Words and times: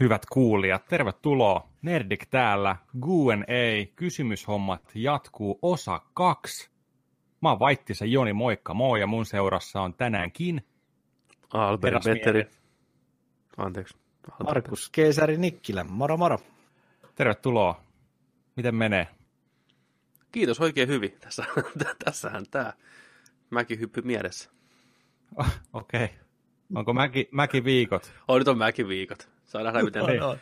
Hyvät 0.00 0.26
kuulijat, 0.26 0.84
tervetuloa. 0.84 1.68
Nerdik 1.82 2.26
täällä. 2.26 2.76
Q&A, 3.00 3.86
kysymyshommat 3.96 4.92
jatkuu 4.94 5.58
osa 5.62 6.00
kaksi. 6.14 6.70
Mä 7.42 7.50
oon 7.50 7.58
Vaittisen 7.58 8.12
Joni, 8.12 8.32
moikka 8.32 8.74
moi, 8.74 9.00
ja 9.00 9.06
mun 9.06 9.26
seurassa 9.26 9.80
on 9.80 9.94
tänäänkin 9.94 10.66
Albert 11.52 12.04
Petteri. 12.04 12.46
Anteeksi. 13.56 13.96
Albert. 14.30 14.48
Markus 14.48 14.88
Keisari 14.90 15.36
Nikkilä, 15.36 15.84
moro 15.84 16.16
moro. 16.16 16.38
Tervetuloa. 17.14 17.80
Miten 18.56 18.74
menee? 18.74 19.08
Kiitos 20.32 20.60
oikein 20.60 20.88
hyvin. 20.88 21.12
Tässä, 21.20 21.44
tässähän 22.04 22.44
tämä 22.50 22.72
mäkihyppy 23.50 24.02
mielessä. 24.02 24.50
Oh, 25.36 25.46
Okei. 25.72 26.04
Okay. 26.04 26.16
Onko 26.74 26.92
mäki, 26.92 27.28
mäkiviikot? 27.30 28.12
On, 28.28 28.38
nyt 28.38 28.48
on 28.48 28.58
mäkiviikot. 28.58 29.33
Saa 29.54 29.62
nähdä, 29.62 29.82
miten 29.82 30.02
no. 30.20 30.36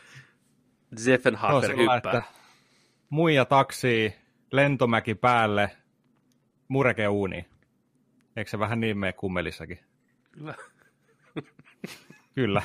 Zeffenhafer 0.97 1.77
hyppää. 1.77 1.97
Että 1.97 2.23
muija 3.09 3.45
taksi, 3.45 4.15
lentomäki 4.51 5.15
päälle, 5.15 5.71
mureke 6.67 7.07
uuni. 7.07 7.45
Eikö 8.35 8.51
se 8.51 8.59
vähän 8.59 8.79
niin 8.79 8.97
mene 8.97 9.13
kummelissakin? 9.13 9.79
Kyllä. 10.31 10.55
Kyllä. 12.35 12.61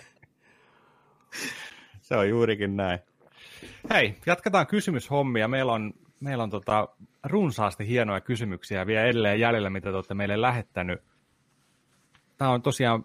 se 2.00 2.16
on 2.16 2.28
juurikin 2.28 2.76
näin. 2.76 2.98
Hei, 3.90 4.16
jatketaan 4.26 4.66
kysymyshommia. 4.66 5.48
Meillä 5.48 5.72
on, 5.72 5.94
meillä 6.20 6.42
on 6.42 6.50
tota 6.50 6.88
runsaasti 7.24 7.88
hienoja 7.88 8.20
kysymyksiä 8.20 8.86
vielä 8.86 9.04
edelleen 9.04 9.40
jäljellä, 9.40 9.70
mitä 9.70 9.90
te 9.90 9.96
olette 9.96 10.14
meille 10.14 10.40
lähettänyt. 10.40 11.02
Tämä 12.36 12.50
on 12.50 12.62
tosiaan 12.62 13.02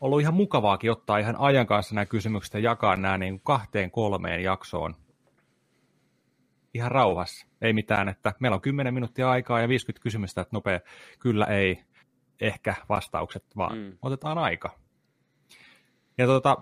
ollut 0.00 0.20
ihan 0.20 0.34
mukavaakin 0.34 0.90
ottaa 0.90 1.18
ihan 1.18 1.36
ajan 1.38 1.66
kanssa 1.66 1.94
nämä 1.94 2.06
kysymykset 2.06 2.54
ja 2.54 2.60
jakaa 2.60 2.96
nämä 2.96 3.18
niin 3.18 3.40
kahteen 3.40 3.90
kolmeen 3.90 4.42
jaksoon. 4.42 4.96
Ihan 6.74 6.90
rauhassa. 6.90 7.46
Ei 7.60 7.72
mitään, 7.72 8.08
että 8.08 8.34
meillä 8.40 8.54
on 8.54 8.60
10 8.60 8.94
minuuttia 8.94 9.30
aikaa 9.30 9.60
ja 9.60 9.68
50 9.68 10.02
kysymystä, 10.02 10.40
että 10.40 10.56
nopea 10.56 10.80
kyllä 11.18 11.44
ei, 11.46 11.84
ehkä 12.40 12.74
vastaukset, 12.88 13.44
vaan 13.56 13.78
mm. 13.78 13.98
otetaan 14.02 14.38
aika. 14.38 14.78
Ja 16.18 16.26
tota, 16.26 16.56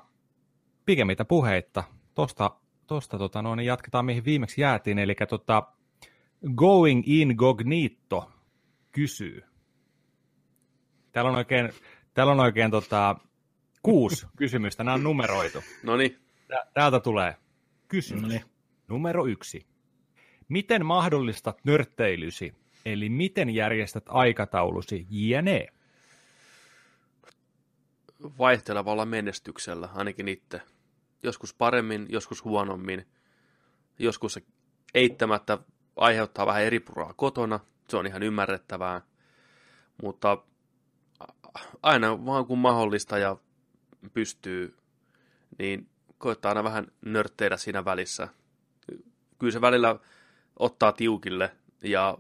pikemmitä 0.86 1.24
puheitta, 1.24 1.84
tosta, 2.14 2.50
tosta 2.86 3.18
tota, 3.18 3.42
no, 3.42 3.54
niin 3.54 3.66
jatketaan 3.66 4.04
mihin 4.04 4.24
viimeksi 4.24 4.60
jäätiin, 4.60 4.98
eli 4.98 5.14
tota, 5.28 5.62
Going 6.54 7.02
Incognito 7.06 8.32
kysyy. 8.92 9.44
Täällä 11.12 11.30
on 11.30 11.36
oikein, 11.36 11.72
täällä 12.14 12.32
on 12.32 12.40
oikein 12.40 12.70
tota, 12.70 13.16
kuusi 13.82 14.26
kysymystä, 14.36 14.84
nämä 14.84 14.94
on 14.94 15.02
numeroitu. 15.02 15.62
No 15.82 15.96
niin. 15.96 16.18
Täältä 16.74 17.00
tulee 17.00 17.36
kysymys. 17.88 18.22
Noniin. 18.22 18.44
Numero 18.88 19.26
yksi. 19.26 19.66
Miten 20.48 20.86
mahdollistat 20.86 21.64
nörtteilysi, 21.64 22.54
eli 22.84 23.08
miten 23.08 23.50
järjestät 23.50 24.04
aikataulusi 24.08 25.06
jne? 25.10 25.66
Vaihtelevalla 28.38 29.06
menestyksellä, 29.06 29.88
ainakin 29.94 30.28
itse. 30.28 30.60
Joskus 31.22 31.54
paremmin, 31.54 32.06
joskus 32.08 32.44
huonommin. 32.44 33.06
Joskus 33.98 34.32
se 34.32 34.42
eittämättä 34.94 35.58
aiheuttaa 35.96 36.46
vähän 36.46 36.62
eri 36.62 36.80
puraa 36.80 37.14
kotona, 37.14 37.60
se 37.88 37.96
on 37.96 38.06
ihan 38.06 38.22
ymmärrettävää. 38.22 39.00
Mutta 40.02 40.38
aina 41.82 42.26
vaan 42.26 42.46
kun 42.46 42.58
mahdollista 42.58 43.18
ja 43.18 43.36
pystyy, 44.14 44.76
niin 45.58 45.88
koittaa 46.18 46.48
aina 46.48 46.64
vähän 46.64 46.86
nörtteillä 47.04 47.56
siinä 47.56 47.84
välissä. 47.84 48.28
Kyllä 49.38 49.52
se 49.52 49.60
välillä 49.60 49.98
ottaa 50.58 50.92
tiukille 50.92 51.50
ja 51.82 52.18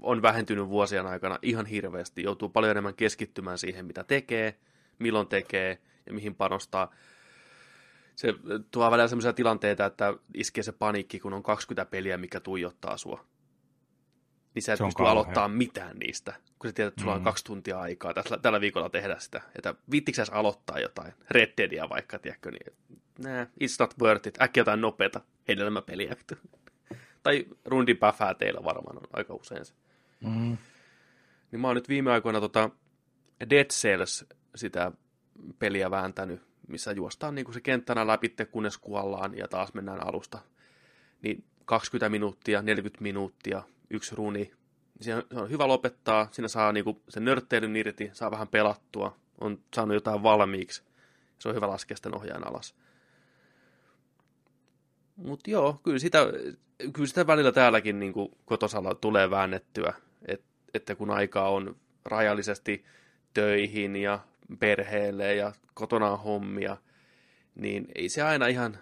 on 0.00 0.22
vähentynyt 0.22 0.68
vuosien 0.68 1.06
aikana 1.06 1.38
ihan 1.42 1.66
hirveästi. 1.66 2.22
Joutuu 2.22 2.48
paljon 2.48 2.70
enemmän 2.70 2.94
keskittymään 2.94 3.58
siihen, 3.58 3.86
mitä 3.86 4.04
tekee, 4.04 4.58
milloin 4.98 5.28
tekee 5.28 5.78
ja 6.06 6.12
mihin 6.12 6.34
panostaa. 6.34 6.90
Se 8.16 8.34
tuo 8.70 8.90
välillä 8.90 9.08
sellaisia 9.08 9.32
tilanteita, 9.32 9.84
että 9.84 10.14
iskee 10.34 10.62
se 10.62 10.72
paniikki, 10.72 11.20
kun 11.20 11.32
on 11.32 11.42
20 11.42 11.90
peliä, 11.90 12.16
mikä 12.16 12.40
tuijottaa 12.40 12.96
sua 12.96 13.24
niin 14.56 14.62
sä 14.62 14.72
et 14.72 14.78
pysty 14.78 14.96
kauhean. 14.96 15.12
aloittaa 15.12 15.48
mitään 15.48 15.98
niistä, 15.98 16.34
kun 16.58 16.70
sä 16.70 16.74
tiedät, 16.74 16.92
että 16.92 17.00
sulla 17.00 17.14
mm. 17.14 17.18
on 17.18 17.24
kaksi 17.24 17.44
tuntia 17.44 17.80
aikaa 17.80 18.14
tällä, 18.14 18.38
tällä 18.38 18.60
viikolla 18.60 18.88
tehdä 18.88 19.16
sitä. 19.18 19.40
Että 19.54 19.74
viittikö 19.90 20.24
aloittaa 20.30 20.78
jotain, 20.78 21.12
Red 21.30 21.52
Deadia 21.56 21.88
vaikka, 21.88 22.18
tiedätkö, 22.18 22.50
niin 22.50 22.76
nää, 23.18 23.44
it's 23.44 23.76
not 23.78 23.94
worth 24.02 24.28
it, 24.28 24.42
äkkiä 24.42 24.60
jotain 24.60 24.80
nopeata 24.80 25.20
hedelmäpeliä. 25.48 26.16
tai 27.22 27.46
rundin 27.64 27.96
päfää 27.96 28.34
teillä 28.34 28.64
varmaan 28.64 28.96
on 28.96 29.08
aika 29.12 29.34
usein 29.34 29.64
se. 29.64 29.74
Mm. 30.20 30.56
Niin 31.52 31.60
mä 31.60 31.66
oon 31.66 31.76
nyt 31.76 31.88
viime 31.88 32.12
aikoina 32.12 32.40
tota 32.40 32.70
Dead 33.50 33.66
Cells 33.66 34.26
sitä 34.54 34.92
peliä 35.58 35.90
vääntänyt, 35.90 36.42
missä 36.68 36.92
juostaan 36.92 37.34
niin 37.34 37.44
kuin 37.44 37.54
se 37.54 37.60
kenttänä 37.60 38.06
läpi, 38.06 38.34
kunnes 38.50 38.78
kuollaan 38.78 39.38
ja 39.38 39.48
taas 39.48 39.74
mennään 39.74 40.06
alusta. 40.06 40.38
Niin 41.22 41.44
20 41.64 42.08
minuuttia, 42.08 42.62
40 42.62 43.02
minuuttia, 43.02 43.62
yksi 43.90 44.16
runi. 44.16 44.52
Se 45.00 45.14
on 45.34 45.50
hyvä 45.50 45.68
lopettaa, 45.68 46.28
siinä 46.30 46.48
saa 46.48 46.72
niinku 46.72 47.02
sen 47.08 47.24
nörtteilyn 47.24 47.76
irti, 47.76 48.10
saa 48.12 48.30
vähän 48.30 48.48
pelattua, 48.48 49.16
on 49.40 49.58
saanut 49.74 49.94
jotain 49.94 50.22
valmiiksi. 50.22 50.82
Se 51.38 51.48
on 51.48 51.54
hyvä 51.54 51.68
laskea 51.68 51.96
sitten 51.96 52.14
ohjaan 52.14 52.46
alas. 52.46 52.74
Mutta 55.16 55.50
joo, 55.50 55.80
kyllä 55.82 55.98
sitä, 55.98 56.18
kyllä 56.92 57.06
sitä 57.06 57.26
välillä 57.26 57.52
täälläkin 57.52 58.00
niin 58.00 58.12
kotosalla 58.44 58.94
tulee 58.94 59.30
väännettyä, 59.30 59.94
et, 60.28 60.42
että 60.74 60.94
kun 60.94 61.10
aikaa 61.10 61.50
on 61.50 61.76
rajallisesti 62.04 62.84
töihin 63.34 63.96
ja 63.96 64.20
perheelle 64.58 65.34
ja 65.34 65.52
kotona 65.74 66.10
on 66.10 66.18
hommia, 66.18 66.76
niin 67.54 67.88
ei 67.94 68.08
se 68.08 68.22
aina 68.22 68.46
ihan 68.46 68.78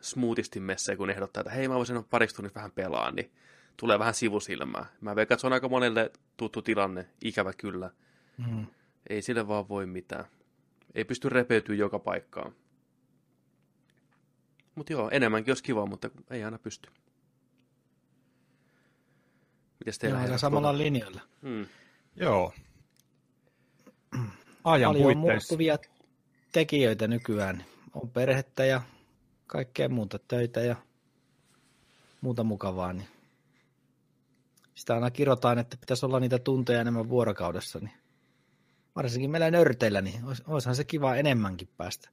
smoothisti 0.00 0.60
messe, 0.60 0.96
kun 0.96 1.10
ehdottaa, 1.10 1.40
että 1.40 1.52
hei 1.52 1.68
mä 1.68 1.74
voisin 1.74 2.04
pariksi 2.04 2.36
tunnissa 2.36 2.54
vähän 2.54 2.72
pelaa, 2.72 3.10
niin 3.10 3.30
tulee 3.76 3.98
vähän 3.98 4.14
sivusilmää. 4.14 4.86
Mä 5.00 5.16
veikkaan, 5.16 5.34
että 5.34 5.40
se 5.40 5.46
on 5.46 5.52
aika 5.52 5.68
monelle 5.68 6.10
tuttu 6.36 6.62
tilanne, 6.62 7.08
ikävä 7.24 7.52
kyllä. 7.52 7.90
Mm. 8.38 8.66
Ei 9.10 9.22
sille 9.22 9.48
vaan 9.48 9.68
voi 9.68 9.86
mitään. 9.86 10.24
Ei 10.94 11.04
pysty 11.04 11.28
repeytyä 11.28 11.74
joka 11.74 11.98
paikkaan. 11.98 12.54
Mutta 14.74 14.92
joo, 14.92 15.10
enemmänkin 15.10 15.50
olisi 15.50 15.62
kiva, 15.62 15.86
mutta 15.86 16.10
ei 16.30 16.44
aina 16.44 16.58
pysty. 16.58 16.90
Mites 19.80 19.98
teillä? 19.98 20.24
Joo, 20.24 20.38
samalla 20.38 20.78
linjalla. 20.78 21.20
Mm. 21.42 21.66
Joo. 22.16 22.52
Ajan 24.64 24.94
Paljon 24.94 25.16
muuttuvia 25.16 25.78
tekijöitä 26.52 27.08
nykyään. 27.08 27.64
On 27.94 28.10
perhettä 28.10 28.64
ja 28.64 28.82
kaikkea 29.46 29.88
muuta 29.88 30.18
töitä 30.18 30.60
ja 30.60 30.76
muuta 32.20 32.44
mukavaa, 32.44 32.92
niin 32.92 33.08
sitä 34.82 34.94
aina 34.94 35.10
kirjoitaan, 35.10 35.58
että 35.58 35.76
pitäisi 35.76 36.06
olla 36.06 36.20
niitä 36.20 36.38
tunteja 36.38 36.80
enemmän 36.80 37.08
vuorokaudessa, 37.08 37.78
niin 37.78 37.92
varsinkin 38.96 39.30
meillä 39.30 39.50
nörteillä, 39.50 40.00
niin 40.00 40.24
olis, 40.24 40.42
olisihan 40.46 40.76
se 40.76 40.84
kiva 40.84 41.16
enemmänkin 41.16 41.68
päästä. 41.76 42.10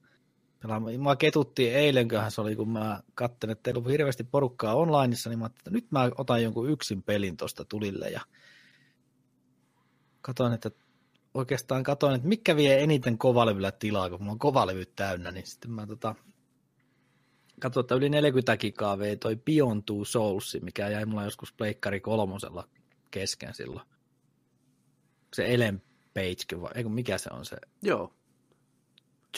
Mä 0.98 1.16
ketuttiin 1.16 1.74
eilenköhän 1.74 2.30
se 2.30 2.40
oli, 2.40 2.56
kun 2.56 2.68
mä 2.68 3.02
katselin, 3.14 3.52
että 3.52 3.62
teillä 3.62 3.78
on 3.78 3.90
hirveästi 3.90 4.24
porukkaa 4.24 4.74
onlineissa, 4.74 5.30
niin 5.30 5.38
mä 5.38 5.46
että 5.46 5.70
nyt 5.70 5.92
mä 5.92 6.10
otan 6.18 6.42
jonkun 6.42 6.70
yksin 6.70 7.02
pelin 7.02 7.36
tuosta 7.36 7.64
tulille 7.64 8.10
ja 8.10 8.20
katoin, 10.20 10.52
että 10.52 10.70
oikeastaan 11.34 11.82
katoin, 11.82 12.14
että 12.14 12.28
mikä 12.28 12.56
vie 12.56 12.82
eniten 12.82 13.18
kovalevyllä 13.18 13.72
tilaa, 13.72 14.10
kun 14.10 14.20
mulla 14.20 14.32
on 14.32 14.38
kovalevy 14.38 14.86
täynnä, 14.86 15.30
niin 15.30 15.46
sitten 15.46 15.70
mä 15.70 15.86
tota, 15.86 16.14
että 17.80 17.94
yli 17.94 18.08
40 18.08 18.56
gigaa 18.56 18.98
vei 18.98 19.16
toi 19.16 19.36
Beyond 19.36 19.82
Two 19.86 20.04
Souls, 20.04 20.56
mikä 20.62 20.88
jäi 20.88 21.06
mulla 21.06 21.24
joskus 21.24 21.52
Pleikkari 21.52 22.00
kolmosella 22.00 22.68
kesken 23.10 23.54
silloin. 23.54 23.86
Se 25.34 25.54
Ellen 25.54 25.82
Page, 26.14 26.60
vai, 26.60 26.70
eikö 26.74 26.88
mikä 26.88 27.18
se 27.18 27.30
on 27.32 27.44
se? 27.44 27.56
Joo. 27.82 28.14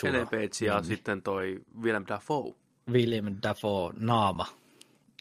Chula. 0.00 0.12
Ellen 0.12 0.28
Page 0.28 0.66
ja 0.66 0.78
mm. 0.80 0.84
sitten 0.84 1.22
toi 1.22 1.60
William 1.80 2.04
Dafoe. 2.08 2.54
William 2.90 3.36
Dafoe, 3.42 3.92
naama. 3.96 4.46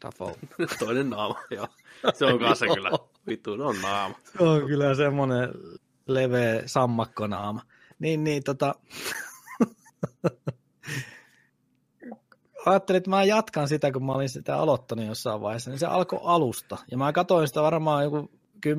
Dafoe. 0.06 0.36
Toinen 0.80 1.10
naama, 1.10 1.40
joo. 1.56 1.68
Se 2.14 2.26
on 2.26 2.40
kanssa 2.40 2.66
kyllä. 2.66 2.90
Vittu, 3.28 3.52
on 3.52 3.82
naama. 3.82 4.16
Se 4.38 4.44
on 4.44 4.66
kyllä 4.66 4.96
semmoinen 4.96 5.50
leveä 6.08 6.64
sammakkonaama. 6.66 7.62
Niin, 8.00 8.24
niin, 8.24 8.44
tota 8.44 8.76
ajattelin, 12.66 12.98
että 12.98 13.10
mä 13.10 13.24
jatkan 13.24 13.68
sitä, 13.68 13.92
kun 13.92 14.06
mä 14.06 14.12
olin 14.12 14.30
sitä 14.30 14.58
aloittanut 14.58 15.06
jossain 15.06 15.42
vaiheessa, 15.42 15.72
niin 15.72 15.80
se 15.80 15.86
alkoi 15.86 16.20
alusta. 16.24 16.78
Ja 16.92 16.98
mä 16.98 17.14
katsoin 17.14 17.48
sitä 17.48 17.62
varmaan 17.62 18.04
joku 18.04 18.32
10-15 18.68 18.70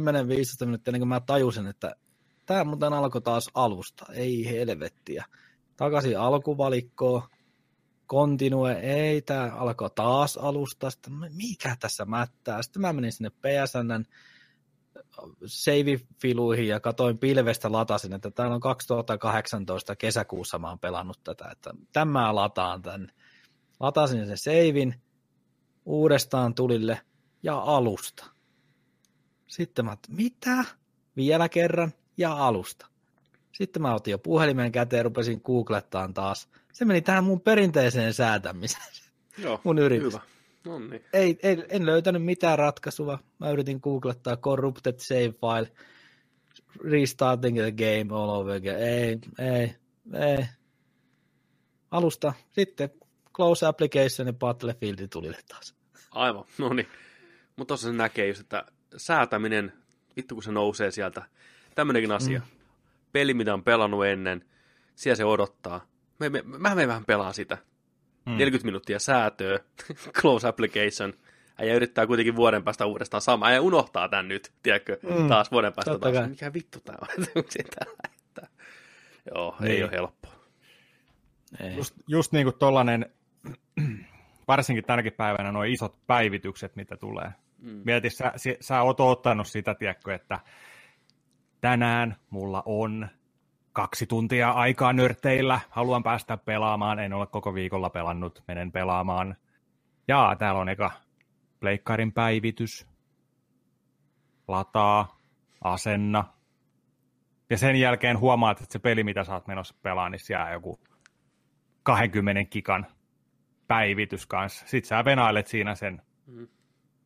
minuuttia, 0.64 0.93
niin 0.93 1.00
kuin 1.00 1.08
mä 1.08 1.20
tajusin, 1.20 1.67
että 1.67 1.96
tämä 2.46 2.64
muuten 2.64 2.93
alkoi 2.93 3.23
taas 3.23 3.50
alusta, 3.55 4.06
ei 4.12 4.50
helvettiä. 4.50 5.25
takaisin 5.76 6.19
alkuvalikkoon, 6.19 7.23
continue, 8.08 8.73
ei, 8.73 9.23
tämä 9.23 9.52
alkoi 9.55 9.90
taas 9.94 10.37
alusta, 10.37 10.90
sitten 10.90 11.12
mikä 11.12 11.76
tässä 11.81 12.05
mättää, 12.05 12.62
sitten 12.62 12.82
mä 12.82 12.93
menin 12.93 13.12
sinne 13.12 13.31
PSNn 13.31 14.05
save-filuihin 15.46 16.69
ja 16.69 16.81
katoin 16.81 17.19
pilvestä 17.19 17.73
latasin, 17.73 18.12
että 18.12 18.31
täällä 18.31 18.55
on 18.55 18.61
2018 18.61 19.96
kesäkuussa 19.96 20.58
mä 20.58 20.69
oon 20.69 20.78
pelannut 20.78 21.20
tätä, 21.25 21.49
että 21.52 21.70
tämä 21.93 22.35
lataan 22.35 22.82
tän. 22.82 23.12
Latasin 23.82 24.26
sen 24.26 24.38
seivin 24.38 24.94
uudestaan 25.84 26.55
tulille 26.55 27.00
ja 27.43 27.58
alusta. 27.58 28.26
Sitten 29.46 29.84
mä 29.84 29.96
mitä? 30.08 30.64
Vielä 31.17 31.49
kerran 31.49 31.93
ja 32.17 32.46
alusta. 32.46 32.87
Sitten 33.52 33.82
mä 33.82 33.94
otin 33.94 34.12
jo 34.12 34.19
puhelimen 34.19 34.73
käteen 34.73 34.99
ja 34.99 35.02
rupesin 35.02 35.40
googlettaan 35.44 36.14
taas. 36.14 36.49
Se 36.73 36.84
meni 36.84 37.02
tähän 37.02 37.25
mun 37.25 37.40
perinteiseen 37.40 38.14
säätämiseen. 38.14 38.93
Joo, 39.38 39.61
mun 39.64 39.79
yritys. 39.79 40.12
hyvä. 40.12 40.20
No 40.64 40.78
niin. 40.78 41.05
Ei, 41.12 41.38
ei, 41.43 41.64
en 41.69 41.87
löytänyt 41.87 42.25
mitään 42.25 42.58
ratkaisua. 42.58 43.19
Mä 43.38 43.50
yritin 43.50 43.81
googlettaa 43.82 44.37
corrupted 44.37 44.94
save 44.99 45.35
file, 45.40 45.73
restarting 46.90 47.58
the 47.58 47.73
game 47.73 48.20
all 48.20 48.31
over 48.31 48.56
again. 48.56 48.81
Ei, 48.81 49.19
ei, 49.38 49.75
ei. 50.14 50.46
Alusta 51.90 52.32
sitten 52.52 52.90
close 53.32 53.67
application 53.67 54.26
ja 54.26 54.32
Battlefield 54.32 55.08
tulille 55.08 55.38
taas. 55.49 55.75
Aivan, 56.11 56.44
no 56.58 56.73
niin. 56.73 56.88
Mutta 57.56 57.69
tuossa 57.69 57.87
se 57.87 57.93
näkee 57.93 58.29
just, 58.29 58.40
että 58.40 58.64
säätäminen, 58.96 59.73
vittu 60.17 60.34
kun 60.34 60.43
se 60.43 60.52
nousee 60.52 60.90
sieltä, 60.90 61.23
tämmöinenkin 61.75 62.12
asia. 62.12 62.38
Mm. 62.38 62.46
Peli, 63.12 63.34
mitä 63.34 63.55
on 63.55 63.64
pelannut 63.64 64.06
ennen, 64.06 64.44
siellä 64.94 65.17
se 65.17 65.25
odottaa. 65.25 65.87
Mä, 66.20 66.29
mä, 66.29 66.58
mä 66.58 66.75
menen 66.75 66.88
vähän 66.88 67.05
pelaa 67.05 67.32
sitä. 67.32 67.58
Mm. 68.26 68.32
40 68.32 68.64
minuuttia 68.64 68.99
säätöä, 68.99 69.58
close 70.20 70.49
application, 70.49 71.14
ja 71.58 71.75
yrittää 71.75 72.06
kuitenkin 72.06 72.37
vuoden 72.37 72.64
päästä 72.64 72.87
uudestaan 72.87 73.20
sama, 73.20 73.50
ja 73.50 73.62
unohtaa 73.62 74.08
tämän 74.08 74.28
nyt, 74.28 74.52
tiedätkö, 74.62 74.99
mm. 75.02 75.28
taas 75.28 75.50
vuoden 75.50 75.73
päästä 75.73 75.90
Totta 75.90 76.12
taas. 76.12 76.19
Kai. 76.19 76.28
Mikä 76.28 76.52
vittu 76.52 76.78
tämä 76.81 76.99
on? 77.02 77.26
Joo, 79.35 79.56
niin. 79.61 79.73
ei 79.73 79.82
ole 79.82 79.90
helppoa. 79.93 80.32
Ei. 81.61 81.76
Just, 81.76 81.94
just 82.06 82.32
niin 82.32 82.46
kuin 82.46 82.58
tollanen, 82.58 83.11
varsinkin 84.49 84.85
tänäkin 84.85 85.12
päivänä 85.12 85.53
nuo 85.53 85.62
isot 85.62 86.06
päivitykset, 86.06 86.77
mitä 86.77 86.97
tulee. 86.97 87.33
Mm. 87.59 87.81
Mieti, 87.85 88.11
sä, 88.11 88.33
sä, 88.61 88.83
oot 88.83 89.00
ottanut 89.00 89.47
sitä, 89.47 89.75
tiedätkö, 89.75 90.15
että 90.15 90.41
tänään 91.61 92.17
mulla 92.31 92.62
on 92.67 93.09
kaksi 93.73 94.06
tuntia 94.06 94.50
aikaa 94.50 94.93
nörteillä, 94.93 95.61
haluan 95.71 96.03
päästä 96.03 96.37
pelaamaan, 96.37 96.99
en 96.99 97.12
ole 97.12 97.27
koko 97.27 97.55
viikolla 97.55 97.91
pelannut, 97.91 98.44
menen 98.49 98.73
pelaamaan. 98.73 99.37
Ja 100.09 100.37
täällä 100.39 100.61
on 100.61 100.69
eka 100.69 100.91
pleikkarin 101.61 102.12
päivitys, 102.12 102.87
lataa, 104.49 105.19
asenna. 105.65 106.25
Ja 107.50 107.59
sen 107.59 107.77
jälkeen 107.77 108.19
huomaat, 108.19 108.61
että 108.61 108.73
se 108.73 108.79
peli, 108.79 109.05
mitä 109.05 109.25
sä 109.25 109.35
oot 109.35 109.47
menossa 109.47 109.75
pelaamaan, 109.83 110.12
niin 110.12 110.25
siellä 110.25 110.47
on 110.47 110.53
joku 110.53 110.81
20 111.83 112.45
kikan 112.45 112.87
päivitys 113.73 114.27
kanssa. 114.27 114.67
Sitten 114.67 114.89
sä 114.89 115.05
venailet 115.05 115.47
siinä 115.47 115.75
sen 115.75 116.03
mm. 116.27 116.49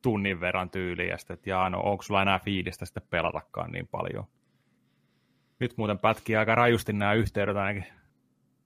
tunnin 0.02 0.40
verran 0.40 0.70
tyyliin, 0.70 1.08
ja 1.08 1.18
sitten, 1.18 1.34
että 1.34 1.50
jaa, 1.50 1.70
no 1.70 1.80
onko 1.80 2.02
sulla 2.02 2.22
enää 2.22 2.38
fiilistä 2.38 2.84
sitten 2.84 3.02
pelatakaan 3.10 3.72
niin 3.72 3.88
paljon. 3.88 4.24
Nyt 5.58 5.76
muuten 5.76 5.98
pätkii 5.98 6.36
aika 6.36 6.54
rajusti 6.54 6.92
nämä 6.92 7.12
yhteydet 7.12 7.56
ainakin. 7.56 7.92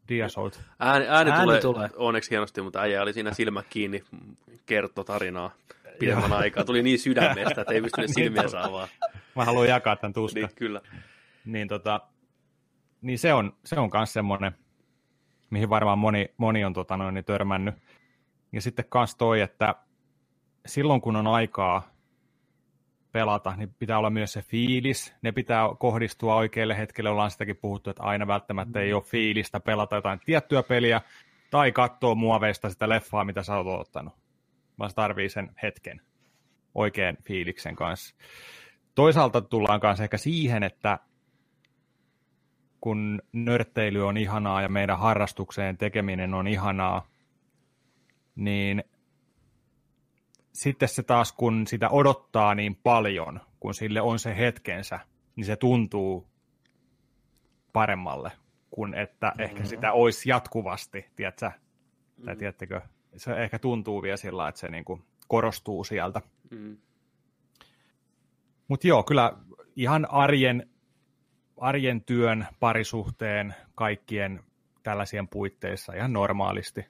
Diasolt. 0.08 0.60
Ääni, 0.78 1.06
ääni, 1.08 1.30
ääni 1.30 1.42
tulee, 1.42 1.60
tulee, 1.60 1.88
onneksi 1.96 2.30
hienosti, 2.30 2.62
mutta 2.62 2.80
äijä 2.80 3.02
oli 3.02 3.12
siinä 3.12 3.32
silmä 3.32 3.62
kiinni, 3.70 4.04
kertoo 4.66 5.04
tarinaa 5.04 5.50
pidemmän 5.98 6.32
aikaa. 6.32 6.64
Tuli 6.64 6.82
niin 6.82 6.98
sydämestä, 6.98 7.60
että 7.60 7.74
ei 7.74 7.82
pystynyt 7.82 8.08
niin 8.08 8.14
silmiä 8.14 8.48
saamaan. 8.48 8.88
Mä 9.36 9.44
haluan 9.44 9.68
jakaa 9.68 9.96
tämän 9.96 10.12
tuska. 10.12 10.40
Niin, 10.40 10.50
kyllä. 10.54 10.80
Niin, 11.44 11.68
tota, 11.68 12.00
niin 13.02 13.18
se 13.18 13.34
on, 13.34 13.52
se 13.64 13.80
on 13.80 13.90
myös 13.94 14.12
semmoinen, 14.12 14.52
mihin 15.50 15.70
varmaan 15.70 15.98
moni, 15.98 16.34
moni 16.36 16.64
on 16.64 16.72
tota 16.72 16.96
noin, 16.96 17.14
niin 17.14 17.24
törmännyt. 17.24 17.74
Ja 18.52 18.60
sitten 18.60 18.84
kans 18.88 19.16
toi, 19.16 19.40
että 19.40 19.74
silloin 20.66 21.00
kun 21.00 21.16
on 21.16 21.26
aikaa 21.26 21.90
pelata, 23.12 23.56
niin 23.56 23.74
pitää 23.78 23.98
olla 23.98 24.10
myös 24.10 24.32
se 24.32 24.42
fiilis. 24.42 25.14
Ne 25.22 25.32
pitää 25.32 25.68
kohdistua 25.78 26.34
oikealle 26.34 26.78
hetkelle. 26.78 27.10
Ollaan 27.10 27.30
sitäkin 27.30 27.56
puhuttu, 27.56 27.90
että 27.90 28.02
aina 28.02 28.26
välttämättä 28.26 28.80
ei 28.80 28.92
ole 28.92 29.02
fiilistä 29.02 29.60
pelata 29.60 29.96
jotain 29.96 30.20
tiettyä 30.24 30.62
peliä 30.62 31.00
tai 31.50 31.72
katsoa 31.72 32.14
muoveista 32.14 32.70
sitä 32.70 32.88
leffaa, 32.88 33.24
mitä 33.24 33.42
sä 33.42 33.56
oot 33.56 33.80
ottanut. 33.80 34.14
Vaan 34.78 34.90
se 34.90 34.96
tarvii 34.96 35.28
sen 35.28 35.50
hetken 35.62 36.00
oikean 36.74 37.16
fiiliksen 37.22 37.76
kanssa. 37.76 38.14
Toisaalta 38.94 39.40
tullaan 39.40 39.80
kanssa 39.80 40.04
ehkä 40.04 40.18
siihen, 40.18 40.62
että 40.62 40.98
kun 42.80 43.22
nörtteily 43.32 44.06
on 44.06 44.16
ihanaa 44.16 44.62
ja 44.62 44.68
meidän 44.68 44.98
harrastukseen 44.98 45.76
tekeminen 45.76 46.34
on 46.34 46.48
ihanaa, 46.48 47.06
niin 48.34 48.84
sitten 50.52 50.88
se 50.88 51.02
taas, 51.02 51.32
kun 51.32 51.66
sitä 51.66 51.88
odottaa 51.88 52.54
niin 52.54 52.76
paljon, 52.76 53.40
kun 53.60 53.74
sille 53.74 54.00
on 54.00 54.18
se 54.18 54.36
hetkensä, 54.36 55.00
niin 55.36 55.44
se 55.44 55.56
tuntuu 55.56 56.26
paremmalle 57.72 58.32
kuin 58.70 58.94
että 58.94 59.26
mm-hmm. 59.26 59.42
ehkä 59.42 59.64
sitä 59.64 59.92
olisi 59.92 60.28
jatkuvasti, 60.28 61.06
tiedätkö? 61.16 61.46
Mm-hmm. 61.46 62.24
Tai 62.24 62.36
tiedättekö, 62.36 62.80
se 63.16 63.32
ehkä 63.32 63.58
tuntuu 63.58 64.02
vielä 64.02 64.16
sillä 64.16 64.48
että 64.48 64.60
se 64.60 64.68
niin 64.68 64.84
kuin 64.84 65.04
korostuu 65.28 65.84
sieltä. 65.84 66.22
Mm-hmm. 66.50 66.76
Mutta 68.68 68.86
joo, 68.86 69.02
kyllä 69.02 69.32
ihan 69.76 70.10
arjen, 70.10 70.70
arjen 71.56 72.04
työn, 72.04 72.46
parisuhteen, 72.60 73.54
kaikkien 73.74 74.40
tällaisien 74.82 75.28
puitteissa 75.28 75.92
ihan 75.92 76.12
normaalisti 76.12 76.86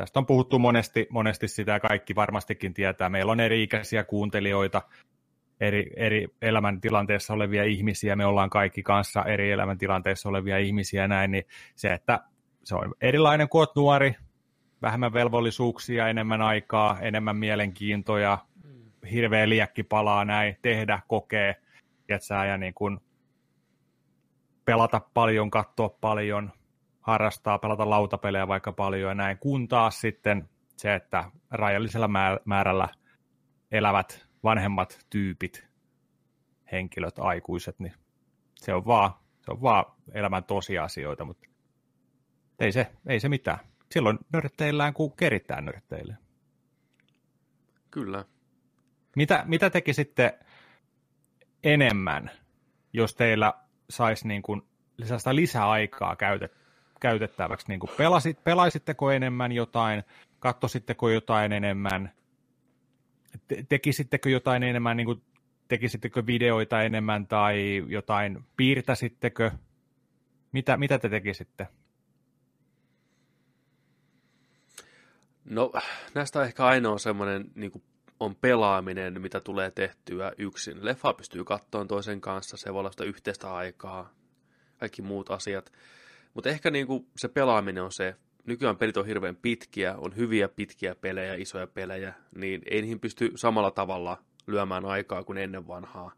Tästä 0.00 0.18
on 0.18 0.26
puhuttu 0.26 0.58
monesti, 0.58 1.06
monesti 1.10 1.48
sitä, 1.48 1.80
kaikki 1.80 2.14
varmastikin 2.14 2.74
tietää. 2.74 3.08
Meillä 3.08 3.32
on 3.32 3.40
eri-ikäisiä 3.40 4.04
kuuntelijoita, 4.04 4.82
eri, 5.60 5.90
eri 5.96 6.28
elämäntilanteessa 6.42 7.34
olevia 7.34 7.64
ihmisiä, 7.64 8.16
me 8.16 8.26
ollaan 8.26 8.50
kaikki 8.50 8.82
kanssa 8.82 9.24
eri 9.24 9.50
elämäntilanteessa 9.50 10.28
olevia 10.28 10.58
ihmisiä 10.58 11.08
näin, 11.08 11.30
niin 11.30 11.44
se, 11.76 11.92
että 11.92 12.20
se 12.64 12.74
on 12.74 12.94
erilainen 13.00 13.48
kuin 13.48 13.60
olet 13.60 13.76
nuori, 13.76 14.14
vähemmän 14.82 15.12
velvollisuuksia, 15.12 16.08
enemmän 16.08 16.42
aikaa, 16.42 17.00
enemmän 17.00 17.36
mielenkiintoja, 17.36 18.38
hirveä 19.12 19.48
liekki 19.48 19.82
palaa 19.82 20.24
näin, 20.24 20.56
tehdä, 20.62 21.00
kokee, 21.08 21.56
ja, 22.08 22.44
ja 22.44 22.58
niin 22.58 22.74
kuin 22.74 23.00
pelata 24.64 25.00
paljon, 25.14 25.50
katsoa 25.50 25.88
paljon, 25.88 26.52
harrastaa, 27.10 27.58
pelata 27.58 27.90
lautapelejä 27.90 28.48
vaikka 28.48 28.72
paljon 28.72 29.08
ja 29.08 29.14
näin, 29.14 29.38
kun 29.38 29.68
taas 29.68 30.00
sitten 30.00 30.48
se, 30.76 30.94
että 30.94 31.24
rajallisella 31.50 32.08
määrällä 32.44 32.88
elävät 33.70 34.26
vanhemmat 34.44 35.06
tyypit, 35.10 35.68
henkilöt, 36.72 37.18
aikuiset, 37.18 37.78
niin 37.78 37.94
se 38.54 38.74
on 38.74 38.86
vaan, 38.86 39.10
se 39.40 39.50
on 39.50 39.62
vaan 39.62 39.84
elämän 40.12 40.44
tosiasioita, 40.44 41.24
mutta 41.24 41.48
ei 42.58 42.72
se, 42.72 42.86
ei 43.06 43.20
se 43.20 43.28
mitään. 43.28 43.58
Silloin 43.90 44.18
nörtteillään, 44.32 44.94
kun 44.94 45.16
keritään 45.16 45.64
nörtteille. 45.64 46.16
Kyllä. 47.90 48.24
Mitä, 49.16 49.44
mitä 49.46 49.70
teki 49.70 49.92
sitten 49.92 50.32
enemmän, 51.64 52.30
jos 52.92 53.14
teillä 53.14 53.54
saisi 53.90 54.28
niin 54.28 54.42
kuin 54.42 54.62
lisästä 54.96 55.34
lisäaikaa 55.34 56.16
käytettyä 56.16 56.59
käytettäväksi? 57.00 57.66
Niin 57.68 57.80
kuin 57.80 57.90
pelasit, 57.96 58.44
pelaisitteko 58.44 59.10
enemmän 59.10 59.52
jotain, 59.52 60.02
katsoisitteko 60.38 61.10
jotain 61.10 61.52
enemmän, 61.52 62.12
te, 63.48 63.64
tekisittekö 63.68 64.30
jotain 64.30 64.62
enemmän, 64.62 64.96
niin 64.96 65.06
kuin, 65.06 65.22
tekisittekö 65.68 66.26
videoita 66.26 66.82
enemmän 66.82 67.26
tai 67.26 67.84
jotain 67.88 68.44
piirtäisittekö? 68.56 69.50
Mitä, 70.52 70.76
mitä 70.76 70.98
te 70.98 71.08
tekisitte? 71.08 71.66
No 75.44 75.72
näistä 76.14 76.38
on 76.38 76.44
ehkä 76.44 76.64
ainoa 76.64 76.98
semmoinen 76.98 77.50
niin 77.54 77.70
kuin 77.70 77.84
on 78.20 78.36
pelaaminen, 78.36 79.22
mitä 79.22 79.40
tulee 79.40 79.70
tehtyä 79.70 80.32
yksin. 80.38 80.84
Leffa 80.84 81.12
pystyy 81.12 81.44
kattoon 81.44 81.88
toisen 81.88 82.20
kanssa, 82.20 82.56
se 82.56 82.72
voi 82.72 82.80
olla 82.80 82.90
sitä 82.90 83.04
yhteistä 83.04 83.54
aikaa, 83.54 84.10
kaikki 84.78 85.02
muut 85.02 85.30
asiat. 85.30 85.72
Mutta 86.34 86.48
ehkä 86.50 86.70
niinku 86.70 87.06
se 87.16 87.28
pelaaminen 87.28 87.82
on 87.82 87.92
se, 87.92 88.16
nykyään 88.46 88.76
pelit 88.76 88.96
on 88.96 89.06
hirveän 89.06 89.36
pitkiä, 89.36 89.94
on 89.96 90.16
hyviä 90.16 90.48
pitkiä 90.48 90.94
pelejä, 90.94 91.34
isoja 91.34 91.66
pelejä, 91.66 92.14
niin 92.34 92.62
ei 92.70 92.80
niihin 92.82 93.00
pysty 93.00 93.32
samalla 93.34 93.70
tavalla 93.70 94.24
lyömään 94.46 94.84
aikaa 94.84 95.24
kuin 95.24 95.38
ennen 95.38 95.68
vanhaa. 95.68 96.12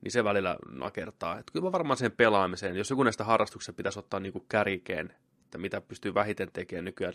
niin 0.00 0.12
se 0.12 0.24
välillä 0.24 0.56
nakertaa. 0.70 1.38
Että 1.38 1.52
kyllä 1.52 1.72
varmaan 1.72 1.96
sen 1.96 2.12
pelaamiseen, 2.12 2.76
jos 2.76 2.90
joku 2.90 3.02
näistä 3.02 3.24
harrastuksista 3.24 3.72
pitäisi 3.72 3.98
ottaa 3.98 4.20
niin 4.20 4.32
kuin 4.32 4.44
kärikeen, 4.48 5.14
että 5.44 5.58
mitä 5.58 5.80
pystyy 5.80 6.14
vähiten 6.14 6.48
tekemään 6.52 6.84
nykyään, 6.84 7.14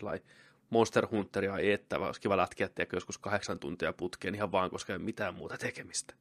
Monster 0.70 1.06
Hunteria 1.10 1.58
ei 1.58 1.72
että, 1.72 1.98
olisi 1.98 2.20
kiva 2.20 2.36
lätkiä 2.36 2.68
joskus 2.92 3.18
kahdeksan 3.18 3.58
tuntia 3.58 3.92
putkeen 3.92 4.34
ihan 4.34 4.52
vaan, 4.52 4.70
koska 4.70 4.92
ei 4.92 4.96
ole 4.96 5.04
mitään 5.04 5.34
muuta 5.34 5.58
tekemistä. 5.58 6.14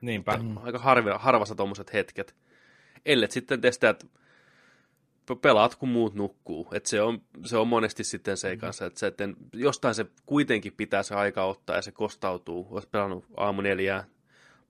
Niinpä. 0.00 0.36
Mutta 0.36 0.60
aika 0.66 0.78
harvassa 1.18 1.54
tuommoiset 1.54 1.92
hetket. 1.92 2.34
Ellet 3.06 3.30
sitten 3.30 3.60
testaa, 3.60 3.90
että 3.90 4.06
pelaat 5.42 5.74
kun 5.74 5.88
muut 5.88 6.14
nukkuu. 6.14 6.68
Et 6.72 6.86
se, 6.86 7.02
on, 7.02 7.22
se 7.44 7.56
on 7.56 7.68
monesti 7.68 8.04
sitten 8.04 8.36
se 8.36 8.56
kanssa, 8.56 8.86
että, 8.86 9.00
se, 9.00 9.06
että 9.06 9.24
jostain 9.52 9.94
se 9.94 10.06
kuitenkin 10.26 10.72
pitää 10.72 11.02
se 11.02 11.14
aika 11.14 11.44
ottaa 11.44 11.76
ja 11.76 11.82
se 11.82 11.92
kostautuu. 11.92 12.68
Olet 12.70 12.90
pelannut 12.90 13.24
aamu 13.36 13.60
neljää, 13.60 14.04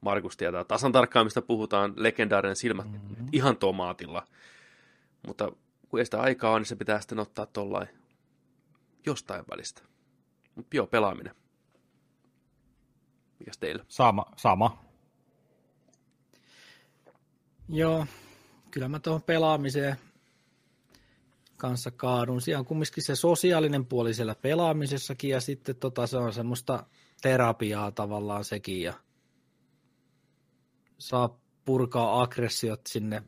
Markus 0.01 0.37
tietää 0.37 0.65
tasan 0.65 0.93
tarkkaan, 0.93 1.27
mistä 1.27 1.43
puhutaan, 1.43 1.93
legendaarinen 1.97 2.57
silmät 2.57 2.91
mm-hmm. 2.91 3.29
ihan 3.33 3.57
tomaatilla. 3.57 4.27
Mutta 5.27 5.53
kun 5.89 5.99
ei 5.99 6.05
sitä 6.05 6.21
aikaa 6.21 6.53
on, 6.53 6.61
niin 6.61 6.67
se 6.67 6.77
pitää 6.77 7.01
sitten 7.01 7.19
ottaa 7.19 7.47
tuollain 7.47 7.89
jostain 9.07 9.45
välistä. 9.51 9.83
Mutta 10.55 10.77
joo, 10.77 10.87
pelaaminen. 10.87 11.35
Mikäs 13.39 13.59
teillä? 13.59 13.85
Sama. 13.89 14.27
sama. 14.37 14.85
Joo, 17.69 18.07
kyllä 18.71 18.89
mä 18.89 18.99
tuohon 18.99 19.23
pelaamiseen 19.23 19.97
kanssa 21.63 21.91
kaadun. 21.91 22.41
Siellä 22.41 22.59
on 22.59 22.65
kumminkin 22.67 23.03
se 23.03 23.17
sosiaalinen 23.17 23.87
puoli 23.87 24.15
siellä 24.15 24.35
pelaamisessakin 24.35 25.31
ja 25.31 25.41
sitten 25.41 25.77
tota, 25.77 26.07
se 26.07 26.17
on 26.17 26.33
semmoista 26.33 26.87
terapiaa 27.21 27.93
tavallaan 27.93 28.45
sekin 28.45 28.83
ja 28.83 28.95
saa 30.99 31.41
purkaa 31.65 32.23
aggressiot 32.23 32.81
sinne 32.89 33.23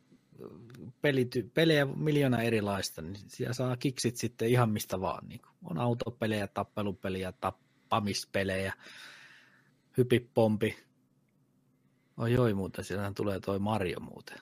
pelity, 1.03 1.51
pelejä 1.55 1.85
miljoona 1.85 2.43
erilaista, 2.43 3.03
niin 3.03 3.17
siellä 3.29 3.53
saa 3.53 3.77
kiksit 3.77 4.17
sitten 4.17 4.49
ihan 4.49 4.71
mistä 4.71 5.01
vaan. 5.01 5.29
Niin 5.29 5.41
on 5.65 5.79
autopelejä, 5.79 6.47
tappelupelejä, 6.47 7.33
tappamispelejä, 7.33 8.73
hypipompi. 9.97 10.77
Oi 12.17 12.33
joi 12.33 12.55
muuten, 12.55 12.85
siellähän 12.85 13.15
tulee 13.15 13.41
toi 13.41 13.59
Mario 13.59 14.01
muuten. 14.01 14.39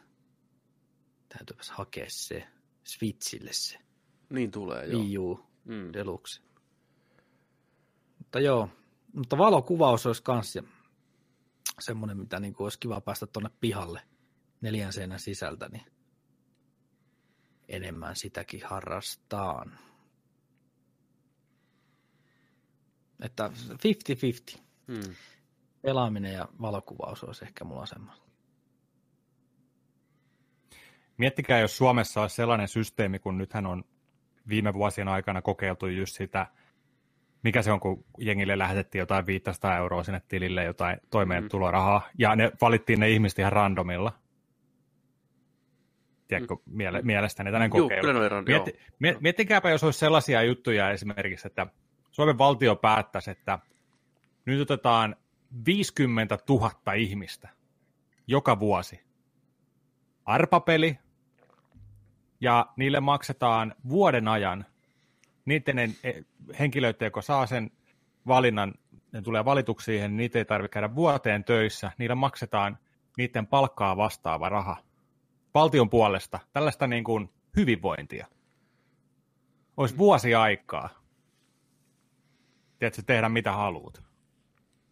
Täytyypäs 1.28 1.70
hakea 1.70 2.06
se 2.08 2.46
Switchille 2.84 3.52
se. 3.52 3.78
Niin 4.30 4.50
tulee, 4.50 4.86
joo. 4.86 5.02
Wii 5.02 5.18
U 5.18 5.40
mm. 5.64 5.92
Deluxe. 5.92 6.42
Mutta 8.18 8.40
joo, 8.40 8.68
mutta 9.12 9.38
valokuvaus 9.38 10.06
olisi 10.06 10.22
kans 10.22 10.58
semmoinen, 11.80 12.16
mitä 12.16 12.40
niin 12.40 12.54
kuin 12.54 12.64
olisi 12.64 12.78
kiva 12.78 13.00
päästä 13.00 13.26
tuonne 13.26 13.50
pihalle 13.60 14.02
neljän 14.60 14.92
seinän 14.92 15.20
sisältä, 15.20 15.68
niin 15.68 15.86
enemmän 17.68 18.16
sitäkin 18.16 18.60
harrastaan. 18.64 19.78
Että 23.22 23.50
50-50. 24.56 24.60
Hmm. 24.86 25.14
Pelaaminen 25.82 26.32
ja 26.32 26.48
valokuvaus 26.60 27.24
olisi 27.24 27.44
ehkä 27.44 27.64
mulla 27.64 27.86
semmoinen. 27.86 28.21
Miettikää, 31.22 31.58
jos 31.58 31.76
Suomessa 31.76 32.20
olisi 32.20 32.36
sellainen 32.36 32.68
systeemi, 32.68 33.18
kun 33.18 33.38
nythän 33.38 33.66
on 33.66 33.84
viime 34.48 34.74
vuosien 34.74 35.08
aikana 35.08 35.42
kokeiltu 35.42 35.86
just 35.86 36.16
sitä, 36.16 36.46
mikä 37.42 37.62
se 37.62 37.72
on, 37.72 37.80
kun 37.80 38.04
jengille 38.18 38.58
lähetettiin 38.58 39.00
jotain 39.00 39.26
500 39.26 39.76
euroa 39.76 40.02
sinne 40.02 40.22
tilille, 40.28 40.64
jotain 40.64 40.96
toimeentulorahaa, 41.10 41.98
mm. 41.98 42.14
ja 42.18 42.36
ne 42.36 42.52
valittiin 42.60 43.00
ne 43.00 43.10
ihmiset 43.10 43.38
ihan 43.38 43.52
randomilla 43.52 44.12
tiedätkö, 46.28 46.56
miele, 46.66 47.02
mielestäni 47.02 47.50
tämmöinen 47.50 47.70
kokeilu. 47.70 48.06
Joo, 48.06 48.28
kyllä 48.28 48.42
Mietti, 48.42 48.78
miet, 48.98 49.20
miettikääpä, 49.20 49.70
jos 49.70 49.84
olisi 49.84 49.98
sellaisia 49.98 50.42
juttuja 50.42 50.90
esimerkiksi, 50.90 51.46
että 51.46 51.66
Suomen 52.10 52.38
valtio 52.38 52.76
päättäisi, 52.76 53.30
että 53.30 53.58
nyt 54.44 54.60
otetaan 54.60 55.16
50 55.66 56.38
000 56.48 56.92
ihmistä 56.92 57.48
joka 58.26 58.60
vuosi. 58.60 59.00
Arpapeli, 60.24 60.98
ja 62.42 62.66
niille 62.76 63.00
maksetaan 63.00 63.74
vuoden 63.88 64.28
ajan 64.28 64.66
niiden 65.44 65.78
e, 65.78 65.92
henkilöiden, 66.58 67.06
jotka 67.06 67.22
saa 67.22 67.46
sen 67.46 67.70
valinnan, 68.26 68.74
ne 69.12 69.22
tulee 69.22 69.44
valituksi 69.44 69.84
siihen, 69.84 70.10
niin 70.10 70.16
niitä 70.16 70.38
ei 70.38 70.44
tarvitse 70.44 70.72
käydä 70.72 70.94
vuoteen 70.94 71.44
töissä, 71.44 71.92
niille 71.98 72.14
maksetaan 72.14 72.78
niiden 73.16 73.46
palkkaa 73.46 73.96
vastaava 73.96 74.48
raha 74.48 74.76
valtion 75.54 75.90
puolesta 75.90 76.38
tällaista 76.52 76.86
niin 76.86 77.04
kuin 77.04 77.32
hyvinvointia. 77.56 78.26
Olisi 79.76 79.98
vuosi 79.98 80.34
aikaa. 80.34 80.88
Tiedätkö, 82.78 83.02
tehdä 83.06 83.28
mitä 83.28 83.52
haluat. 83.52 84.02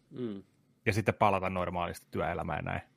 Mm. 0.09 0.43
Ja 0.85 0.93
sitten 0.93 1.13
palata 1.13 1.49
normaalisti 1.49 2.07
työelämään 2.11 2.65
näin. 2.65 2.90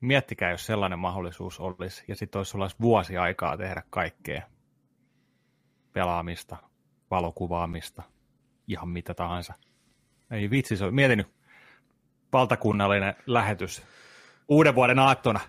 Miettikää, 0.00 0.50
jos 0.50 0.66
sellainen 0.66 0.98
mahdollisuus 0.98 1.60
olisi, 1.60 2.04
ja 2.08 2.16
sitten 2.16 2.38
olisi 2.38 2.50
sulla 2.50 2.68
vuosi 2.80 3.16
aikaa 3.16 3.56
tehdä 3.56 3.82
kaikkea. 3.90 4.42
Pelaamista, 5.92 6.56
valokuvaamista, 7.10 8.02
ihan 8.68 8.88
mitä 8.88 9.14
tahansa. 9.14 9.54
Ei 10.30 10.50
vitsi, 10.50 10.76
se 10.76 10.84
on, 10.84 10.94
mietin 10.94 11.18
nyt, 11.18 11.28
valtakunnallinen 12.32 13.14
lähetys 13.26 13.82
uuden 14.48 14.74
vuoden 14.74 14.98
aattona. 14.98 15.40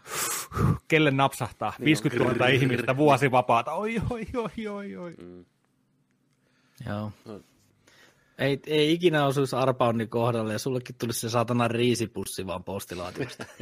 Kelle 0.87 1.11
napsahtaa? 1.11 1.73
Niin 1.79 1.85
50 1.85 2.33
000 2.33 2.47
ihmistä 2.47 2.97
vuosivapaata. 2.97 3.73
Oi, 3.73 4.01
oi, 4.09 4.27
oi, 4.35 4.67
oi, 4.67 4.95
oi. 4.95 5.15
Mm. 5.21 5.45
Joo. 6.87 7.11
Ei, 8.39 8.59
ei 8.67 8.93
ikinä 8.93 9.25
osuisi 9.25 9.55
arpaunni 9.55 10.07
kohdalle 10.07 10.53
ja 10.53 10.59
sullekin 10.59 10.95
tulisi 10.99 11.19
se 11.19 11.29
saatana 11.29 11.67
riisipussi 11.67 12.47
vaan 12.47 12.63
postilaatikosta. 12.63 13.45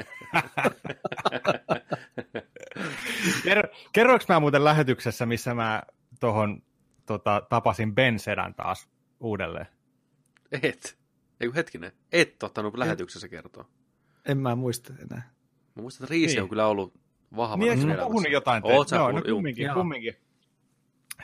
Kerro, 3.44 3.64
kerroinko 3.94 4.26
mä 4.30 4.40
muuten 4.40 4.64
lähetyksessä, 4.64 5.26
missä 5.26 5.54
mä 5.54 5.84
tohon, 6.20 6.62
tota, 7.06 7.42
tapasin 7.50 7.96
Ben 7.96 8.20
Sedan 8.20 8.56
taas 8.56 8.90
uudelleen? 9.20 9.68
Et. 10.52 10.98
Ei 11.40 11.50
hetkinen. 11.56 11.92
Et 12.12 12.44
ottanut 12.44 12.78
lähetyksessä 12.78 13.28
kertoa. 13.28 13.66
En 14.26 14.38
mä 14.38 14.56
muista 14.56 14.94
enää. 14.94 15.34
Mä 15.76 15.82
muistan, 15.82 16.04
että 16.06 16.12
Riisi 16.12 16.36
niin. 16.36 16.44
on 16.44 16.50
kyllä 16.50 16.68
ollut 16.68 16.94
vahva. 17.36 17.58
Niin, 17.58 17.90
eikö 17.90 18.04
puhunut 18.04 18.32
jotain? 18.32 18.64
Oot 18.66 18.92
Joo, 18.92 19.12
no 19.12 19.22
kumminkin, 19.22 19.70
kumminkin. 19.74 20.16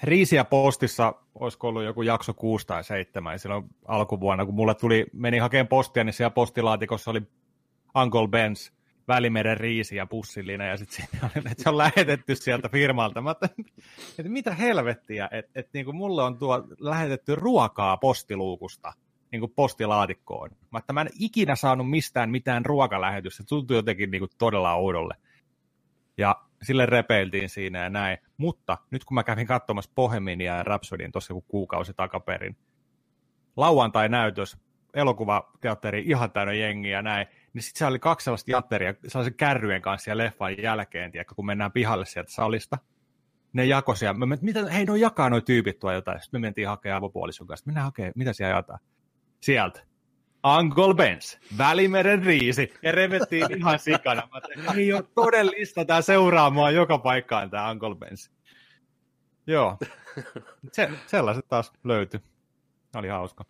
Riisiä 0.04 0.44
postissa, 0.44 1.14
olisiko 1.36 1.68
ollut 1.68 1.84
joku 1.84 2.02
jakso 2.02 2.34
6 2.34 2.68
tai 2.68 2.84
7, 2.84 3.34
ja 3.34 3.38
silloin 3.38 3.66
alkuvuonna, 3.88 4.46
kun 4.46 4.56
mulle 4.56 4.76
tuli, 4.76 5.06
meni 5.14 5.38
hakemaan 5.38 5.68
postia, 5.68 6.04
niin 6.04 6.14
siellä 6.14 6.32
postilaatikossa 6.32 7.12
oli 7.12 7.22
Uncle 7.96 8.28
Ben's 8.28 8.74
Välimeren 9.08 9.58
riisi 9.58 9.96
ja 9.96 10.06
pussillinen, 10.06 10.70
ja 10.70 10.78
sitten 10.78 11.08
se 11.58 11.70
on 11.70 11.78
lähetetty 11.78 12.36
sieltä 12.36 12.70
firmalta. 12.70 13.22
Mä 13.22 13.32
että, 13.32 13.50
että 14.20 14.32
mitä 14.32 14.54
helvettiä, 14.54 15.30
että, 15.32 15.52
että 15.56 15.70
niin 15.74 15.86
kuin 15.86 15.98
mulle 15.98 16.24
on 16.24 16.38
tuo 16.38 16.64
lähetetty 16.80 17.36
ruokaa 17.36 17.98
postiluukusta 17.98 18.94
niin 19.32 19.40
kuin 19.40 19.54
postilaatikkoon. 19.56 20.50
Mä, 20.72 20.80
että 20.80 20.94
mä 20.94 21.02
en 21.02 21.10
ikinä 21.20 21.56
saanut 21.56 21.90
mistään 21.90 22.30
mitään 22.30 22.66
ruokalähetystä. 22.66 23.44
Se 23.44 23.48
tuntui 23.48 23.78
jotenkin 23.78 24.12
niin 24.12 24.22
kuin 24.22 24.32
todella 24.38 24.74
oudolle. 24.74 25.16
Ja 26.18 26.36
sille 26.64 26.86
repeiltiin 26.86 27.50
siinä 27.50 27.84
ja 27.84 27.90
näin. 27.90 28.18
Mutta 28.38 28.78
nyt 28.92 29.06
kun 29.06 29.16
mä 29.16 29.24
kävin 29.24 29.48
katsomassa 29.48 29.92
Boheminia 29.96 30.56
ja 30.56 30.64
Rhapsodyn 30.64 31.12
tuossa 31.12 31.32
joku 31.32 31.42
kuukausi 31.42 31.94
takaperin, 31.94 32.58
lauantai-näytös, 33.58 34.58
elokuvateatteri 34.94 36.04
ihan 36.06 36.32
täynnä 36.32 36.54
jengiä 36.54 36.98
ja 36.98 37.02
näin, 37.02 37.28
niin 37.54 37.62
sitten 37.62 37.80
se 37.80 37.86
oli 37.86 38.00
kaksi 38.00 38.24
sellaista 38.24 38.52
jatteria, 38.52 38.94
sellaisen 39.08 39.34
kärryen 39.34 39.82
kanssa 39.82 40.10
ja 40.10 40.18
leffan 40.18 40.58
jälkeen, 40.62 41.12
tiedätkö, 41.12 41.36
kun 41.36 41.46
mennään 41.46 41.72
pihalle 41.72 42.06
sieltä 42.06 42.32
salista. 42.32 42.78
Ne 43.54 43.66
jakosia. 43.66 44.14
Mä 44.14 44.38
mitä, 44.42 44.72
hei, 44.72 44.86
no 44.86 44.96
jakaa 44.96 45.30
noi 45.30 45.42
tyypit 45.42 45.80
tuo 45.80 45.92
jotain. 45.92 46.22
Sitten 46.22 46.42
me 46.42 46.48
mentiin 46.48 46.68
hakemaan 46.68 46.98
avopuolison 46.98 47.48
kanssa. 47.48 47.66
Mennään 47.66 47.86
hakemaan, 47.86 48.14
mitä 48.16 48.34
siellä 48.34 48.56
jataa 48.56 48.80
sieltä. 49.42 49.93
Uncle 50.60 50.94
Ben's, 50.94 51.40
Välimeren 51.58 52.24
riisi, 52.24 52.74
ja 52.82 52.92
revettiin 52.92 53.58
ihan 53.58 53.80
sikana. 53.80 54.28
Mä 54.34 54.42
tein, 54.42 54.80
ei 54.80 54.94
ole 54.94 55.04
todellista, 55.16 55.86
tämä 55.86 56.02
seuraa 56.02 56.50
mua 56.50 56.72
joka 56.72 56.98
paikkaan, 56.98 57.50
tämä 57.50 57.72
Uncle 57.72 57.96
Ben's. 57.96 58.32
Joo, 59.48 59.78
Se, 60.72 60.92
sellaiset 61.08 61.48
taas 61.48 61.74
löytyi. 61.84 62.20
Oli 62.96 63.08
hauska. 63.08 63.46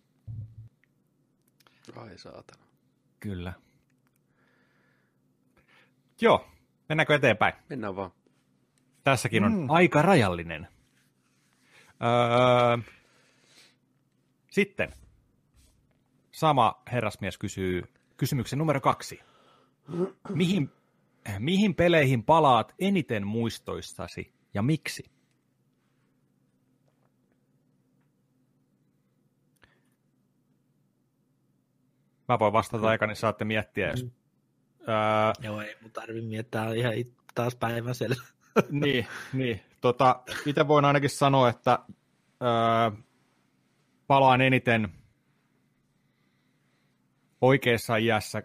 Ai 1.96 2.18
saatana. 2.18 2.64
Kyllä. 3.20 3.52
Joo, 6.20 6.48
mennäänkö 6.88 7.14
eteenpäin? 7.14 7.54
Mennään 7.68 7.96
vaan. 7.96 8.10
Tässäkin 9.04 9.44
on 9.44 9.52
mm. 9.52 9.70
aika 9.70 10.02
rajallinen. 10.02 10.68
Öö, 12.02 12.78
sitten 14.50 14.92
sama 16.34 16.82
herrasmies 16.92 17.38
kysyy 17.38 17.82
kysymyksen 18.16 18.58
numero 18.58 18.80
kaksi. 18.80 19.20
Mihin, 20.28 20.70
mihin 21.38 21.74
peleihin 21.74 22.24
palaat 22.24 22.74
eniten 22.78 23.26
muistoissasi 23.26 24.32
ja 24.54 24.62
miksi? 24.62 25.10
Mä 32.28 32.38
voin 32.38 32.52
vastata 32.52 32.88
aika, 32.88 33.06
niin 33.06 33.16
saatte 33.16 33.44
miettiä, 33.44 33.90
jos... 33.90 34.04
Mm. 34.04 34.10
Öö, 34.88 34.94
Joo, 35.42 35.60
ei 35.60 35.76
mun 35.82 35.90
tarvi 35.90 36.20
miettiä, 36.20 36.72
ihan 36.74 36.92
taas 37.34 37.56
päiväsellä. 37.56 38.16
niin, 38.70 39.06
niin. 39.32 39.60
Tota, 39.80 40.22
itse 40.46 40.68
voin 40.68 40.84
ainakin 40.84 41.10
sanoa, 41.10 41.48
että 41.48 41.78
öö, 42.42 43.02
palaan 44.06 44.40
eniten 44.40 45.03
oikeassa 47.44 47.96
iässä 47.96 48.42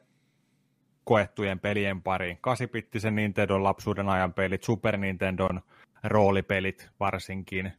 koettujen 1.03 1.60
pelien 1.60 2.01
pariin. 2.01 2.38
Kasipittisen 2.41 3.15
Nintendon 3.15 3.63
lapsuuden 3.63 4.10
ajan 4.10 4.34
pelit, 4.34 4.63
Super 4.63 4.98
Nintendon 4.98 5.62
roolipelit 6.03 6.89
varsinkin. 7.00 7.74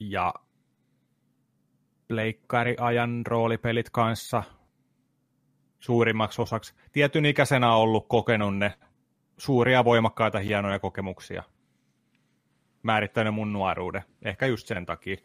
Ja 0.00 0.34
pleikkariajan 2.08 3.22
roolipelit 3.26 3.90
kanssa 3.90 4.42
suurimmaksi 5.78 6.42
osaksi. 6.42 6.74
Tietyn 6.92 7.26
ikäisenä 7.26 7.74
ollut 7.74 8.08
kokenut 8.08 8.56
ne 8.56 8.74
suuria, 9.36 9.84
voimakkaita, 9.84 10.38
hienoja 10.38 10.78
kokemuksia. 10.78 11.42
Määrittänyt 12.82 13.34
mun 13.34 13.52
nuoruuden. 13.52 14.02
Ehkä 14.22 14.46
just 14.46 14.66
sen 14.66 14.86
takia. 14.86 15.16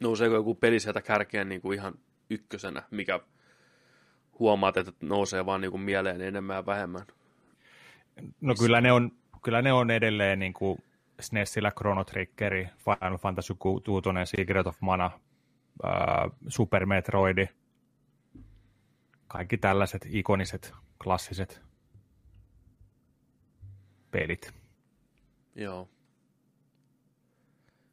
Nouseeko 0.00 0.34
joku 0.34 0.54
peli 0.54 0.80
sieltä 0.80 1.02
kärkeen 1.02 1.48
niin 1.48 1.60
kuin 1.60 1.78
ihan 1.78 1.94
ykkösenä, 2.30 2.82
mikä 2.90 3.20
huomaat, 4.38 4.76
että 4.76 4.92
nousee 5.00 5.46
vaan 5.46 5.60
niin 5.60 5.70
kuin 5.70 5.80
mieleen 5.80 6.20
enemmän 6.20 6.56
ja 6.56 6.66
vähemmän? 6.66 7.06
No 8.40 8.54
kyllä 8.54 8.80
ne 8.80 8.92
on, 8.92 9.12
kyllä 9.44 9.62
ne 9.62 9.72
on 9.72 9.90
edelleen 9.90 10.38
niin 10.38 10.52
kuin 10.52 10.78
SNESillä 11.20 11.70
Chrono 11.70 12.04
Triggeri, 12.04 12.68
Final 12.78 13.18
Fantasy 13.18 13.54
6, 13.58 13.84
Secret 14.24 14.66
of 14.66 14.76
Mana, 14.80 15.10
Super 16.48 16.86
Metroidi, 16.86 17.48
kaikki 19.28 19.58
tällaiset 19.58 20.06
ikoniset, 20.10 20.74
klassiset 21.02 21.62
pelit. 24.10 24.54
Joo. 25.54 25.88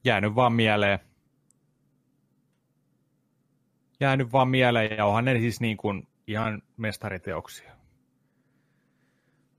Jäänyt 0.03 0.35
vaan 0.35 0.53
mieleen. 0.53 0.99
Jäänyt 4.03 4.31
vaan 4.31 4.47
mieleen, 4.47 4.97
ja 4.97 5.05
onhan 5.05 5.25
ne 5.25 5.39
siis 5.39 5.61
niin 5.61 5.77
kuin 5.77 6.07
ihan 6.27 6.61
mestariteoksia. 6.77 7.75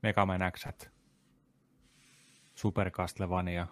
Mega 0.01 0.25
Man 0.25 0.51
X, 0.51 0.67
Super 2.55 2.91
Castlevania, 2.91 3.67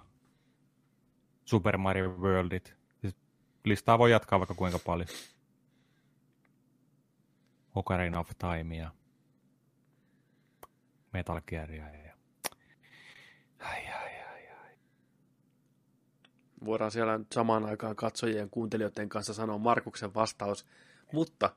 Super 1.46 1.78
Mario 1.78 2.10
Worldit. 2.10 2.76
Siis 3.02 3.16
listaa 3.66 4.00
voi 4.00 4.12
jatkaa 4.12 4.40
vaikka 4.40 4.56
kuinka 4.56 4.80
paljon. 4.80 5.08
Ocarina 7.76 8.20
of 8.20 8.32
Timea, 8.38 8.92
Metal 11.14 11.42
Gearia 11.48 11.90
ja... 11.90 12.14
Ai. 13.60 13.93
Voidaan 16.66 16.92
siellä 16.92 17.18
nyt 17.18 17.32
samaan 17.32 17.66
aikaan 17.66 17.96
katsojien 17.96 18.50
kuuntelijoiden 18.50 19.10
kanssa 19.10 19.34
sanoa 19.34 19.58
Markuksen 19.58 20.14
vastaus, 20.14 20.66
mutta 21.14 21.56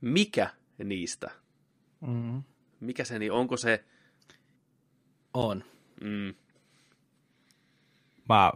mikä 0.00 0.50
niistä? 0.84 1.30
Mm. 2.00 2.42
Mikä 2.80 3.04
se, 3.04 3.18
niin 3.18 3.32
onko 3.32 3.56
se... 3.56 3.84
On. 5.34 5.64
Mm. 6.00 6.34
Mä 8.28 8.52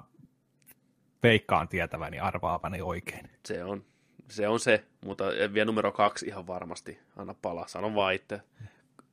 veikkaan 1.23 1.69
tietäväni 1.69 2.19
arvaavani 2.19 2.83
oikein. 2.83 3.31
Se 3.45 3.65
on 3.65 3.85
se 4.29 4.49
on 4.49 4.61
se, 4.61 4.85
mutta 5.05 5.25
vielä 5.55 5.65
numero 5.65 5.93
kaksi 5.93 6.27
ihan 6.27 6.47
varmasti. 6.47 6.99
Anna 7.17 7.35
palaa, 7.35 7.69
sano 7.69 7.95
vaan 7.95 8.15
itse. 8.15 8.41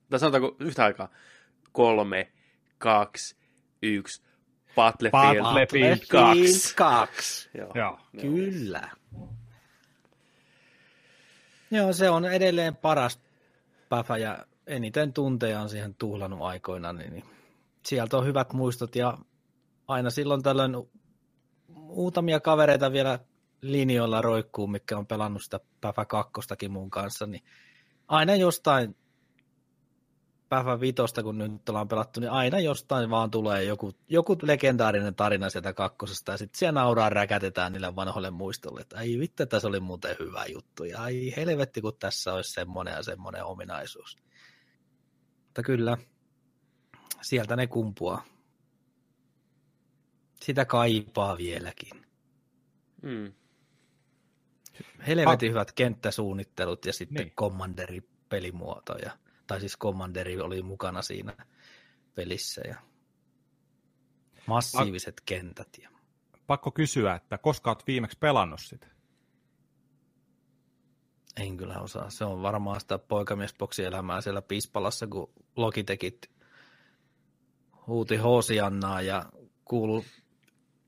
Tai 0.09 0.19
sanotaanko 0.19 0.55
yhtä 0.59 0.85
aikaa? 0.85 1.09
Kolme, 1.71 2.31
kaksi, 2.77 3.35
yksi, 3.81 4.23
Battlefield, 4.75 5.43
Battlefield 5.43 5.99
2. 6.09 6.75
2. 6.75 7.49
Joo. 7.53 7.71
Joo. 7.75 7.99
Kyllä. 8.21 8.89
Joo, 11.71 11.93
se 11.93 12.09
on 12.09 12.25
edelleen 12.25 12.75
paras 12.75 13.19
päfä 13.89 14.17
ja 14.17 14.45
eniten 14.67 15.13
tunteja 15.13 15.61
on 15.61 15.69
siihen 15.69 15.95
tuhlannut 15.95 16.41
aikoina, 16.41 16.93
niin 16.93 17.23
sieltä 17.85 18.17
on 18.17 18.25
hyvät 18.25 18.53
muistot 18.53 18.95
ja 18.95 19.17
aina 19.87 20.09
silloin 20.09 20.43
tällöin 20.43 20.75
muutamia 21.67 22.39
kavereita 22.39 22.91
vielä 22.91 23.19
linjoilla 23.61 24.21
roikkuu, 24.21 24.67
mikä 24.67 24.97
on 24.97 25.07
pelannut 25.07 25.43
sitä 25.43 25.59
Päfä 25.81 26.05
kakkostakin 26.05 26.71
mun 26.71 26.89
kanssa, 26.89 27.25
niin 27.25 27.43
aina 28.07 28.35
jostain 28.35 28.95
Päfä 30.51 30.79
vitosta, 30.79 31.23
kun 31.23 31.37
nyt 31.37 31.69
ollaan 31.69 31.87
pelattu, 31.87 32.19
niin 32.19 32.31
aina 32.31 32.59
jostain 32.59 33.09
vaan 33.09 33.31
tulee 33.31 33.63
joku, 33.63 33.93
joku 34.09 34.37
legendaarinen 34.41 35.15
tarina 35.15 35.49
sieltä 35.49 35.73
kakkosesta, 35.73 36.31
ja 36.31 36.37
sitten 36.37 36.59
siellä 36.59 36.79
nauraa 36.81 37.09
räkätetään 37.09 37.73
niille 37.73 37.95
vanhoille 37.95 38.31
muistolle, 38.31 38.81
että 38.81 38.97
ai 38.97 39.19
vittu, 39.19 39.45
tässä 39.45 39.67
oli 39.67 39.79
muuten 39.79 40.15
hyvä 40.19 40.45
juttu, 40.45 40.83
ja 40.83 41.01
ai 41.01 41.33
helvetti, 41.37 41.81
kun 41.81 41.93
tässä 41.99 42.33
olisi 42.33 42.51
semmoinen 42.51 42.93
ja 42.93 43.03
semmoinen 43.03 43.43
ominaisuus. 43.43 44.17
Mutta 45.45 45.63
kyllä, 45.63 45.97
sieltä 47.21 47.55
ne 47.55 47.67
kumpuaa. 47.67 48.23
Sitä 50.41 50.65
kaipaa 50.65 51.37
vieläkin. 51.37 52.05
Mm 53.01 53.33
helvetin 55.07 55.49
hyvät 55.49 55.71
kenttäsuunnittelut 55.71 56.85
ja 56.85 56.93
sitten 56.93 57.25
niin. 57.25 57.33
Commanderi-pelimuoto. 57.35 58.97
Ja, 58.97 59.11
tai 59.51 59.59
siis 59.59 59.77
Commanderi 59.77 60.41
oli 60.41 60.61
mukana 60.61 61.01
siinä 61.01 61.35
pelissä. 62.15 62.61
Ja 62.67 62.75
massiiviset 64.47 65.15
Pak- 65.15 65.25
kentät. 65.25 65.67
Ja... 65.81 65.89
Pakko 66.47 66.71
kysyä, 66.71 67.15
että 67.15 67.37
koska 67.37 67.69
olet 67.69 67.87
viimeksi 67.87 68.17
pelannut 68.19 68.59
sitä? 68.61 68.87
En 71.37 71.57
kyllä 71.57 71.79
osaa. 71.79 72.09
Se 72.09 72.25
on 72.25 72.41
varmaan 72.41 72.79
sitä 72.79 72.97
poikamiesboksielämää 72.97 74.21
siellä 74.21 74.41
Pispalassa, 74.41 75.07
kun 75.07 75.33
Logitekit 75.55 76.31
huuti 77.87 78.17
Hoosiannaa 78.17 79.01
ja 79.01 79.25
kuulu 79.65 80.05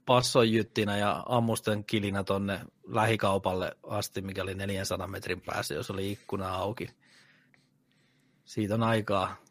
passojyttinä 0.05 0.97
ja 0.97 1.23
ammusten 1.25 1.85
kilinä 1.85 2.23
tonne 2.23 2.59
lähikaupalle 2.87 3.77
asti, 3.83 4.21
mikä 4.21 4.43
oli 4.43 4.55
400 4.55 5.07
metrin 5.07 5.41
päässä, 5.41 5.73
jos 5.73 5.91
oli 5.91 6.11
ikkuna 6.11 6.55
auki. 6.55 7.02
Siitä 8.45 8.75
on 8.75 8.83
aikaa. 8.83 9.43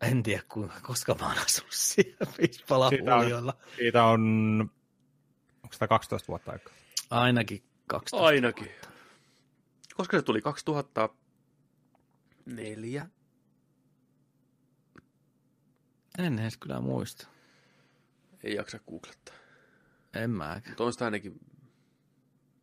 En 0.00 0.22
tiedä, 0.22 0.42
kuinka, 0.48 0.80
koska 0.82 1.16
mä 1.20 1.28
oon 1.28 1.38
asunut 1.38 1.72
siellä 1.72 2.26
siitä 2.38 2.76
on, 2.76 2.90
siitä 3.76 4.04
on, 4.04 4.20
onko 5.62 5.72
sitä 5.72 5.88
12 5.88 6.28
vuotta 6.28 6.52
aikaa? 6.52 6.74
Ainakin 7.10 7.64
12 7.86 8.26
Ainakin. 8.26 8.66
Vuotta. 8.66 8.88
Koska 9.94 10.16
se 10.16 10.22
tuli 10.22 10.42
2004? 10.42 13.08
En 16.18 16.38
edes 16.38 16.56
kyllä 16.56 16.80
muista. 16.80 17.28
Ei 18.44 18.54
jaksa 18.54 18.78
googlettaa. 18.78 19.34
En 20.14 20.30
mä. 20.30 20.60
Mutta 20.68 20.84
on 20.84 20.92
sitä 20.92 21.04
ainakin 21.04 21.40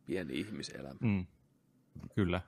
pieni 0.06 0.40
ihmiselämä. 0.40 0.98
Mm. 1.00 1.26
Kyllä. 2.14 2.40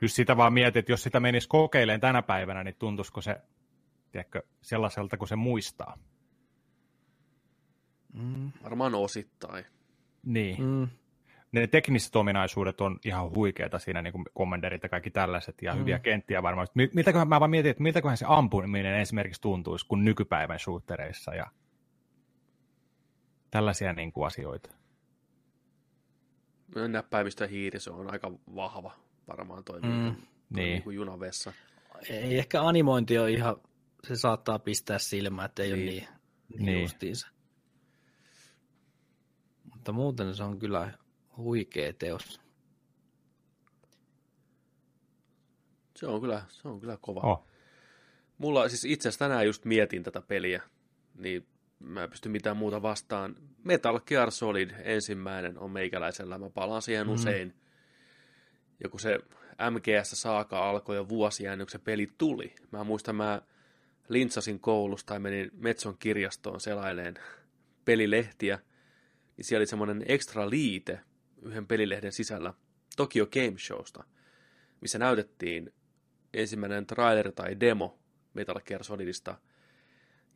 Jos 0.00 0.14
sitä 0.14 0.36
vaan 0.36 0.52
mietit, 0.52 0.76
että 0.76 0.92
jos 0.92 1.02
sitä 1.02 1.20
menisi 1.20 1.48
kokeilemaan 1.48 2.00
tänä 2.00 2.22
päivänä, 2.22 2.64
niin 2.64 2.76
tuntuisiko 2.78 3.20
se 3.20 3.36
tiedätkö, 4.10 4.42
sellaiselta 4.60 5.16
kuin 5.16 5.28
se 5.28 5.36
muistaa? 5.36 5.98
Mm. 8.12 8.52
Varmaan 8.62 8.94
osittain. 8.94 9.64
Niin. 10.22 10.62
Mm. 10.62 10.88
Ne 11.52 11.66
tekniset 11.66 12.16
ominaisuudet 12.16 12.80
on 12.80 12.98
ihan 13.04 13.30
huikeita 13.30 13.78
siinä, 13.78 14.02
niin 14.02 14.12
kuin 14.12 14.24
kommanderit 14.34 14.82
ja 14.82 14.88
kaikki 14.88 15.10
tällaiset, 15.10 15.62
ja 15.62 15.74
mm. 15.74 15.80
hyviä 15.80 15.98
kenttiä 15.98 16.42
varmaan. 16.42 16.66
Miltäköhän, 16.74 17.28
mä 17.28 17.40
vaan 17.40 17.50
mietin, 17.50 17.70
että 17.70 17.82
miltäköhän 17.82 18.16
se 18.16 18.24
ampuminen 18.28 19.00
esimerkiksi 19.00 19.40
tuntuisi 19.40 19.86
kuin 19.86 20.04
nykypäivän 20.04 20.58
shootereissa 20.58 21.34
ja 21.34 21.46
tällaisia 23.50 23.92
niin 23.92 24.12
kuin 24.12 24.26
asioita. 24.26 24.70
Näppäimistö 26.88 27.46
hiiri, 27.46 27.80
se 27.80 27.90
on 27.90 28.12
aika 28.12 28.32
vahva 28.54 28.92
varmaan 29.30 29.64
toimii 29.64 29.90
mm, 29.90 29.96
niin. 29.96 30.16
Niin 30.50 30.82
kuin 30.82 30.96
junavessa. 30.96 31.52
Ei 32.08 32.38
ehkä 32.38 32.62
animointi 32.62 33.18
on 33.18 33.28
ihan, 33.28 33.56
se 34.08 34.16
saattaa 34.16 34.58
pistää 34.58 34.98
silmään, 34.98 35.46
että 35.46 35.62
ei 35.62 35.72
niin. 35.72 35.82
ole 35.82 35.90
niin, 35.90 36.08
niin, 36.48 36.64
niin. 36.66 36.90
niin. 37.00 37.14
Mutta 39.72 39.92
muuten 39.92 40.34
se 40.34 40.42
on 40.42 40.58
kyllä 40.58 40.92
huikea 41.36 41.92
teos. 41.92 42.40
Se 45.96 46.06
on 46.06 46.20
kyllä, 46.20 46.42
se 46.48 46.68
on 46.68 46.80
kyllä 46.80 46.98
kova. 47.00 47.20
Oh. 47.20 47.46
Mulla 48.38 48.68
siis 48.68 48.84
itse 48.84 49.08
asiassa 49.08 49.24
tänään 49.24 49.46
just 49.46 49.64
mietin 49.64 50.02
tätä 50.02 50.22
peliä, 50.22 50.62
niin 51.14 51.46
mä 51.78 52.04
en 52.04 52.10
pysty 52.10 52.28
mitään 52.28 52.56
muuta 52.56 52.82
vastaan. 52.82 53.36
Metal 53.64 54.00
Gear 54.00 54.30
Solid 54.30 54.70
ensimmäinen 54.82 55.58
on 55.58 55.70
meikäläisellä, 55.70 56.38
mä 56.38 56.50
palaan 56.50 56.82
siihen 56.82 57.06
mm. 57.06 57.12
usein. 57.12 57.54
Ja 58.82 58.88
kun 58.88 59.00
se 59.00 59.18
MGS-saaka 59.70 60.68
alkoi 60.68 60.96
jo 60.96 61.08
vuosia 61.08 61.52
ennen 61.52 61.66
kuin 61.66 61.72
se 61.72 61.78
peli 61.78 62.10
tuli. 62.18 62.54
Mä 62.70 62.84
muistan, 62.84 63.16
mä 63.16 63.42
lintsasin 64.08 64.60
koulusta 64.60 65.14
ja 65.14 65.20
menin 65.20 65.50
Metson 65.54 65.98
kirjastoon 65.98 66.60
selaileen 66.60 67.14
pelilehtiä. 67.84 68.58
Niin 69.36 69.44
siellä 69.44 69.60
oli 69.60 69.66
semmoinen 69.66 70.04
extra 70.06 70.50
liite 70.50 71.00
yhden 71.42 71.66
pelilehden 71.66 72.12
sisällä 72.12 72.54
Tokyo 72.96 73.26
Game 73.26 73.58
Showsta, 73.58 74.04
missä 74.80 74.98
näytettiin 74.98 75.72
ensimmäinen 76.34 76.86
trailer 76.86 77.32
tai 77.32 77.60
demo 77.60 77.98
Metal 78.34 78.60
Gear 78.60 78.84
Solidista. 78.84 79.38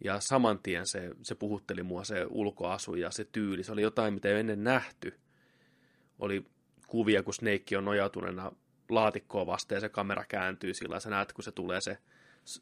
Ja 0.04 0.20
saman 0.20 0.58
tien 0.58 0.86
se, 0.86 1.10
se 1.22 1.34
puhutteli 1.34 1.82
mua 1.82 2.04
se 2.04 2.26
ulkoasu 2.28 2.94
ja 2.94 3.10
se 3.10 3.24
tyyli. 3.24 3.64
Se 3.64 3.72
oli 3.72 3.82
jotain, 3.82 4.14
mitä 4.14 4.28
ei 4.28 4.40
ennen 4.40 4.64
nähty. 4.64 5.20
Oli 6.18 6.46
kuvia, 6.94 7.22
kun 7.22 7.34
Snake 7.34 7.78
on 7.78 7.84
nojautuneena 7.84 8.52
laatikkoa 8.88 9.46
vastaan 9.46 9.76
ja 9.76 9.80
se 9.80 9.88
kamera 9.88 10.24
kääntyy 10.24 10.74
sillä 10.74 11.00
sä 11.00 11.10
näet, 11.10 11.32
kun 11.32 11.44
se 11.44 11.52
tulee 11.52 11.80
se 11.80 11.98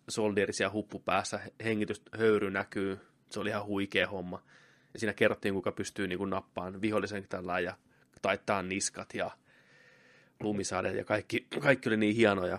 soldierisia 0.09 0.57
siellä 0.57 0.73
huppu 0.73 0.99
päässä, 0.99 1.40
hengityshöyry 1.64 2.51
näkyy, 2.51 3.01
se 3.31 3.40
oli 3.40 3.49
ihan 3.49 3.66
huikea 3.66 4.09
homma. 4.09 4.42
Ja 4.95 4.99
siinä 4.99 5.12
kerrottiin, 5.12 5.55
kuinka 5.55 5.73
pystyy 5.73 6.09
niin 6.09 6.18
kuin 6.18 6.31
nappaan 6.31 6.81
vihollisen 6.81 7.29
tällä 7.29 7.61
ja 7.61 7.77
taittaa 8.23 8.62
niskat 8.62 9.14
ja 9.14 9.31
lumisadeet 10.40 10.97
ja 10.97 11.05
kaikki, 11.05 11.47
kaikki 11.61 11.88
oli 11.88 11.97
niin 11.97 12.16
hienoja. 12.16 12.59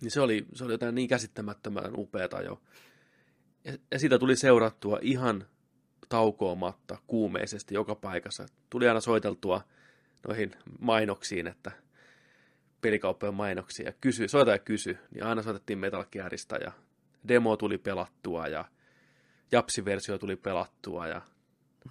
Niin 0.00 0.10
se 0.10 0.20
oli, 0.20 0.46
se 0.54 0.64
oli 0.64 0.72
jotain 0.72 0.94
niin 0.94 1.08
käsittämättömän 1.08 1.96
upeata 1.96 2.42
jo. 2.42 2.62
Ja, 3.64 3.72
ja 3.90 3.98
siitä 3.98 4.18
tuli 4.18 4.36
seurattua 4.36 4.98
ihan 5.02 5.46
taukoomatta 6.08 6.98
kuumeisesti 7.06 7.74
joka 7.74 7.94
paikassa. 7.94 8.46
Tuli 8.70 8.88
aina 8.88 9.00
soiteltua 9.00 9.62
noihin 10.28 10.52
mainoksiin, 10.78 11.46
että 11.46 11.72
pelikauppojen 12.80 13.34
mainoksia 13.34 13.86
ja 13.86 13.92
kysy, 14.00 14.28
soita 14.28 14.50
ja 14.50 14.58
kysy, 14.58 14.98
niin 15.14 15.24
aina 15.24 15.42
soitettiin 15.42 15.78
Metal 15.78 16.04
Gearista 16.12 16.56
ja 16.56 16.72
demo 17.28 17.56
tuli 17.56 17.78
pelattua 17.78 18.46
ja 18.46 18.64
japsiversio 19.52 20.18
tuli 20.18 20.36
pelattua 20.36 21.06
ja 21.06 21.22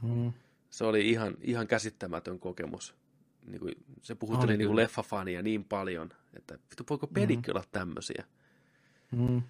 hmm. 0.01 0.33
se 0.69 0.85
oli 0.85 1.09
ihan, 1.09 1.37
ihan 1.41 1.67
käsittämätön 1.67 2.39
kokemus. 2.39 2.95
Niin 3.45 3.59
kuin, 3.59 3.73
se 4.01 4.15
puhutteli 4.15 4.57
niin 4.57 4.75
leffafania 4.75 5.41
niin 5.41 5.63
paljon, 5.63 6.09
että 6.33 6.53
vittu 6.53 6.83
voiko 6.89 7.07
pelikki 7.07 7.51
hmm. 7.51 7.57
olla 7.57 7.65
tämmöisiä. 7.71 8.25
Hmm. 9.15 9.41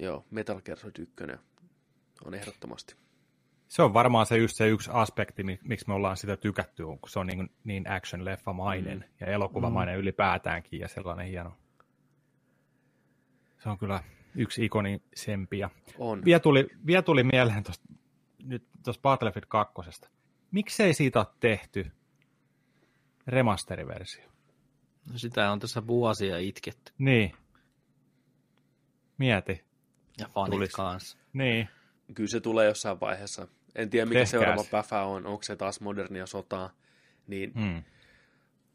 Joo, 0.00 0.24
Metal 0.30 0.60
Gear 0.60 0.78
Solid 0.78 0.98
1 0.98 1.14
on 2.24 2.34
ehdottomasti. 2.34 2.94
Se 3.72 3.82
on 3.82 3.94
varmaan 3.94 4.26
se 4.26 4.38
just 4.38 4.56
se 4.56 4.68
yksi 4.68 4.90
aspekti, 4.92 5.42
miksi 5.42 5.88
me 5.88 5.94
ollaan 5.94 6.16
sitä 6.16 6.36
tykätty, 6.36 6.82
kun 6.82 6.98
se 7.08 7.18
on 7.18 7.26
niin, 7.26 7.50
niin 7.64 7.84
action-leffamainen 7.86 8.98
mm. 8.98 9.04
ja 9.20 9.26
elokuvamainen 9.26 9.94
mm. 9.94 10.00
ylipäätäänkin 10.00 10.80
ja 10.80 10.88
sellainen 10.88 11.26
hieno. 11.26 11.52
Se 13.62 13.68
on 13.68 13.78
kyllä 13.78 14.04
yksi 14.34 14.64
ikonisempia. 14.64 15.70
On. 15.98 16.24
Vielä 16.24 16.40
tuli, 16.40 16.68
vielä 16.86 17.02
tuli 17.02 17.24
mieleen 17.24 17.62
tosta, 17.62 17.84
nyt 18.44 18.64
tuosta 18.84 19.02
Battlefield 19.02 19.46
2. 19.48 19.74
Miksei 20.50 20.94
siitä 20.94 21.18
ole 21.18 21.26
tehty 21.40 21.90
remasteriversio? 23.26 24.24
No 25.12 25.18
sitä 25.18 25.52
on 25.52 25.58
tässä 25.58 25.86
vuosia 25.86 26.38
itketty. 26.38 26.92
Niin. 26.98 27.32
Mieti. 29.18 29.64
Ja 30.18 30.28
fanit 30.28 30.50
Tulis. 30.50 30.72
kanssa. 30.72 31.18
Niin. 31.32 31.68
Kyllä 32.14 32.30
se 32.30 32.40
tulee 32.40 32.66
jossain 32.66 33.00
vaiheessa. 33.00 33.48
En 33.74 33.90
tiedä, 33.90 34.06
mikä 34.06 34.14
Tehkääs. 34.14 34.30
seuraava 34.30 34.64
päfä 34.70 35.02
on, 35.02 35.26
onko 35.26 35.42
se 35.42 35.56
taas 35.56 35.80
modernia 35.80 36.26
sotaa. 36.26 36.70
Niin 37.26 37.52
hmm. 37.54 37.82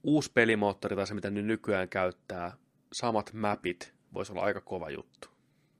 uusi 0.03 0.31
pelimoottori 0.33 0.95
tai 0.95 1.07
se, 1.07 1.13
mitä 1.13 1.29
nyt 1.29 1.45
nykyään 1.45 1.89
käyttää, 1.89 2.57
samat 2.93 3.33
mapit, 3.33 3.93
voisi 4.13 4.31
olla 4.31 4.41
aika 4.41 4.61
kova 4.61 4.89
juttu. 4.89 5.29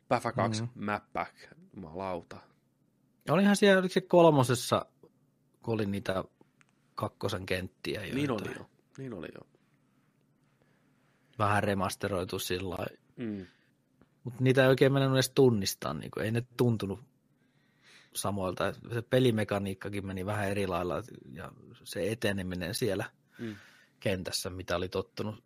Päfä 0.07 0.31
2 0.31 0.63
hmm. 0.63 0.85
map 0.85 1.03
pack, 1.13 1.35
jumalauta. 1.75 2.37
Olihan 3.29 3.55
siellä, 3.55 3.79
oliko 3.79 3.93
se 3.93 4.01
kolmosessa, 4.01 4.85
kun 5.61 5.73
oli 5.73 5.85
niitä 5.85 6.23
kakkosen 6.95 7.45
kenttiä. 7.45 8.01
Joita... 8.01 8.15
Niin 8.15 8.31
oli 8.31 8.55
jo, 8.55 8.69
niin 8.97 9.13
oli 9.13 9.27
jo. 9.35 9.47
Vähän 11.39 11.63
remasteroitu 11.63 12.39
sillä 12.39 12.77
mm. 13.15 13.45
Mutta 14.23 14.43
niitä 14.43 14.63
ei 14.63 14.69
oikein 14.69 14.93
mennyt 14.93 15.13
edes 15.13 15.29
tunnistaa, 15.29 15.93
niin 15.93 16.11
kuin, 16.11 16.25
ei 16.25 16.31
ne 16.31 16.43
tuntunut 16.57 16.99
samoilta. 18.13 18.73
Se 18.93 19.01
pelimekaniikkakin 19.01 20.07
meni 20.07 20.25
vähän 20.25 20.49
eri 20.49 20.67
lailla 20.67 20.95
ja 21.33 21.51
se 21.83 22.11
eteneminen 22.11 22.75
siellä 22.75 23.11
mm. 23.39 23.55
kentässä, 23.99 24.49
mitä 24.49 24.75
oli 24.75 24.89
tottunut 24.89 25.43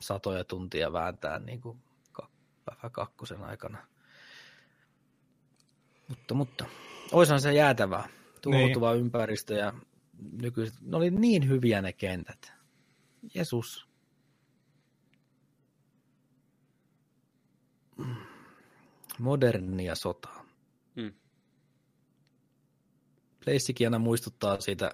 satoja 0.00 0.44
tuntia 0.44 0.92
vääntää 0.92 1.38
niin 1.38 1.60
kuin 1.60 1.78
kakkosen 2.92 3.44
aikana. 3.44 3.86
Mutta, 6.08 6.34
mutta 6.34 6.64
oishan 7.12 7.40
se 7.40 7.52
jäätävää. 7.52 8.08
Tuhoutuva 8.42 8.92
niin. 8.92 9.00
ympäristö 9.00 9.54
ja 9.54 9.72
nykyiset, 10.42 10.80
ne 10.80 10.96
oli 10.96 11.10
niin 11.10 11.48
hyviä 11.48 11.82
ne 11.82 11.92
kentät. 11.92 12.52
Jeesus. 13.34 13.88
Modernia 19.18 19.94
sotaa. 19.94 20.44
Mm. 20.94 21.12
Pleissikin 23.46 23.86
aina 23.86 23.98
muistuttaa 23.98 24.60
siitä 24.60 24.90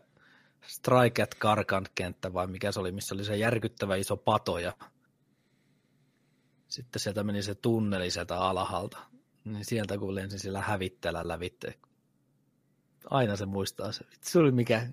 Strike 0.66 1.22
at 1.22 1.34
Karkant 1.34 1.88
kenttä 1.94 2.32
vai 2.32 2.46
mikä 2.46 2.72
se 2.72 2.80
oli, 2.80 2.92
missä 2.92 3.14
oli 3.14 3.24
se 3.24 3.36
järkyttävä 3.36 3.96
iso 3.96 4.16
pato 4.16 4.58
ja 4.58 4.72
sitten 6.68 7.00
sieltä 7.00 7.24
meni 7.24 7.42
se 7.42 7.54
tunneli 7.54 8.10
sieltä 8.10 8.38
alhaalta. 8.38 8.98
Niin 9.44 9.64
sieltä 9.64 9.98
kun 9.98 10.14
lensin 10.14 10.38
sillä 10.38 10.60
hävitteellä 10.60 11.28
lävitte. 11.28 11.74
Aina 13.10 13.36
se 13.36 13.46
muistaa 13.46 13.92
se. 13.92 14.04
Se 14.20 14.38
oli 14.38 14.50
mikä 14.52 14.88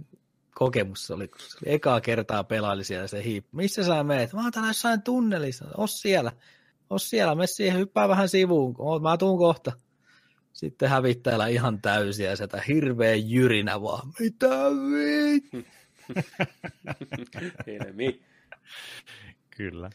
kokemus 0.56 1.08
se 1.08 1.14
oli, 1.14 1.28
kun 1.28 1.40
se 1.42 1.58
oli 1.66 1.76
ekaa 1.76 2.02
kertaa 2.02 2.44
pelaili 2.44 2.84
siellä 2.84 3.08
se 3.08 3.24
hiip. 3.24 3.46
Missä 3.52 3.84
sä 3.84 4.04
meet? 4.04 4.34
Mä 4.34 4.42
oon 4.44 4.52
täällä 4.52 4.70
jossain 4.70 5.02
tunnelissa. 5.02 5.66
Os 5.78 6.02
siellä. 6.02 6.32
Os 6.90 7.10
siellä. 7.10 7.36
Me 7.36 7.48
siihen 7.48 7.80
hyppää 7.80 8.10
vähän 8.10 8.30
sivuun. 8.30 8.76
Mä 9.02 9.18
tuun 9.18 9.38
kohta. 9.38 9.72
Sitten 10.60 10.90
hävittäjällä 10.90 11.48
ihan 11.48 11.82
täysiä 11.82 12.36
sieltä 12.36 12.62
hirveä 12.68 13.16
jyrinä 13.16 13.82
vaan. 13.82 14.14
Mitä 14.20 14.50
vit? 14.92 15.44
Kyllä. 19.58 19.90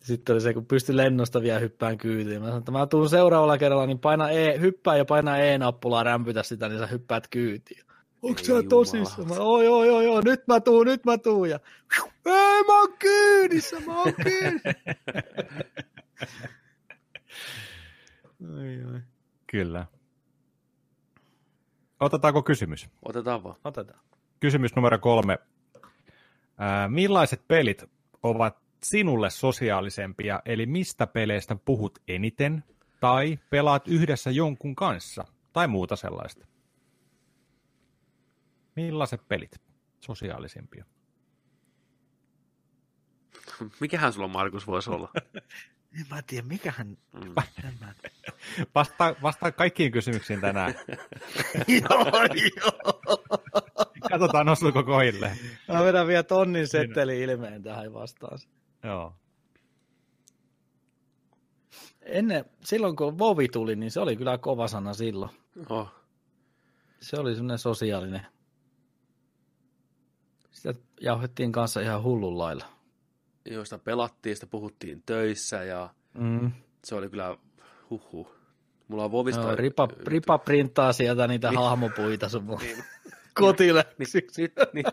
Sitten 0.00 0.32
oli 0.32 0.40
se, 0.40 0.54
kun 0.54 0.66
pystyi 0.66 0.96
lennosta 0.96 1.42
vielä 1.42 1.58
hyppään 1.58 1.98
kyytiin. 1.98 2.40
Mä 2.40 2.46
sanoin, 2.46 2.58
että 2.58 2.72
mä 2.72 2.86
tuun 2.86 3.08
seuraavalla 3.08 3.58
kerralla, 3.58 3.86
niin 3.86 3.98
paina 3.98 4.30
e, 4.30 4.60
hyppää 4.60 4.96
ja 4.96 5.04
paina 5.04 5.38
E-nappulaa, 5.38 6.02
rämpytä 6.02 6.42
sitä, 6.42 6.68
niin 6.68 6.78
sä 6.78 6.86
hyppäät 6.86 7.28
kyytiin. 7.28 7.84
Onko 8.22 8.40
sä 8.44 8.52
tosissaan? 8.68 9.28
Mä, 9.28 9.34
oi, 9.34 9.68
oi, 9.68 9.90
oi, 9.90 10.06
oi, 10.06 10.22
nyt 10.22 10.46
mä 10.46 10.60
tuun, 10.60 10.86
nyt 10.86 11.04
mä 11.04 11.18
tuun. 11.18 11.50
Ja, 11.50 11.60
ei, 12.26 12.64
mä 12.66 12.80
oon 12.80 12.94
kyydissä, 12.98 13.80
mä 13.80 13.98
oon 14.02 14.14
kyydissä. 14.24 14.74
ai, 18.58 18.82
ai. 18.94 19.00
Kyllä. 19.50 19.86
Otetaanko 22.00 22.42
kysymys? 22.42 22.88
Otetaan 23.02 23.42
vaan. 23.42 23.56
Otetaan. 23.64 24.00
Kysymys 24.40 24.76
numero 24.76 24.98
kolme. 24.98 25.38
Ää, 26.58 26.88
millaiset 26.88 27.48
pelit 27.48 27.84
ovat 28.22 28.58
sinulle 28.82 29.30
sosiaalisempia, 29.30 30.42
eli 30.44 30.66
mistä 30.66 31.06
peleistä 31.06 31.56
puhut 31.64 31.98
eniten, 32.08 32.64
tai 33.00 33.38
pelaat 33.50 33.88
yhdessä 33.88 34.30
jonkun 34.30 34.74
kanssa, 34.74 35.24
tai 35.52 35.68
muuta 35.68 35.96
sellaista? 35.96 36.46
Millaiset 38.76 39.28
pelit 39.28 39.60
sosiaalisimpia? 40.00 40.84
Mikähän 43.80 44.12
sulla, 44.12 44.28
Markus, 44.28 44.66
voisi 44.66 44.90
olla? 44.90 45.12
En 45.98 46.06
mä 46.10 46.22
tiedä, 46.22 46.46
mikähän... 46.46 46.96
Mm. 47.12 47.34
Vastaa, 48.74 49.14
vastaa 49.22 49.52
kaikkiin 49.52 49.92
kysymyksiin 49.92 50.40
tänään. 50.40 50.74
joo, 51.80 52.04
joo. 52.56 53.20
Katsotaan, 54.10 54.48
osuuko 54.48 54.82
kohille. 54.82 55.38
Mä 55.68 55.84
vedän 55.84 56.06
vielä 56.06 56.22
tonnin 56.22 56.68
setteli 56.68 57.20
ilmeen 57.20 57.62
tähän 57.62 57.92
vastaan. 57.92 58.38
Joo. 58.82 59.14
Ennen, 62.02 62.44
silloin 62.64 62.96
kun 62.96 63.18
Vovi 63.18 63.48
tuli, 63.48 63.76
niin 63.76 63.90
se 63.90 64.00
oli 64.00 64.16
kyllä 64.16 64.38
kova 64.38 64.68
sana 64.68 64.94
silloin. 64.94 65.30
Oh. 65.68 65.88
Se 67.00 67.16
oli 67.16 67.34
semmoinen 67.34 67.58
sosiaalinen. 67.58 68.26
Sitä 70.50 70.74
jauhettiin 71.00 71.52
kanssa 71.52 71.80
ihan 71.80 72.02
hullun 72.02 72.38
lailla. 72.38 72.79
Joista 73.44 73.78
pelattiin, 73.78 74.36
sitä 74.36 74.46
puhuttiin 74.46 75.02
töissä 75.06 75.64
ja 75.64 75.94
Mm. 76.14 76.52
se 76.84 76.94
oli 76.94 77.08
kyllä 77.10 77.38
huhhuh. 77.90 78.34
Mulla 78.88 79.04
on 79.04 79.12
Vovista... 79.12 79.42
No, 79.42 79.56
ripa, 79.56 79.88
ripa 80.06 80.38
printtaa 80.38 80.92
sieltä 80.92 81.26
niitä 81.26 81.50
Niin. 81.50 81.58
hahmopuita 81.60 82.28
sun 82.28 82.44
mun 82.46 82.58
Niin. 82.58 82.84
kotille. 83.34 83.84
Niin, 83.98 84.08
nyt, 84.38 84.54
niin, 84.72 84.84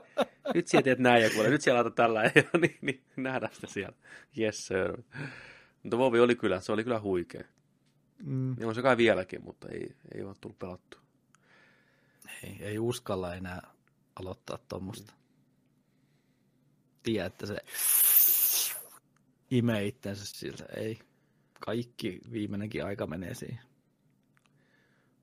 nyt 0.53 0.67
siellä 0.67 0.83
teet 0.83 0.99
näin 0.99 1.23
ja 1.23 1.29
kuule, 1.29 1.49
nyt 1.49 1.61
siellä 1.61 1.77
laitat 1.77 1.95
tällä 1.95 2.23
ja 2.23 2.31
niin, 2.61 2.77
niin, 2.81 3.03
nähdään 3.15 3.53
sitä 3.55 3.67
siellä. 3.67 3.95
Yes 4.39 4.67
sir. 4.67 5.01
Mutta 5.83 5.97
Vovi 5.97 6.19
oli 6.19 6.35
kyllä, 6.35 6.59
se 6.59 6.71
oli 6.71 6.83
kyllä 6.83 6.99
huikea. 6.99 7.43
Mm. 8.23 8.55
Ja 8.59 8.67
on 8.67 8.75
se 8.75 8.81
kai 8.81 8.97
vieläkin, 8.97 9.43
mutta 9.43 9.67
ei, 9.69 9.95
ei 10.15 10.23
ole 10.23 10.35
tullut 10.41 10.59
pelattua. 10.59 11.01
Ei, 12.43 12.57
ei 12.61 12.79
uskalla 12.79 13.35
enää 13.35 13.67
aloittaa 14.19 14.57
tuommoista. 14.69 15.13
Tiedä, 17.03 17.25
että 17.25 17.45
se 17.45 17.57
imee 19.51 19.85
itsensä 19.85 20.25
siltä. 20.25 20.65
Ei. 20.75 20.99
Kaikki 21.59 22.19
viimeinenkin 22.31 22.85
aika 22.85 23.07
menee 23.07 23.33
siihen. 23.33 23.67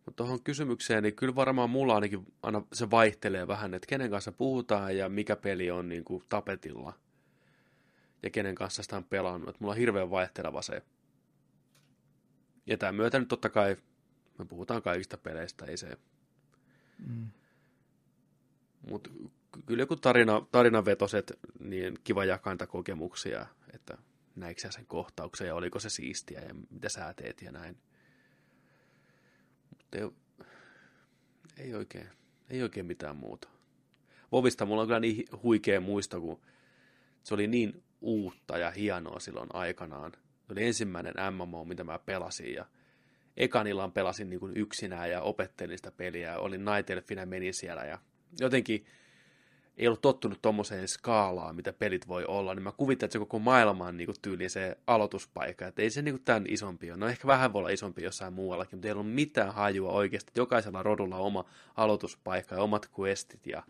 Mutta 0.06 0.16
tuohon 0.16 0.42
kysymykseen, 0.42 1.02
niin 1.02 1.16
kyllä 1.16 1.34
varmaan 1.34 1.70
mulla 1.70 1.94
ainakin 1.94 2.26
aina 2.42 2.62
se 2.72 2.90
vaihtelee 2.90 3.46
vähän, 3.46 3.74
että 3.74 3.86
kenen 3.86 4.10
kanssa 4.10 4.32
puhutaan 4.32 4.96
ja 4.96 5.08
mikä 5.08 5.36
peli 5.36 5.70
on 5.70 5.88
niin 5.88 6.04
kuin 6.04 6.24
tapetilla. 6.28 6.92
Ja 8.22 8.30
kenen 8.30 8.54
kanssa 8.54 8.82
sitä 8.82 8.96
on 8.96 9.04
pelannut. 9.04 9.48
Että 9.48 9.58
mulla 9.60 9.72
on 9.72 9.78
hirveän 9.78 10.10
vaihteleva 10.10 10.62
se. 10.62 10.82
Ja 12.66 12.78
tämän 12.78 12.94
myötä 12.94 13.18
nyt 13.18 13.28
totta 13.28 13.48
kai 13.48 13.76
me 14.38 14.44
puhutaan 14.44 14.82
kaikista 14.82 15.18
peleistä, 15.18 15.64
ei 15.64 15.76
se. 15.76 15.98
Mm. 17.06 17.26
Mutta 18.90 19.10
kyllä 19.66 19.82
joku 19.82 19.96
tarina, 19.96 20.46
tarinavetoset, 20.52 21.38
niin 21.60 21.98
kiva 22.04 22.24
jakaa 22.24 22.52
niitä 22.52 22.66
kokemuksia, 22.66 23.46
että 23.74 23.98
näikö 24.36 24.60
sä 24.60 24.70
sen 24.70 24.86
kohtauksen 24.86 25.46
ja 25.46 25.54
oliko 25.54 25.78
se 25.78 25.90
siistiä 25.90 26.40
ja 26.40 26.54
mitä 26.70 26.88
sä 26.88 27.14
teet 27.16 27.42
ja 27.42 27.52
näin. 27.52 27.76
Mutta 29.70 29.98
ei, 29.98 30.10
ei, 31.58 31.74
oikein, 31.74 32.08
ei 32.50 32.62
oikein 32.62 32.86
mitään 32.86 33.16
muuta. 33.16 33.48
Vovista 34.32 34.66
mulla 34.66 34.82
on 34.82 34.88
kyllä 34.88 35.00
niin 35.00 35.24
huikea 35.42 35.80
muisto, 35.80 36.20
kun 36.20 36.40
se 37.22 37.34
oli 37.34 37.46
niin 37.46 37.82
uutta 38.00 38.58
ja 38.58 38.70
hienoa 38.70 39.20
silloin 39.20 39.48
aikanaan. 39.52 40.12
Se 40.46 40.52
oli 40.52 40.64
ensimmäinen 40.64 41.14
MMO, 41.30 41.64
mitä 41.64 41.84
mä 41.84 41.98
pelasin 41.98 42.54
ja 42.54 42.66
ekan 43.36 43.66
illan 43.66 43.92
pelasin 43.92 44.30
niin 44.30 44.40
kuin 44.40 44.56
yksinään 44.56 45.10
ja 45.10 45.20
opettelin 45.20 45.78
sitä 45.78 45.90
peliä. 45.90 46.38
Olin 46.38 46.64
Night 46.64 46.90
Elfinä, 46.90 47.26
menin 47.26 47.54
siellä 47.54 47.84
ja 47.84 47.98
jotenkin 48.40 48.86
ei 49.76 49.86
ollut 49.86 50.00
tottunut 50.00 50.38
tommoseen 50.42 50.88
skaalaan, 50.88 51.56
mitä 51.56 51.72
pelit 51.72 52.08
voi 52.08 52.24
olla, 52.24 52.54
niin 52.54 52.62
mä 52.62 52.72
kuvittelin, 52.72 53.08
että 53.08 53.12
se 53.12 53.18
koko 53.18 53.38
maailma 53.38 53.86
on 53.86 53.96
niinku 53.96 54.14
tyyli 54.22 54.48
se 54.48 54.78
aloituspaikka, 54.86 55.66
että 55.66 55.82
ei 55.82 55.90
se 55.90 56.02
niinku 56.02 56.22
tämän 56.24 56.44
isompi 56.48 56.90
ole. 56.90 56.98
No 56.98 57.08
ehkä 57.08 57.26
vähän 57.26 57.52
voi 57.52 57.58
olla 57.58 57.68
isompi 57.68 58.02
jossain 58.02 58.32
muuallakin, 58.32 58.76
mutta 58.76 58.88
ei 58.88 58.92
ollut 58.92 59.12
mitään 59.12 59.54
hajua 59.54 59.92
oikeasti. 59.92 60.32
Jokaisella 60.36 60.82
rodulla 60.82 61.16
on 61.16 61.22
oma 61.26 61.44
aloituspaikka 61.76 62.54
ja 62.54 62.62
omat 62.62 62.90
questit 62.98 63.46
ja 63.46 63.62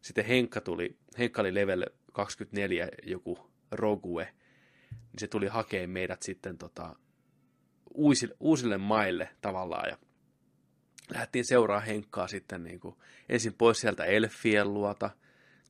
sitten 0.00 0.24
Henkka 0.24 0.60
tuli, 0.60 0.96
Henkka 1.18 1.42
oli 1.42 1.54
level 1.54 1.84
24 2.12 2.88
joku 3.02 3.38
Rogue, 3.70 4.24
niin 4.90 5.18
se 5.18 5.28
tuli 5.28 5.46
hakemaan 5.46 5.90
meidät 5.90 6.22
sitten 6.22 6.58
tota, 6.58 6.96
uusille, 7.94 8.36
uusille 8.40 8.78
maille 8.78 9.28
tavallaan 9.40 9.88
ja 9.88 9.98
lähdettiin 11.10 11.44
seuraa 11.44 11.80
Henkkaa 11.80 12.28
sitten 12.28 12.64
niin 12.64 12.80
kuin, 12.80 12.94
ensin 13.28 13.54
pois 13.54 13.80
sieltä 13.80 14.04
Elfien 14.04 14.74
luota, 14.74 15.10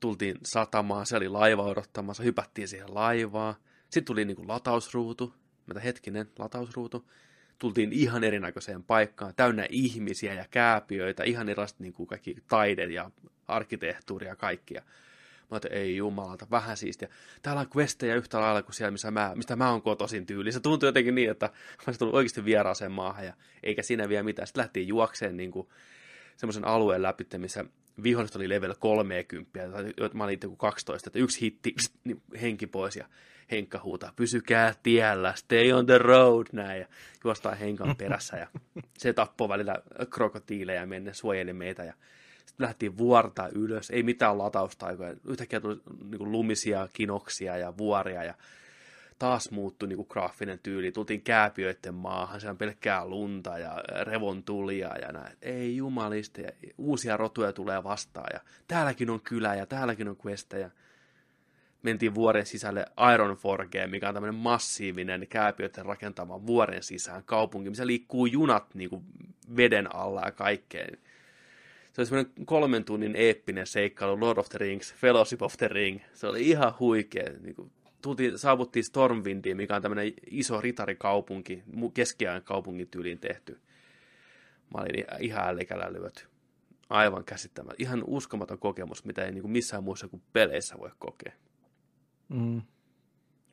tultiin 0.00 0.38
satamaan, 0.44 1.06
se 1.06 1.16
oli 1.16 1.28
laiva 1.28 1.62
odottamassa, 1.62 2.22
hypättiin 2.22 2.68
siihen 2.68 2.94
laivaan, 2.94 3.54
sitten 3.82 4.04
tuli 4.04 4.24
niin 4.24 4.36
kuin, 4.36 4.48
latausruutu, 4.48 5.34
mitä 5.66 5.80
hetkinen, 5.80 6.30
latausruutu, 6.38 7.10
tultiin 7.58 7.92
ihan 7.92 8.24
erinäköiseen 8.24 8.84
paikkaan, 8.84 9.34
täynnä 9.36 9.66
ihmisiä 9.70 10.34
ja 10.34 10.44
kääpiöitä, 10.50 11.24
ihan 11.24 11.48
erilaiset 11.48 11.80
niin 11.80 11.92
kuin 11.92 12.06
kaikki 12.06 12.36
taide 12.48 12.84
ja 12.84 13.10
arkkitehtuuri 13.48 14.26
ja 14.26 14.36
kaikkia. 14.36 14.82
Mä 15.50 15.54
ajattelin, 15.54 15.76
ei 15.76 15.96
jumalata, 15.96 16.46
vähän 16.50 16.76
siistiä. 16.76 17.08
Täällä 17.42 17.60
on 17.60 17.70
questejä 17.76 18.14
yhtä 18.14 18.40
lailla 18.40 18.62
kuin 18.62 18.74
siellä, 18.74 18.90
missä 18.90 19.10
mä, 19.10 19.32
mistä 19.34 19.56
mä 19.56 19.70
oon 19.70 19.82
kotoisin 19.82 20.26
tyyli. 20.26 20.52
Se 20.52 20.60
tuntui 20.60 20.88
jotenkin 20.88 21.14
niin, 21.14 21.30
että 21.30 21.46
mä 21.46 21.52
olisin 21.86 21.98
tullut 21.98 22.14
oikeasti 22.14 22.44
vieraaseen 22.44 22.92
maahan 22.92 23.26
ja 23.26 23.34
eikä 23.62 23.82
siinä 23.82 24.08
vielä 24.08 24.22
mitään. 24.22 24.46
Sitten 24.46 24.60
lähtiin 24.60 24.88
juokseen 24.88 25.36
niin 25.36 25.50
kuin 25.50 25.68
semmoisen 26.36 26.64
alueen 26.64 27.02
läpi, 27.02 27.26
missä 27.38 27.64
viholliset 28.02 28.36
oli 28.36 28.48
level 28.48 28.74
30, 28.78 29.68
tai 29.70 30.10
mä 30.14 30.24
olin 30.24 30.34
itse 30.34 30.46
kuin 30.46 30.58
12, 30.58 31.08
että 31.08 31.18
yksi 31.18 31.40
hitti, 31.40 31.74
niin 32.04 32.22
henki 32.40 32.66
pois 32.66 32.96
ja 32.96 33.06
Henkka 33.50 33.80
huutaa, 33.82 34.12
pysykää 34.16 34.74
tiellä, 34.82 35.34
stay 35.36 35.72
on 35.72 35.86
the 35.86 35.98
road, 35.98 36.46
näin, 36.52 36.80
ja 36.80 36.86
juostaan 37.24 37.58
Henkan 37.58 37.96
perässä, 37.96 38.36
ja 38.36 38.46
se 38.98 39.12
tappoi 39.12 39.48
välillä 39.48 39.74
krokotiileja 40.10 40.86
menne, 40.86 41.14
suojeli 41.14 41.52
meitä, 41.52 41.84
ja 41.84 41.94
sitten 42.48 42.64
lähtiin 42.66 42.98
vuorta 42.98 43.48
ylös, 43.54 43.90
ei 43.90 44.02
mitään 44.02 44.38
lataustaikoja, 44.38 45.14
yhtäkkiä 45.24 45.60
tuli 45.60 45.80
niin 46.10 46.18
kuin 46.18 46.32
lumisia 46.32 46.88
kinoksia 46.92 47.56
ja 47.56 47.76
vuoria, 47.76 48.24
ja 48.24 48.34
taas 49.18 49.50
muuttui 49.50 49.88
niin 49.88 49.96
kuin 49.96 50.06
graafinen 50.10 50.58
tyyli, 50.62 50.92
tultiin 50.92 51.22
kääpiöiden 51.22 51.94
maahan, 51.94 52.40
siellä 52.40 52.52
on 52.52 52.58
pelkkää 52.58 53.06
lunta 53.06 53.58
ja 53.58 53.76
revontulia 54.02 54.98
ja 54.98 55.12
näin. 55.12 55.36
Ei 55.42 55.76
jumalista, 55.76 56.40
ja 56.40 56.50
uusia 56.78 57.16
rotuja 57.16 57.52
tulee 57.52 57.84
vastaan 57.84 58.28
ja 58.32 58.40
täälläkin 58.68 59.10
on 59.10 59.20
kylä 59.20 59.54
ja 59.54 59.66
täälläkin 59.66 60.08
on 60.08 60.16
questejä. 60.26 60.70
Mentiin 61.82 62.14
vuoren 62.14 62.46
sisälle 62.46 62.86
Ironforgeen, 63.14 63.90
mikä 63.90 64.08
on 64.08 64.14
tämmöinen 64.14 64.40
massiivinen 64.40 65.26
kääpiöiden 65.28 65.86
rakentama 65.86 66.46
vuoren 66.46 66.82
sisään 66.82 67.22
kaupunki, 67.24 67.70
missä 67.70 67.86
liikkuu 67.86 68.26
junat 68.26 68.74
niin 68.74 68.90
kuin 68.90 69.04
veden 69.56 69.94
alla 69.94 70.22
ja 70.24 70.32
kaikkeen. 70.32 70.98
Se 71.98 72.02
oli 72.02 72.06
semmoinen 72.06 72.46
kolmen 72.46 72.84
tunnin 72.84 73.16
eeppinen 73.16 73.66
seikkailu, 73.66 74.20
Lord 74.20 74.38
of 74.38 74.48
the 74.48 74.58
Rings, 74.58 74.94
Fellowship 74.94 75.42
of 75.42 75.56
the 75.56 75.68
Ring. 75.68 76.00
Se 76.14 76.26
oli 76.26 76.48
ihan 76.48 76.74
huikea, 76.80 77.24
niin 77.40 77.54
kuin 77.54 77.72
tultiin, 78.02 78.38
saavuttiin 78.38 78.84
Stormwindiin, 78.84 79.56
mikä 79.56 79.76
on 79.76 79.82
tämmöinen 79.82 80.12
iso 80.30 80.60
ritarikaupunki, 80.60 81.62
keskiajan 81.94 82.42
kaupungin 82.42 82.88
tyyliin 82.88 83.18
tehty. 83.18 83.60
Mä 84.74 84.80
olin 84.80 85.04
ihan 85.20 85.48
ällikällä 85.48 85.92
lyöty. 85.92 86.24
Aivan 86.88 87.24
käsittämättä. 87.24 87.82
Ihan 87.82 88.04
uskomaton 88.06 88.58
kokemus, 88.58 89.04
mitä 89.04 89.24
ei 89.24 89.32
niin 89.32 89.42
kuin 89.42 89.52
missään 89.52 89.84
muissa 89.84 90.08
kuin 90.08 90.22
peleissä 90.32 90.78
voi 90.78 90.90
kokea. 90.98 91.32
Mm. 92.28 92.62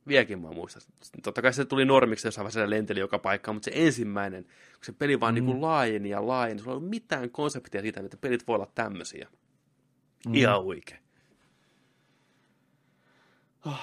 Vieläkin 0.08 0.42
mä 0.42 0.52
muistan. 0.52 0.82
Totta 1.24 1.42
kai 1.42 1.54
se 1.54 1.66
tuli 1.66 1.86
normiksi 1.86 2.28
jossain 2.28 2.44
vaiheessa 2.44 2.70
lenteli 2.70 3.00
joka 3.00 3.20
paikkaan, 3.20 3.56
mutta 3.56 3.66
se 3.66 3.72
ensimmäinen, 3.74 4.44
kun 4.44 4.86
se 4.86 4.92
peli 4.92 5.20
vaan 5.20 5.34
mm. 5.34 5.36
niin 5.36 5.46
kuin 5.46 5.62
laajeni 5.62 6.10
ja 6.10 6.28
laajeni, 6.28 6.60
sulla 6.60 6.72
ei 6.74 6.78
ollut 6.78 6.90
mitään 6.90 7.30
konseptia 7.30 7.82
siitä, 7.82 8.00
että 8.00 8.18
pelit 8.18 8.48
voi 8.48 8.56
olla 8.56 8.72
tämmöisiä. 8.76 9.28
Mm. 10.28 10.36
Ihan 10.36 10.64
huikea. 10.64 10.98
Oh. 13.66 13.80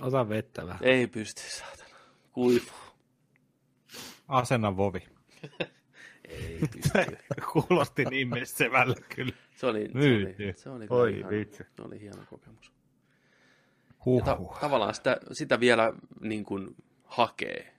Ota 0.00 0.28
vettä 0.28 0.66
vähän. 0.66 0.80
Ei 0.82 1.06
pysty, 1.06 1.42
saatana. 1.42 1.96
Kuivu. 2.32 2.72
Asenna 4.28 4.76
vovi. 4.76 5.00
Ei 6.28 6.58
pysty. 6.72 7.16
Kuulosti 7.52 8.04
niin 8.04 8.28
messevälle 8.28 8.96
kyllä. 9.16 9.32
Se 9.56 9.66
oli, 9.66 9.90
se 9.92 9.98
oli, 9.98 10.54
se 10.56 10.70
oli, 10.70 10.86
Oi 10.90 11.24
vitsi. 11.30 11.64
se 11.76 11.82
oli 11.82 12.00
hieno 12.00 12.22
kokemus. 12.30 12.72
Huhhuh. 14.04 14.28
Ja 14.28 14.36
ta- 14.36 14.60
tavallaan 14.60 14.94
sitä, 14.94 15.16
sitä 15.32 15.60
vielä 15.60 15.92
niin 16.20 16.44
kuin 16.44 16.76
hakee, 17.04 17.74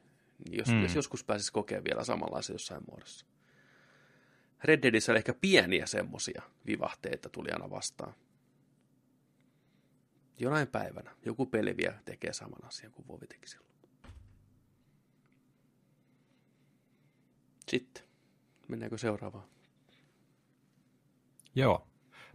jos, 0.51 0.67
mm. 0.67 0.81
jos 0.81 0.95
joskus 0.95 1.23
pääsisi 1.23 1.53
kokea 1.53 1.83
vielä 1.83 2.03
samanlaisen 2.03 2.53
jossain 2.53 2.83
muodossa. 2.87 3.25
Red 4.63 4.81
Deadissä 4.81 5.11
oli 5.11 5.17
ehkä 5.17 5.33
pieniä 5.33 5.85
semmosia 5.85 6.41
vivahteita 6.65 7.29
tuli 7.29 7.49
aina 7.51 7.69
vastaan. 7.69 8.13
Jonain 10.39 10.67
päivänä 10.67 11.11
joku 11.25 11.45
peli 11.45 11.77
vielä 11.77 11.99
tekee 12.05 12.33
saman 12.33 12.65
asian 12.65 12.91
kuin 12.91 13.07
Vovi 13.07 13.27
teki 13.27 13.47
silloin. 13.47 13.73
Sitten, 17.67 18.03
mennäänkö 18.67 18.97
seuraavaan? 18.97 19.47
Joo. 21.55 21.87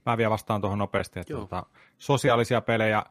Mä 0.06 0.16
vielä 0.16 0.30
vastaan 0.30 0.60
tuohon 0.60 0.78
nopeasti, 0.78 1.20
että 1.20 1.32
Joo. 1.32 1.40
tota, 1.40 1.66
sosiaalisia 1.98 2.60
pelejä, 2.60 3.04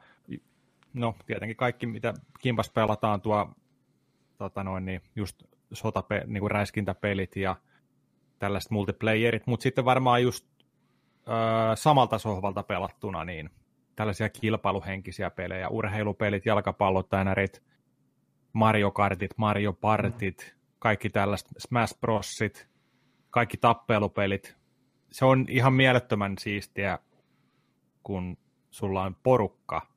no 1.00 1.16
tietenkin 1.26 1.58
kaikki, 1.58 1.86
mitä 1.86 2.14
kimpas 2.40 2.70
pelataan, 2.70 3.22
tuo 3.22 3.52
tota 4.38 4.64
noin, 4.64 4.86
niin 4.86 5.02
just 5.16 5.44
sotape, 5.74 6.24
niin 6.28 6.42
kuin 6.42 6.52
räiskintäpelit 6.52 7.36
ja 7.36 7.56
tällaiset 8.40 8.72
multiplayerit, 8.72 9.48
mutta 9.48 9.64
sitten 9.64 9.86
varmaan 9.86 10.24
just 10.24 10.48
öö, 11.28 11.76
samalta 11.76 12.18
sohvalta 12.18 12.64
pelattuna, 12.64 13.26
niin 13.26 13.50
tällaisia 13.96 14.30
kilpailuhenkisiä 14.30 15.30
pelejä, 15.30 15.70
urheilupelit, 15.70 16.46
jalkapallotäänärit, 16.46 17.64
Mario 18.54 18.92
Kartit, 18.92 19.32
Mario 19.38 19.74
Partit, 19.74 20.56
kaikki 20.80 21.10
tällaiset 21.10 21.50
Smash 21.58 22.00
Brosit, 22.00 22.68
kaikki 23.30 23.58
tappelupelit. 23.58 24.56
Se 25.12 25.26
on 25.26 25.46
ihan 25.50 25.74
mielettömän 25.74 26.38
siistiä, 26.40 27.00
kun 28.04 28.38
sulla 28.72 29.04
on 29.04 29.16
porukka 29.24 29.97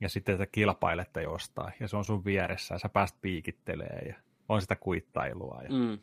ja 0.00 0.08
sitten 0.08 0.38
te 0.38 0.46
kilpailette 0.46 1.22
jostain 1.22 1.74
ja 1.80 1.88
se 1.88 1.96
on 1.96 2.04
sun 2.04 2.24
vieressä 2.24 2.74
ja 2.74 2.78
sä 2.78 2.88
pääst 2.88 3.16
piikittelee 3.20 4.02
ja 4.08 4.14
on 4.48 4.60
sitä 4.60 4.76
kuittailua. 4.76 5.60
Ja... 5.62 5.68
Mm. 5.70 5.98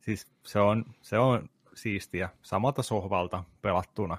Siis 0.00 0.32
se 0.46 0.60
on, 0.60 0.84
se 1.00 1.18
on 1.18 1.48
siistiä 1.74 2.28
samalta 2.42 2.82
sohvalta 2.82 3.44
pelattuna. 3.62 4.18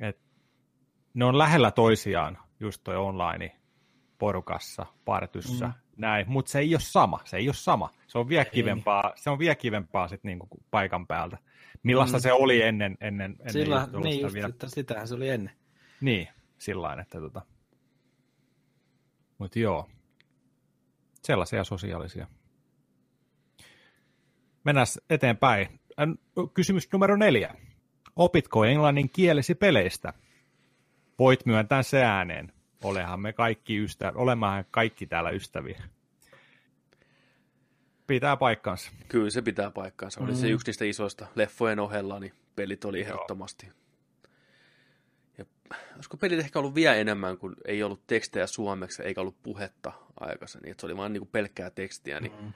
Et 0.00 0.18
ne 1.14 1.24
on 1.24 1.38
lähellä 1.38 1.70
toisiaan, 1.70 2.38
just 2.60 2.80
toi 2.84 2.96
online 2.96 3.56
porukassa, 4.18 4.86
partyssä, 5.04 5.66
mm. 5.66 5.72
näin, 5.96 6.24
mutta 6.28 6.50
se 6.50 6.58
ei 6.58 6.74
ole 6.74 6.80
sama, 6.80 7.20
se 7.24 7.36
ei 7.36 7.48
ole 7.48 7.54
sama. 7.54 7.90
Se 8.06 8.18
on 8.18 8.28
vielä 8.28 8.44
kivempaa, 8.44 9.12
se 9.16 9.30
on 9.30 9.38
vielä 9.38 9.54
kivempaa 9.54 10.08
sit 10.08 10.24
niinku 10.24 10.48
paikan 10.70 11.06
päältä. 11.06 11.38
Millaista 11.82 12.18
mm. 12.18 12.22
se 12.22 12.32
oli 12.32 12.62
ennen, 12.62 12.96
ennen, 13.00 13.30
ennen 13.30 13.52
Sillä, 13.52 13.88
niin 14.02 14.20
just, 14.20 14.34
vielä. 14.34 14.48
Että 14.48 14.68
sitähän 14.68 15.08
se 15.08 15.14
oli 15.14 15.28
ennen. 15.28 15.54
Niin, 16.00 16.28
sillä 16.60 16.96
että 17.00 17.20
tota. 17.20 17.42
Mutta 19.38 19.58
joo, 19.58 19.88
sellaisia 21.22 21.64
sosiaalisia. 21.64 22.26
Mennään 24.64 24.86
eteenpäin. 25.10 25.80
Kysymys 26.54 26.92
numero 26.92 27.16
neljä. 27.16 27.54
Opitko 28.16 28.64
englannin 28.64 29.10
kielesi 29.10 29.54
peleistä? 29.54 30.12
Voit 31.18 31.46
myöntää 31.46 31.82
se 31.82 32.04
ääneen. 32.04 32.52
Olehan 32.84 33.20
me 33.20 33.32
kaikki 33.32 33.78
ystäviä, 33.78 34.20
olemmehan 34.20 34.64
kaikki 34.70 35.06
täällä 35.06 35.30
ystäviä. 35.30 35.82
Pitää 38.06 38.36
paikkansa. 38.36 38.90
Kyllä 39.08 39.30
se 39.30 39.42
pitää 39.42 39.70
paikkansa. 39.70 40.20
Oli 40.20 40.32
mm. 40.32 40.36
se 40.36 40.48
yksi 40.48 40.66
niistä 40.66 40.84
isoista 40.84 41.26
leffojen 41.34 41.80
ohella, 41.80 42.20
niin 42.20 42.32
pelit 42.56 42.84
oli 42.84 43.00
ehdottomasti. 43.00 43.66
Ja 43.66 43.72
olisiko 45.94 46.16
pelit 46.16 46.38
ehkä 46.38 46.58
ollut 46.58 46.74
vielä 46.74 46.94
enemmän, 46.94 47.38
kun 47.38 47.56
ei 47.64 47.82
ollut 47.82 48.06
tekstejä 48.06 48.46
suomeksi 48.46 49.02
eikä 49.02 49.20
ollut 49.20 49.42
puhetta 49.42 49.92
aikaisemmin. 50.20 50.70
Että 50.70 50.80
se 50.80 50.86
oli 50.86 50.96
vain 50.96 51.12
niin 51.12 51.20
kuin 51.20 51.30
pelkkää 51.32 51.70
tekstiä, 51.70 52.20
niin 52.20 52.32
mm. 52.40 52.52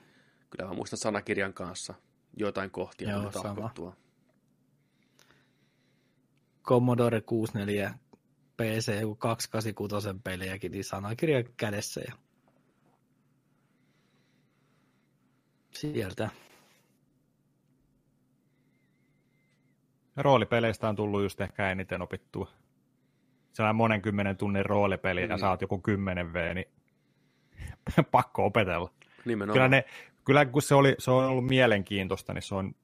kyllä 0.51 0.69
mä 0.69 0.75
muistan 0.75 0.99
sanakirjan 0.99 1.55
kanssa 1.55 1.95
jotain 2.37 2.71
kohtia 2.71 3.11
Joo, 3.11 3.31
tahkottua. 3.31 3.97
Commodore 6.63 7.21
64 7.21 7.95
PC 8.57 8.93
286 9.19 10.07
peliäkin, 10.25 10.73
niin 10.73 10.85
sanakirja 10.85 11.45
kädessä 11.57 12.01
ja 12.09 12.15
sieltä. 15.71 16.31
Roolipeleistä 20.17 20.89
on 20.89 20.97
tullut 20.97 21.23
just 21.23 21.41
ehkä 21.41 21.71
eniten 21.71 22.03
opittua. 22.03 22.64
Sellainen 23.55 23.77
monen 23.77 24.03
kymmenen 24.03 24.37
tunnin 24.37 24.67
roolipeli 24.67 25.25
mm. 25.25 25.31
ja 25.31 25.39
saat 25.39 25.61
joku 25.61 25.79
10 25.79 26.33
V, 26.33 26.55
niin 26.55 26.67
pakko 28.11 28.47
opetella. 28.47 28.91
Nimenomaan. 29.25 29.55
Kyllä, 29.55 29.69
ne, 29.69 29.85
kyllä 30.25 30.47
kun 30.47 30.63
se, 30.63 30.75
oli, 30.75 30.95
se 30.99 31.11
on 31.11 31.25
ollut 31.25 31.47
mielenkiintoista, 31.47 32.35
niin 32.35 32.43
se 32.43 32.55
on 32.55 32.75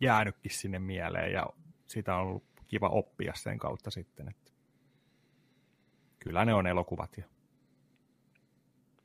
jäänytkin 0.00 0.52
sinne 0.52 0.78
mieleen 0.78 1.32
ja 1.32 1.46
sitä 1.86 2.16
on 2.16 2.22
ollut 2.22 2.44
kiva 2.66 2.88
oppia 2.88 3.32
sen 3.34 3.58
kautta 3.58 3.90
sitten. 3.90 4.28
Että 4.28 4.52
kyllä 6.18 6.44
ne 6.44 6.54
on 6.54 6.66
elokuvat 6.66 7.16
ja 7.16 7.24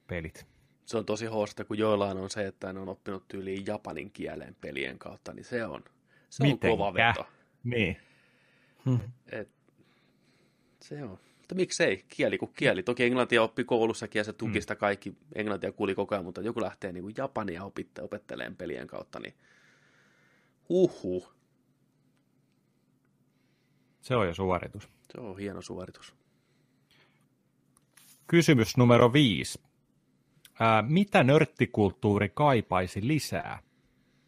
pelit. 0.08 0.48
Se 0.86 0.98
on 0.98 1.06
tosi 1.06 1.26
hoosta, 1.26 1.66
kun 1.66 1.78
joillain 1.78 2.18
on 2.18 2.30
se, 2.30 2.48
että 2.48 2.74
ne 2.74 2.80
on 2.80 2.90
oppinut 2.90 3.28
tyyliin 3.28 3.66
japanin 3.66 4.12
kieleen 4.12 4.56
pelien 4.62 5.00
kautta, 5.00 5.34
niin 5.34 5.46
se 5.46 5.66
on, 5.66 5.84
se 6.30 6.44
on 6.44 6.60
kova 6.60 6.94
veto. 6.94 7.28
Niin. 7.64 7.98
Hmm. 8.86 9.00
Et, 9.32 9.55
se 10.88 11.04
on. 11.04 11.20
Mutta 11.38 11.56
miksei? 11.56 12.06
Kieli 12.08 12.38
kuin 12.38 12.52
kieli. 12.56 12.84
Toki 12.84 13.04
englantia 13.04 13.44
oppi 13.44 13.64
koulussakin 13.64 14.20
ja 14.20 14.24
se 14.24 14.34
tuki 14.34 14.62
sitä 14.62 14.76
kaikki. 14.76 15.14
Englantia 15.36 15.72
kuuli 15.72 15.96
koko 15.96 16.16
ajan, 16.16 16.26
mutta 16.26 16.42
joku 16.42 16.62
lähtee 16.62 16.92
niin 16.92 17.04
kuin 17.04 17.14
japania 17.18 17.64
opitte, 17.64 18.02
opetteleen 18.02 18.56
pelien 18.56 18.88
kautta, 18.88 19.20
niin 19.20 19.34
huhhuh. 20.70 21.34
Se 24.02 24.16
on 24.16 24.28
jo 24.28 24.34
suoritus. 24.34 24.90
Se 25.14 25.22
on 25.22 25.38
hieno 25.38 25.62
suoritus. 25.62 26.16
Kysymys 28.28 28.78
numero 28.78 29.14
viisi. 29.14 29.62
Ää, 30.60 30.82
mitä 30.82 31.24
nörttikulttuuri 31.24 32.30
kaipaisi 32.30 33.08
lisää? 33.08 33.60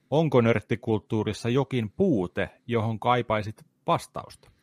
Onko 0.09 0.41
nörttikulttuurissa 0.41 1.49
jokin 1.49 1.89
puute, 1.89 2.49
johon 2.67 2.99
kaipaisit 2.99 3.65
vastausta? 3.87 4.56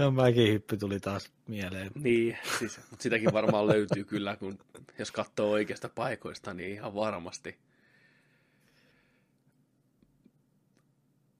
Ja 0.00 0.10
mäkin 0.10 0.52
hyppy 0.52 0.76
tuli 0.76 1.00
taas 1.00 1.32
mieleen. 1.46 1.90
Niin, 1.94 2.38
siis, 2.58 2.80
mutta 2.90 3.02
sitäkin 3.02 3.32
varmaan 3.32 3.66
löytyy 3.66 4.04
kyllä, 4.04 4.36
kun 4.36 4.58
jos 4.98 5.12
katsoo 5.12 5.50
oikeasta 5.50 5.88
paikoista, 5.88 6.54
niin 6.54 6.70
ihan 6.70 6.94
varmasti. 6.94 7.58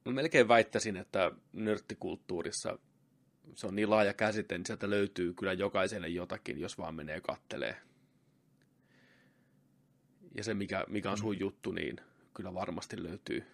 Mä 0.05 0.13
melkein 0.13 0.49
väittäisin, 0.49 0.97
että 0.97 1.31
nörttikulttuurissa 1.53 2.79
se 3.55 3.67
on 3.67 3.77
niin 3.77 3.91
laaja 3.91 4.15
käsite, 4.15 4.59
niin 4.59 4.67
sieltä 4.67 4.91
löytyy 4.91 5.35
kyllä 5.35 5.53
jokaiselle 5.53 6.09
jotakin, 6.09 6.61
jos 6.61 6.79
vaan 6.79 6.95
menee 6.95 7.21
kattelee. 7.21 7.77
Ja 10.35 10.45
se, 10.45 10.55
mikä, 10.55 10.85
mikä 10.89 11.11
on 11.11 11.19
sun 11.19 11.35
mm. 11.35 11.41
juttu, 11.41 11.73
niin 11.73 11.97
kyllä 12.35 12.55
varmasti 12.55 13.03
löytyy, 13.03 13.45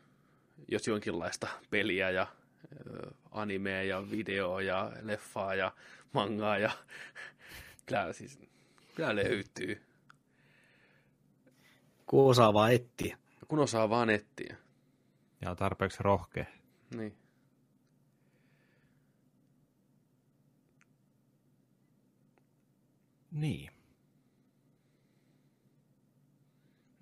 jos 0.69 0.87
jonkinlaista 0.87 1.49
peliä 1.71 2.11
ja 2.11 2.27
animea 3.31 3.83
ja 3.83 4.11
videoa 4.11 4.62
ja 4.62 4.92
leffaa 5.02 5.55
ja 5.55 5.72
mangaa 6.12 6.59
ja 6.59 6.70
kyllä, 7.87 8.12
siis, 8.12 8.38
kyllä 8.94 9.16
löytyy. 9.16 9.83
Kun 12.07 12.31
osaa 12.31 12.52
vaan 12.52 12.72
etsiä. 12.72 13.18
Kun 13.48 13.59
osaa 13.59 13.90
vaan 13.90 14.11
etsiä. 14.11 14.57
Ja 15.40 15.50
on 15.50 15.57
tarpeeksi 15.57 16.02
rohkea. 16.02 16.44
Niin. 16.96 17.16
Niin. 23.31 23.70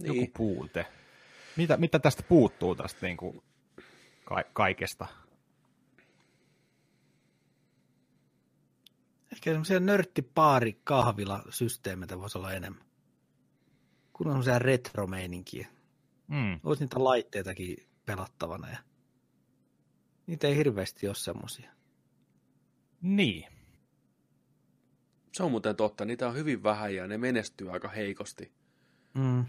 Joku 0.00 0.20
niin. 0.20 0.32
puute. 0.36 0.86
Mitä, 1.56 1.76
mitä 1.76 1.98
tästä 1.98 2.22
puuttuu 2.22 2.74
tästä 2.74 3.06
niin 3.06 3.16
kuin 3.16 3.42
ka- 4.24 4.44
kaikesta? 4.52 5.06
Ehkä 9.44 9.52
semmoisia 9.52 9.80
nörttipaari 9.80 10.80
kahvila 10.84 11.42
systeemeitä 11.50 12.20
voisi 12.20 12.38
olla 12.38 12.52
enemmän. 12.52 12.84
Kun 14.12 14.26
on 14.26 14.32
semmoisia 14.32 14.58
retromeininkiä. 14.58 15.68
Mm. 16.28 16.60
Olisi 16.64 16.82
niitä 16.82 17.04
laitteitakin 17.04 17.76
pelattavana. 18.06 18.70
Ja... 18.70 18.78
Niitä 20.26 20.46
ei 20.46 20.56
hirveästi 20.56 21.06
ole 21.06 21.14
semmoisia. 21.14 21.70
Niin. 23.02 23.44
Se 25.32 25.42
on 25.42 25.50
muuten 25.50 25.76
totta. 25.76 26.04
Niitä 26.04 26.28
on 26.28 26.34
hyvin 26.34 26.62
vähän 26.62 26.94
ja 26.94 27.06
ne 27.06 27.18
menestyy 27.18 27.70
aika 27.70 27.88
heikosti. 27.88 28.52
Mm. 29.14 29.44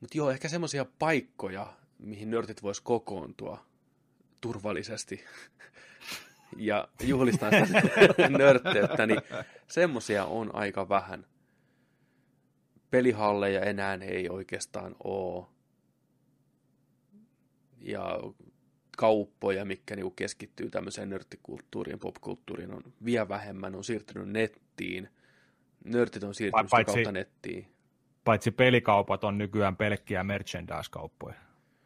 Mutta 0.00 0.18
joo, 0.18 0.30
ehkä 0.30 0.48
semmoisia 0.48 0.86
paikkoja, 0.98 1.76
mihin 1.98 2.30
nörtit 2.30 2.62
vois 2.62 2.80
kokoontua 2.80 3.66
turvallisesti 4.40 5.24
ja 6.56 6.88
juhlistaa 7.02 7.50
sitä 7.50 8.28
nörtteyttä, 8.38 9.06
niin 9.06 9.20
semmoisia 9.66 10.24
on 10.24 10.54
aika 10.54 10.88
vähän. 10.88 11.26
Pelihalleja 12.90 13.60
enää 13.60 13.94
ei 13.94 14.28
oikeastaan 14.28 14.96
ole. 15.04 15.46
Ja 17.80 18.18
kauppoja, 18.96 19.64
mikä 19.64 19.96
niinku 19.96 20.10
keskittyy 20.10 20.70
tämmöiseen 20.70 21.10
nörttikulttuuriin, 21.10 21.98
popkulttuuriin, 21.98 22.72
on 22.72 22.82
vielä 23.04 23.28
vähemmän, 23.28 23.74
on 23.74 23.84
siirtynyt 23.84 24.28
nettiin. 24.28 25.08
Nörtit 25.84 26.22
on 26.22 26.34
siirtynyt 26.34 26.70
paitsi, 26.70 26.94
kautta 26.94 27.12
nettiin. 27.12 27.66
Paitsi 28.24 28.50
pelikaupat 28.50 29.24
on 29.24 29.38
nykyään 29.38 29.76
pelkkiä 29.76 30.24
merchandise-kauppoja, 30.24 31.34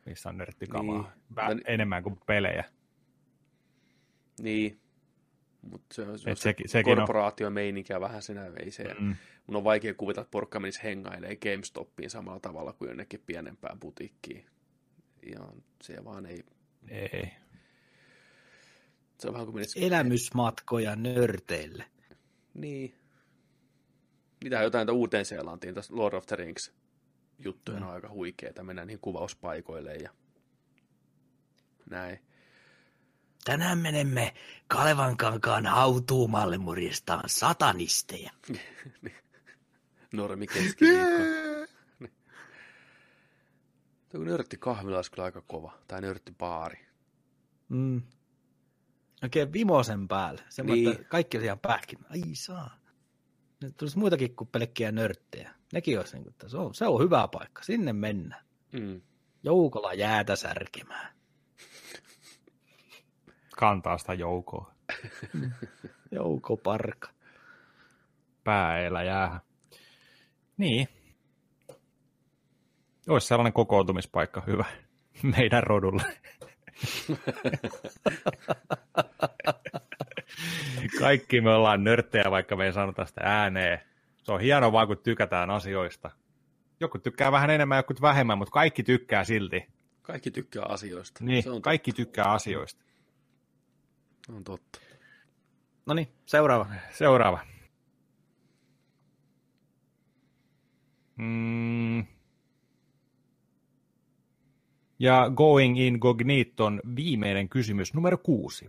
missä 0.06 0.28
on 0.28 0.38
nörttikamaa. 0.38 1.12
Niin, 1.48 1.60
enemmän 1.66 2.02
kuin 2.02 2.18
pelejä. 2.26 2.64
Niin, 4.40 4.80
mutta 5.62 5.94
se 5.94 6.02
on, 6.02 6.18
se, 6.18 6.34
se 6.34 6.54
sekin 6.66 6.96
korporaatiomeininkiä 6.96 8.00
vähän 8.00 8.22
sinä 8.22 8.46
ei 8.56 8.70
se. 8.70 8.84
Mm. 9.00 9.16
Mun 9.46 9.56
on 9.56 9.64
vaikea 9.64 9.94
kuvitella, 9.94 10.22
että 10.22 10.30
porukka 10.30 10.60
menisi 10.60 10.82
hengailemaan 10.82 11.36
GameStopiin 11.42 12.10
samalla 12.10 12.40
tavalla 12.40 12.72
kuin 12.72 12.88
jonnekin 12.88 13.22
pienempään 13.26 13.80
butiikkiin. 13.80 14.46
Ja 15.26 15.40
se 15.82 16.04
vaan 16.04 16.26
ei... 16.26 16.44
Ei. 16.88 17.32
Se 19.18 19.28
on 19.28 19.34
vähän 19.34 19.46
kuin 19.46 19.54
menisi... 19.54 19.86
Elämysmatkoja 19.86 20.96
nörteille. 20.96 21.84
Niin. 22.54 22.94
Mitä 24.44 24.62
jotain 24.62 24.90
uuteen 24.90 25.24
Seelantiin, 25.24 25.74
tässä 25.74 25.96
Lord 25.96 26.14
of 26.14 26.26
the 26.26 26.36
Rings 26.36 26.72
juttuja, 27.38 27.80
mm. 27.80 27.86
on 27.86 27.92
aika 27.92 28.08
huikeita. 28.08 28.62
Mennään 28.62 28.88
niihin 28.88 29.00
kuvauspaikoille 29.00 29.94
ja 29.94 30.10
näin. 31.90 32.18
Tänään 33.44 33.78
menemme 33.78 34.34
Kalevankankaan 34.68 35.66
hautuumalle 35.66 36.58
murjistaan 36.58 37.24
satanisteja. 37.26 38.30
Normi 40.12 40.46
keskiviikko. 40.46 41.22
Tuo 44.12 44.24
nörtti 44.24 44.56
kahvila 44.56 44.96
olisi 44.96 45.10
kyllä 45.10 45.24
aika 45.24 45.40
kova. 45.40 45.78
Tai 45.88 46.00
nörtti 46.00 46.32
baari. 46.38 46.86
Mm. 47.68 48.02
Oikein 49.22 49.52
vimosen 49.52 50.08
päälle. 50.08 50.42
Semmoinen, 50.48 50.84
Niin. 50.84 50.94
että 50.94 51.08
kaikki 51.08 51.38
on 51.38 51.44
ihan 51.44 51.58
pähkin. 51.58 51.98
Ai 52.10 52.22
saa. 52.34 52.76
Nyt 53.62 53.76
tulisi 53.76 53.98
muitakin 53.98 54.36
kuin 54.36 54.48
pelkkiä 54.48 54.92
nörttejä. 54.92 55.54
Nekin 55.72 55.98
olisi, 55.98 56.14
niin 56.14 56.22
kuin, 56.22 56.30
että 56.32 56.48
se, 56.48 56.56
on, 56.56 56.74
se 56.74 56.86
on 56.86 57.02
hyvä 57.02 57.28
paikka. 57.32 57.62
Sinne 57.62 57.92
mennään. 57.92 58.44
Mm. 58.72 59.00
Joukolla 59.42 59.94
jäätä 59.94 60.36
särkemään. 60.36 61.14
Kantaa 63.56 63.98
sitä 63.98 64.14
joukoa. 64.14 64.74
Jouko 66.10 66.56
parka. 66.56 67.08
Pääeillä 68.44 69.02
jäähän. 69.02 69.40
Niin. 70.56 70.88
Olisi 73.08 73.26
sellainen 73.26 73.52
kokoontumispaikka 73.52 74.42
hyvä 74.46 74.64
meidän 75.36 75.62
rodulle. 75.62 76.02
Kaikki 81.00 81.40
me 81.40 81.50
ollaan 81.50 81.84
nörttejä, 81.84 82.30
vaikka 82.30 82.56
me 82.56 82.66
ei 82.66 82.72
sanota 82.72 83.04
sitä 83.04 83.20
ääneen. 83.24 83.80
Se 84.22 84.32
on 84.32 84.40
hienoa 84.40 84.72
vaan, 84.72 84.86
kun 84.86 84.98
tykätään 84.98 85.50
asioista. 85.50 86.10
Joku 86.80 86.98
tykkää 86.98 87.32
vähän 87.32 87.50
enemmän, 87.50 87.78
joku 87.78 87.94
vähemmän, 88.02 88.38
mutta 88.38 88.52
kaikki 88.52 88.82
tykkää 88.82 89.24
silti. 89.24 89.66
Kaikki 90.02 90.30
tykkää 90.30 90.64
asioista. 90.68 91.24
Niin, 91.24 91.42
Se 91.42 91.50
on, 91.50 91.62
kaikki 91.62 91.92
tykkää 91.92 92.32
asioista. 92.32 92.84
On 94.28 94.44
totta. 94.44 94.78
No 95.86 95.94
niin, 95.94 96.08
seuraava. 96.26 96.66
Seuraava. 96.92 97.46
Mm. 101.16 102.06
Ja 104.98 105.30
Going 105.34 105.78
Incogniton 105.78 106.80
viimeinen 106.96 107.48
kysymys, 107.48 107.94
numero 107.94 108.18
kuusi. 108.18 108.68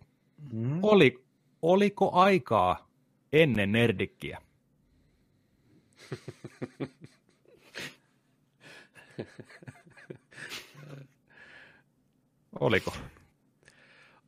Mm. 0.52 0.80
Oli, 0.82 1.24
oliko 1.62 2.12
aikaa 2.12 2.90
ennen 3.34 3.72
nerdikkiä? 3.72 4.42
Oliko? 12.60 12.94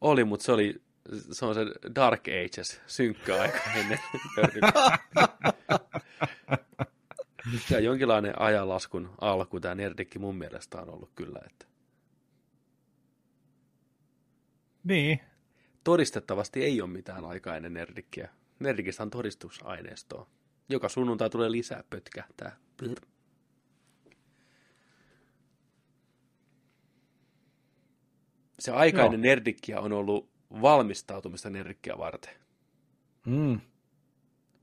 Oli, 0.02 0.24
mutta 0.24 0.46
se 0.46 0.52
oli 0.52 0.85
se 1.32 1.46
on 1.46 1.56
se 1.56 1.62
Dark 1.96 2.24
Ages, 2.28 2.82
synkkä 2.88 3.42
aika 3.42 3.60
ennen 3.76 4.00
Ja 7.70 7.80
jonkinlainen 7.80 8.42
ajanlaskun 8.42 9.10
alku 9.22 9.60
tämä 9.60 9.76
Nerdikki 9.76 10.20
mun 10.20 10.36
mielestä 10.36 10.82
on 10.82 10.90
ollut 10.90 11.12
kyllä, 11.16 11.40
että 11.46 11.66
Niin, 14.84 15.20
todistettavasti 15.84 16.64
ei 16.64 16.82
ole 16.82 16.90
mitään 16.90 17.26
aikaa 17.26 17.56
ennen 17.56 17.74
Nerdikkiä. 17.74 18.30
Nerdikistä 18.60 19.04
on 19.04 19.10
todistusaineistoa. 19.10 20.28
Joka 20.70 20.90
sunnuntai 20.90 21.30
tulee 21.30 21.52
lisää 21.52 21.84
pötkähtää. 21.90 22.58
Brr. 22.78 23.02
Se 28.60 28.72
aikainen 28.72 29.20
Joo. 29.20 29.22
Nerdikkiä 29.22 29.80
on 29.80 29.94
ollut 29.94 30.35
valmistautumista 30.62 31.50
Nerdikkiä 31.50 31.98
varten. 31.98 32.34
Mm. 33.26 33.60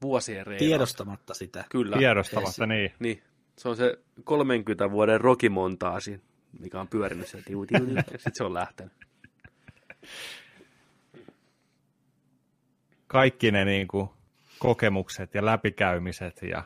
Vuosien 0.03 0.47
reilaa. 0.47 0.59
Tiedostamatta 0.59 1.34
sitä. 1.34 1.64
Kyllä. 1.70 1.97
tiedostamatta 1.97 2.66
niin. 2.66 2.93
Niin, 2.99 3.22
se 3.59 3.68
on 3.68 3.76
se 3.76 3.99
30 4.24 4.90
vuoden 4.90 5.20
rokimontaasi, 5.20 6.20
mikä 6.61 6.80
on 6.80 6.88
pyörinyt 6.88 7.26
siellä 7.26 7.45
tiu, 7.45 7.66
tiu, 7.66 7.86
tiu, 7.86 7.95
ja 7.95 8.03
sitten 8.11 8.34
se 8.34 8.45
on 8.45 8.55
lähtenyt. 8.55 8.93
Kaikki 13.07 13.51
ne 13.51 13.64
niin 13.64 13.88
kuin, 13.88 14.09
kokemukset 14.59 15.34
ja 15.34 15.45
läpikäymiset 15.45 16.43
ja 16.43 16.62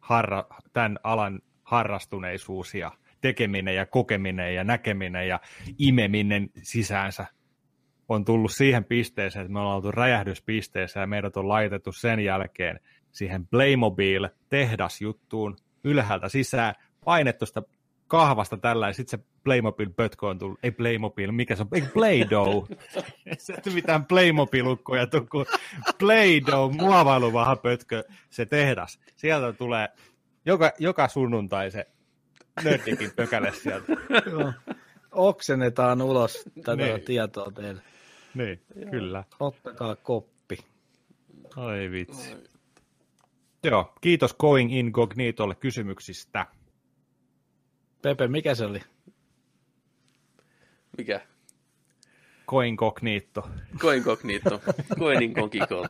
harra, 0.00 0.44
tämän 0.72 0.98
alan 1.02 1.40
harrastuneisuus 1.62 2.74
ja 2.74 2.92
tekeminen 3.20 3.76
ja 3.76 3.86
kokeminen 3.86 4.54
ja 4.54 4.64
näkeminen 4.64 5.28
ja 5.28 5.40
imeminen 5.78 6.50
sisäänsä 6.62 7.26
on 8.10 8.24
tullut 8.24 8.52
siihen 8.52 8.84
pisteeseen, 8.84 9.42
että 9.42 9.52
me 9.52 9.60
ollaan 9.60 9.76
oltu 9.76 9.92
räjähdyspisteessä 9.92 11.00
ja 11.00 11.06
meidät 11.06 11.36
on 11.36 11.48
laitettu 11.48 11.92
sen 11.92 12.20
jälkeen 12.20 12.80
siihen 13.12 13.46
Playmobil 13.46 14.28
tehdasjuttuun 14.48 15.56
ylhäältä 15.84 16.28
sisään, 16.28 16.74
painettu 17.04 17.46
sitä 17.46 17.62
kahvasta 18.06 18.56
tällä 18.56 18.86
ja 18.86 18.92
sitten 18.92 19.20
se 19.20 19.26
Playmobil-pötkö 19.44 20.26
on 20.26 20.38
tullut, 20.38 20.58
ei 20.62 20.70
Playmobil, 20.70 21.32
mikä 21.32 21.56
se 21.56 21.62
on, 21.62 21.68
ei 21.72 21.82
Play-Doh. 21.82 22.68
se 23.38 23.54
ei 23.66 23.74
mitään 23.74 24.04
Playmobil-ukkoja 24.04 25.06
tuu, 25.06 25.26
kun 25.30 25.46
Play-Doh, 25.98 26.72
muovailuvaha 26.72 27.56
pötkö, 27.56 28.04
se 28.30 28.46
tehdas. 28.46 29.00
Sieltä 29.16 29.52
tulee 29.52 29.88
joka, 30.46 30.72
joka 30.78 31.08
sunnuntai 31.08 31.70
se 31.70 31.86
nördikin 32.64 33.10
pökäle 33.16 33.52
sieltä. 33.52 33.92
Oksennetaan 35.12 36.02
ulos 36.02 36.44
tätä 36.64 36.76
Niin. 36.76 37.00
tietoa 37.00 37.50
teille. 37.54 37.82
Niin, 38.34 38.60
kyllä. 38.90 39.24
Ottakaa 39.40 39.96
koppi. 39.96 40.58
Ai 41.56 41.90
vitsi. 41.90 42.36
Joo, 43.64 43.94
kiitos 44.00 44.34
Going 44.34 44.72
Incognitolle 44.72 45.54
kysymyksistä. 45.54 46.46
Pepe, 48.02 48.28
mikä 48.28 48.54
se 48.54 48.64
oli? 48.64 48.80
Mikä? 50.98 51.20
Going 52.46 52.78
Cognito. 52.78 53.48
Koin 53.80 54.04
kognito. 54.04 54.60
Koin 54.98 55.22
inkognito. 55.22 55.82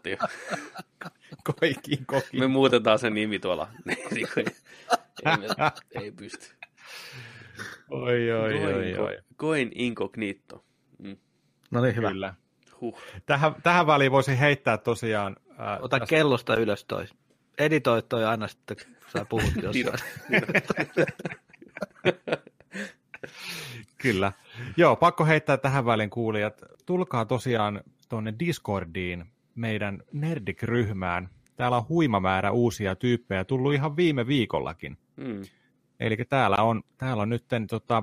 Going 1.44 1.78
Incognito. 1.88 2.38
Me 2.38 2.46
muutetaan 2.46 2.98
sen 2.98 3.14
nimi 3.14 3.38
tuolla. 3.38 3.68
Ei, 3.86 4.26
me- 5.38 6.02
ei 6.02 6.10
pysty. 6.12 6.46
Oi, 7.90 8.32
oi, 8.32 8.64
oi, 8.74 8.94
oi. 8.96 9.18
Koin 9.36 9.70
inkognito. 9.74 10.64
Mm. 10.98 11.16
No 11.70 11.80
niin, 11.80 11.96
hyvä. 11.96 12.10
Kyllä. 12.10 12.34
Huh. 12.80 12.98
Tähän, 13.26 13.54
tähän 13.62 13.86
väliin 13.86 14.12
voisin 14.12 14.36
heittää 14.36 14.78
tosiaan... 14.78 15.36
Ää, 15.58 15.78
Ota 15.78 15.98
tästä- 15.98 16.10
kellosta 16.10 16.56
ylös 16.56 16.84
toi. 16.84 17.06
Editoi 17.58 18.02
toi 18.02 18.24
aina 18.24 18.48
sitten, 18.48 18.76
kun 18.76 19.10
sä 19.12 19.24
puhut 19.24 19.52
Niin, 19.72 19.86
jossain. 19.86 20.88
Kyllä. 23.98 24.32
Joo, 24.76 24.96
pakko 24.96 25.24
heittää 25.24 25.56
tähän 25.56 25.86
väliin 25.86 26.10
kuulijat. 26.10 26.62
Tulkaa 26.86 27.24
tosiaan 27.24 27.80
tuonne 28.08 28.34
Discordiin 28.38 29.24
meidän 29.54 30.02
Nerdik-ryhmään. 30.12 31.28
Täällä 31.56 31.76
on 31.76 31.88
huima 31.88 32.20
määrä 32.20 32.50
uusia 32.50 32.96
tyyppejä, 32.96 33.44
tullut 33.44 33.74
ihan 33.74 33.96
viime 33.96 34.26
viikollakin. 34.26 34.98
Mm. 35.16 35.42
Eli 36.00 36.16
täällä 36.28 36.56
on, 36.56 36.82
täällä 36.98 37.22
on 37.22 37.28
nyt, 37.28 37.44
tota, 37.70 38.02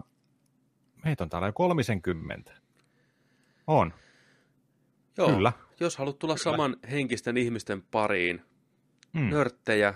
meitä 1.06 1.24
on 1.24 1.30
täällä 1.30 1.48
jo 1.48 1.54
30. 1.54 2.67
On, 3.68 3.94
Joo, 5.18 5.30
Kyllä. 5.30 5.54
jos 5.80 5.98
haluat 5.98 6.20
tulla 6.20 6.38
saman 6.38 6.78
henkisten 6.92 7.38
ihmisten 7.38 7.82
pariin, 7.82 8.42
mm. 9.14 9.30
nörttejä, 9.30 9.94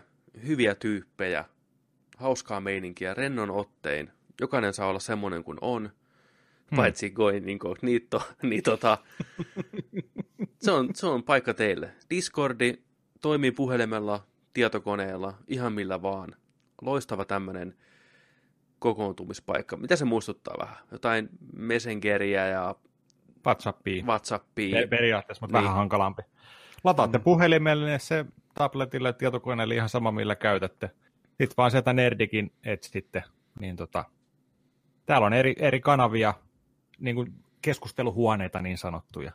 hyviä 0.47 0.75
tyyppejä, 0.75 1.45
hauskaa 2.17 2.61
meininkiä, 2.61 3.13
rennon 3.13 3.51
ottein. 3.51 4.11
Jokainen 4.41 4.73
saa 4.73 4.87
olla 4.87 4.99
semmoinen 4.99 5.43
kuin 5.43 5.57
on, 5.61 5.91
Hmm. 6.71 6.75
paitsi 6.75 7.09
Going 7.09 7.49
Incognito, 7.49 8.21
niin 8.49 8.63
tota, 8.63 8.97
se, 10.61 10.71
on, 10.71 10.95
se 10.95 11.07
on 11.07 11.23
paikka 11.23 11.53
teille. 11.53 11.91
Discordi 12.09 12.73
toimii 13.21 13.51
puhelimella, 13.51 14.27
tietokoneella, 14.53 15.33
ihan 15.47 15.73
millä 15.73 16.01
vaan. 16.01 16.35
Loistava 16.81 17.25
tämmöinen 17.25 17.75
kokoontumispaikka. 18.79 19.77
Mitä 19.77 19.95
se 19.95 20.05
muistuttaa 20.05 20.55
vähän? 20.59 20.77
Jotain 20.91 21.29
Messengeria 21.53 22.47
ja 22.47 22.75
WhatsAppiin. 23.45 24.05
Whatsappia. 24.05 24.75
Per- 24.75 24.87
periaatteessa, 24.87 25.43
mutta 25.43 25.57
Niin. 25.57 25.63
vähän 25.63 25.77
hankalampi. 25.77 26.21
Lataatte 26.83 27.17
mm. 27.17 27.23
puhelimelle 27.23 27.99
se 27.99 28.25
tabletille, 28.55 29.13
tietokoneelle 29.13 29.75
ihan 29.75 29.89
sama, 29.89 30.11
millä 30.11 30.35
käytätte. 30.35 30.87
Sitten 31.27 31.53
vaan 31.57 31.71
sieltä 31.71 31.93
Nerdikin 31.93 32.51
etsitte. 32.65 33.23
Niin 33.59 33.75
tota, 33.75 34.05
täällä 35.05 35.27
on 35.27 35.33
eri, 35.33 35.55
eri 35.59 35.79
kanavia, 35.81 36.33
niin 36.99 37.15
kuin 37.15 37.33
keskusteluhuoneita 37.61 38.61
niin 38.61 38.77
sanottuja, 38.77 39.31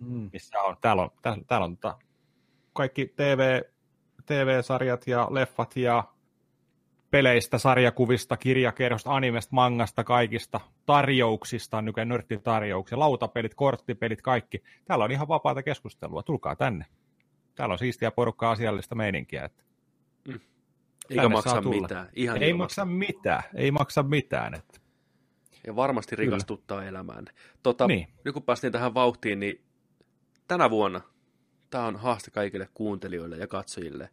Mm. 0.00 0.30
missä 0.32 0.60
on, 0.60 0.76
täällä 0.80 1.02
on, 1.02 1.10
täällä, 1.22 1.44
täällä 1.46 1.64
on 1.64 1.76
tota, 1.76 1.98
kaikki 2.72 3.06
TV, 3.16 3.60
TV-sarjat 4.26 5.06
ja 5.06 5.26
leffat 5.30 5.76
ja 5.76 6.04
peleistä, 7.10 7.58
sarjakuvista, 7.58 8.36
kirjakerrosta, 8.36 9.14
animesta, 9.14 9.54
mangasta, 9.54 10.04
kaikista 10.04 10.60
tarjouksista, 10.86 11.82
nykyään 11.82 12.08
nörttitarjouksia, 12.08 12.98
lautapelit, 12.98 13.54
korttipelit, 13.54 14.22
kaikki. 14.22 14.62
Täällä 14.84 15.04
on 15.04 15.10
ihan 15.12 15.28
vapaata 15.28 15.62
keskustelua, 15.62 16.22
tulkaa 16.22 16.56
tänne. 16.56 16.84
Täällä 17.54 17.72
on 17.72 17.78
siistiä 17.78 18.10
porukkaa 18.10 18.50
asiallista 18.50 18.94
meininkiä. 18.94 19.44
Että 19.44 19.62
Eikä 21.10 21.22
tänne 21.22 21.28
maksa 21.28 21.60
mitään. 21.60 22.08
Ihan 22.12 22.42
ei 22.42 22.50
ilmasta. 22.50 22.84
maksa 22.84 22.96
mitään, 22.96 23.42
ei 23.54 23.70
maksa 23.70 24.02
mitään. 24.02 24.54
Että. 24.54 24.80
Ja 25.66 25.76
varmasti 25.76 26.16
Kyllä. 26.16 26.30
rikastuttaa 26.30 26.84
elämään. 26.84 27.24
Tota, 27.62 27.86
Niin. 27.86 28.08
Nyt 28.24 28.34
kun 28.34 28.42
päästiin 28.42 28.72
tähän 28.72 28.94
vauhtiin, 28.94 29.40
niin 29.40 29.64
tänä 30.48 30.70
vuonna 30.70 31.00
tämä 31.70 31.86
on 31.86 31.96
haaste 31.96 32.30
kaikille 32.30 32.68
kuuntelijoille 32.74 33.36
ja 33.36 33.46
katsojille. 33.46 34.10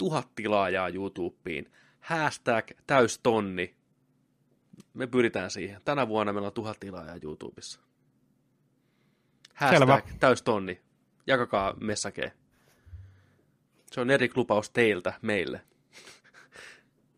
Tuhat 0.00 0.34
tilaajaa 0.34 0.88
YouTubeen. 0.88 1.70
Hashtag 2.00 2.70
täystonni. 2.86 3.76
Me 4.94 5.06
pyritään 5.06 5.50
siihen. 5.50 5.80
Tänä 5.84 6.08
vuonna 6.08 6.32
meillä 6.32 6.46
on 6.46 6.52
tuhat 6.52 6.80
tilaajaa 6.80 7.16
YouTubessa. 7.22 7.80
Hashtag 9.54 9.78
Selvä. 9.78 10.02
täystonni. 10.20 10.80
Jakakaa 11.26 11.74
message. 11.80 12.32
Se 13.92 14.00
on 14.00 14.10
eri 14.10 14.30
lupaus 14.34 14.70
teiltä 14.70 15.12
meille. 15.22 15.60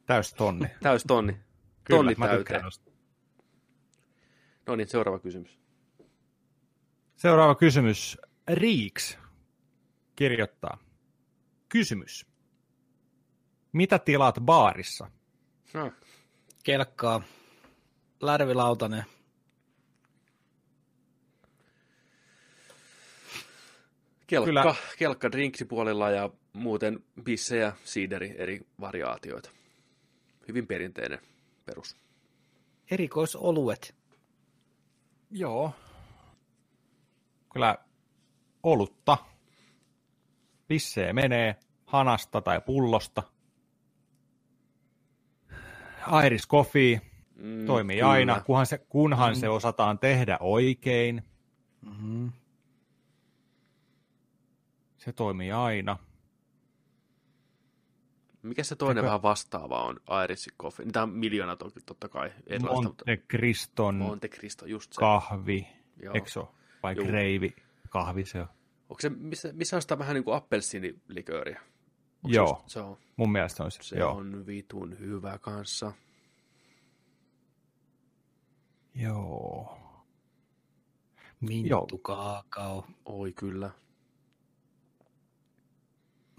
Täys 0.06 0.34
tonni. 0.34 0.66
Täystonni. 0.82 1.32
Kyllä, 1.32 1.98
Tonni 1.98 2.14
mä 2.18 2.26
täyteen. 2.26 2.62
No 4.66 4.76
niin, 4.76 4.88
seuraava 4.88 5.18
kysymys. 5.18 5.58
Seuraava 7.16 7.54
kysymys. 7.54 8.18
Riiks 8.48 9.18
kirjoittaa. 10.16 10.78
Kysymys. 11.68 12.31
Mitä 13.72 13.98
tilaat 13.98 14.40
baarissa? 14.40 15.10
No, 15.74 15.92
Kelkkaa, 16.64 17.22
lärvilautanen, 18.20 19.04
Kelkka, 24.32 24.46
Kyllä. 24.46 24.74
Kelkka 24.98 25.32
drinksipuolella 25.32 26.10
ja 26.10 26.30
muuten 26.52 27.04
bissejä, 27.22 27.72
siideri, 27.84 28.34
eri 28.38 28.60
variaatioita. 28.80 29.50
Hyvin 30.48 30.66
perinteinen 30.66 31.18
perus. 31.64 31.96
erikoisoluet. 32.90 33.94
Joo. 35.30 35.72
Kyllä 37.52 37.78
olutta. 38.62 39.18
Pissee 40.68 41.12
menee 41.12 41.56
hanasta 41.86 42.40
tai 42.40 42.60
pullosta. 42.60 43.22
Iris 46.26 46.48
Coffee 46.48 47.00
Mm, 47.36 47.66
toimii 47.66 47.96
kyllä. 47.96 48.10
aina, 48.10 48.40
kunhan, 48.40 48.66
se, 48.66 48.78
kunhan 48.78 49.36
se 49.36 49.48
osataan 49.48 49.98
tehdä 49.98 50.38
oikein. 50.40 51.22
Mm-hmm. 51.80 52.32
Se 54.96 55.12
toimii 55.12 55.52
aina. 55.52 55.96
Mikä 58.42 58.64
se 58.64 58.76
toinen 58.76 58.96
Eikö- 58.96 59.06
vähän 59.06 59.22
vastaava 59.22 59.82
on? 59.82 60.00
Iris 60.24 60.48
Coffee. 60.60 60.86
Niitä 60.86 61.02
on 61.02 61.10
miljoona 61.10 61.56
toki, 61.56 61.80
totta 61.86 62.08
kai. 62.08 62.32
Monte 62.60 63.16
Criston 63.30 63.94
Monte 63.94 64.28
Cristo, 64.28 64.66
just 64.66 64.92
se. 64.92 64.98
kahvi. 65.00 65.66
Ole? 66.08 66.48
Vai 66.82 66.96
Juu. 66.96 67.06
greivi 67.06 67.56
kahvi 67.90 68.24
se 68.24 68.40
on? 68.40 68.48
Onko 68.88 69.00
se, 69.00 69.08
missä, 69.08 69.48
missä 69.52 69.76
on 69.76 69.82
sitä 69.82 69.98
vähän 69.98 70.14
niin 70.14 70.24
kuin 70.24 70.36
appelsiinilikööriä? 70.36 71.60
Onko 72.24 72.34
Joo. 72.34 72.46
Se, 72.46 72.52
just- 72.52 72.68
se 72.68 72.80
on, 72.80 72.96
Mun 73.16 73.32
mielestä 73.32 73.64
on 73.64 73.70
se. 73.70 73.82
se 73.82 73.96
Joo. 73.96 74.12
on 74.16 74.46
vitun 74.46 74.98
hyvä 74.98 75.38
kanssa. 75.38 75.92
Joo. 78.94 79.78
Minttu, 81.40 81.98
kaakao. 81.98 82.86
Oi 83.04 83.32
kyllä. 83.32 83.70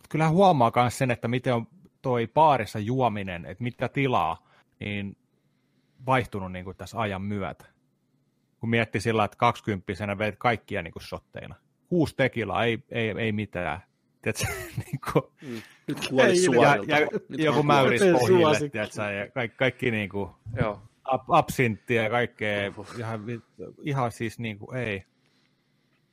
Kyllä 0.10 0.30
huomaa 0.30 0.72
myös 0.76 0.98
sen, 0.98 1.12
että 1.12 1.28
miten 1.28 1.54
on 1.56 1.68
toi 2.02 2.28
baarissa 2.34 2.80
juominen, 2.80 3.46
että 3.46 3.64
mitä 3.64 3.90
tilaa, 3.90 4.48
niin 4.80 5.18
vaihtunut 6.06 6.52
niin 6.52 6.66
kuin 6.66 6.78
tässä 6.78 7.00
ajan 7.00 7.22
myötä. 7.22 7.66
Kun 8.60 8.70
mietti 8.70 9.00
sillä, 9.00 9.24
että 9.24 9.38
20 9.38 10.18
veit 10.18 10.36
kaikkia 10.38 10.82
niin 10.82 10.94
kuin 10.94 11.04
shotteina. 11.04 11.56
Kuusi 11.88 12.16
tekilaa, 12.16 12.64
ei, 12.66 12.84
ei, 12.90 13.10
ei 13.18 13.32
mitään. 13.32 13.82
Tiedätkö, 14.24 14.46
niin 14.86 15.00
kuin, 15.14 15.24
Mm. 15.42 15.62
Nyt 15.88 16.08
kuolit 16.10 16.30
Ei, 16.30 16.62
ja, 16.62 17.00
ja 17.00 17.08
Nyt 17.30 17.40
joku 17.40 17.64
mäyris 17.64 18.02
pohjille, 18.20 18.70
tiedätkö, 18.70 19.02
ja 19.02 19.32
kaikki, 19.32 19.58
kaikki 19.58 19.92
niin 19.92 20.10
kuin. 20.10 20.30
Joo. 20.56 20.82
ab- 21.04 21.30
absinttia 21.30 22.04
ja 22.04 22.10
kaikkea, 22.10 22.72
ihan, 23.00 23.22
ihan 23.84 24.12
siis 24.12 24.40
niin 24.40 24.60
kuin, 24.60 24.78
ei. 24.78 25.04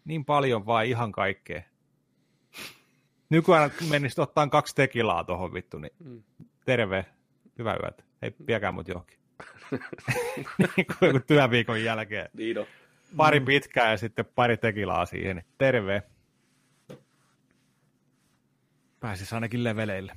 Niin 0.04 0.24
paljon 0.24 0.66
vaan 0.66 0.86
ihan 0.86 1.12
kaikkea. 1.12 1.62
Nykyään 3.30 3.70
menisi 3.90 4.20
ottaa 4.20 4.46
kaksi 4.46 4.74
tekilaa 4.74 5.24
tuohon 5.24 5.52
vittu, 5.54 5.78
niin 5.78 5.92
Mm. 6.04 6.22
terve, 6.64 7.06
hyvää 7.58 7.76
yötä. 7.82 8.04
Ei 8.22 8.34
viekää 8.46 8.72
mut 8.72 8.88
johonkin. 8.88 9.18
niin 10.76 10.86
kuin 10.86 11.06
joku 11.08 11.20
työviikon 11.26 11.84
jälkeen. 11.84 12.28
Niin 12.32 12.58
on. 12.58 12.66
Pari 13.16 13.40
pitkää 13.40 13.90
ja 13.90 13.96
sitten 13.96 14.24
pari 14.34 14.56
tekilaa 14.56 15.06
siihen. 15.06 15.36
niin 15.36 15.46
Terve. 15.58 16.02
Pääsis 19.00 19.32
ainakin 19.32 19.64
leveleille. 19.64 20.16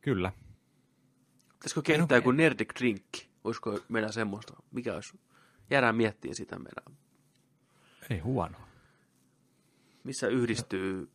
Kyllä. 0.00 0.32
Pitäisikö 1.52 1.82
kehittää 1.82 2.18
joku 2.18 2.30
Nerdic 2.30 2.74
Drinkki? 2.78 3.30
Olisiko 3.44 3.80
meillä 3.88 4.12
semmoista? 4.12 4.62
Mikä 4.70 4.94
olisi? 4.94 5.20
Jäädään 5.70 5.96
miettiä 5.96 6.34
sitä 6.34 6.58
meidän. 6.58 6.98
Ei 8.10 8.18
huono. 8.18 8.58
Missä 10.04 10.28
yhdistyy 10.28 11.10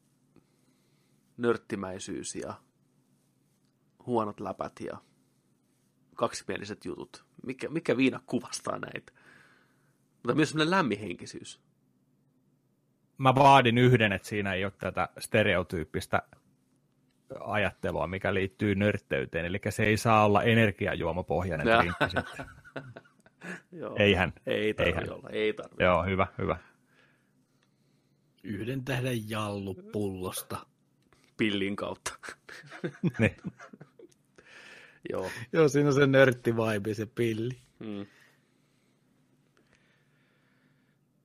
nörttimäisyys 1.38 2.36
ja 2.36 2.62
huonot 4.05 4.39
läpät 4.39 4.80
ja 4.80 4.97
kaksimieliset 6.16 6.86
jutut. 6.86 7.26
Mikä, 7.45 7.70
mikä 7.70 7.97
viina 7.97 8.20
kuvastaa 8.26 8.80
näitä? 8.80 9.12
Mutta 10.14 10.36
myös 10.36 10.49
semmoinen 10.49 10.72
lämminhenkisyys. 10.72 11.62
Mä 13.22 13.36
vaadin 13.36 13.78
yhden, 13.78 14.11
että 14.11 14.28
siinä 14.28 14.53
ei 14.53 14.65
ole 14.65 14.74
tätä 14.80 15.09
stereotyyppistä 15.19 16.22
ajattelua, 17.39 18.07
mikä 18.07 18.34
liittyy 18.34 18.76
nörtteyteen. 18.76 19.45
Eli 19.45 19.59
se 19.69 19.84
ei 19.84 19.97
saa 19.97 20.26
olla 20.26 20.43
energiajuomapohjainen 20.43 21.67
Ja. 21.67 21.78
drinkki 21.78 22.03
sitten. 22.05 22.45
Joo. 23.82 23.95
Eihän. 23.99 24.34
Ei 24.45 24.74
tarvi 24.74 24.89
Eihän. 24.91 25.13
olla, 25.13 25.30
ei 25.30 25.53
tarvi. 25.53 25.84
Joo, 25.84 26.03
hyvä, 26.03 26.28
hyvä. 26.38 26.57
Yhden 28.43 28.86
tähden 28.86 29.30
jallu 29.30 29.74
pullosta. 29.74 30.65
Pillin 31.38 31.76
kautta. 31.76 32.13
niin. 33.19 33.38
Joo. 35.09 35.30
Joo, 35.53 35.69
siinä 35.69 35.89
on 35.89 35.95
se 35.95 36.07
nörttivaibi, 36.07 36.93
se 36.93 37.05
pilli. 37.05 37.57
Mm. 37.80 38.05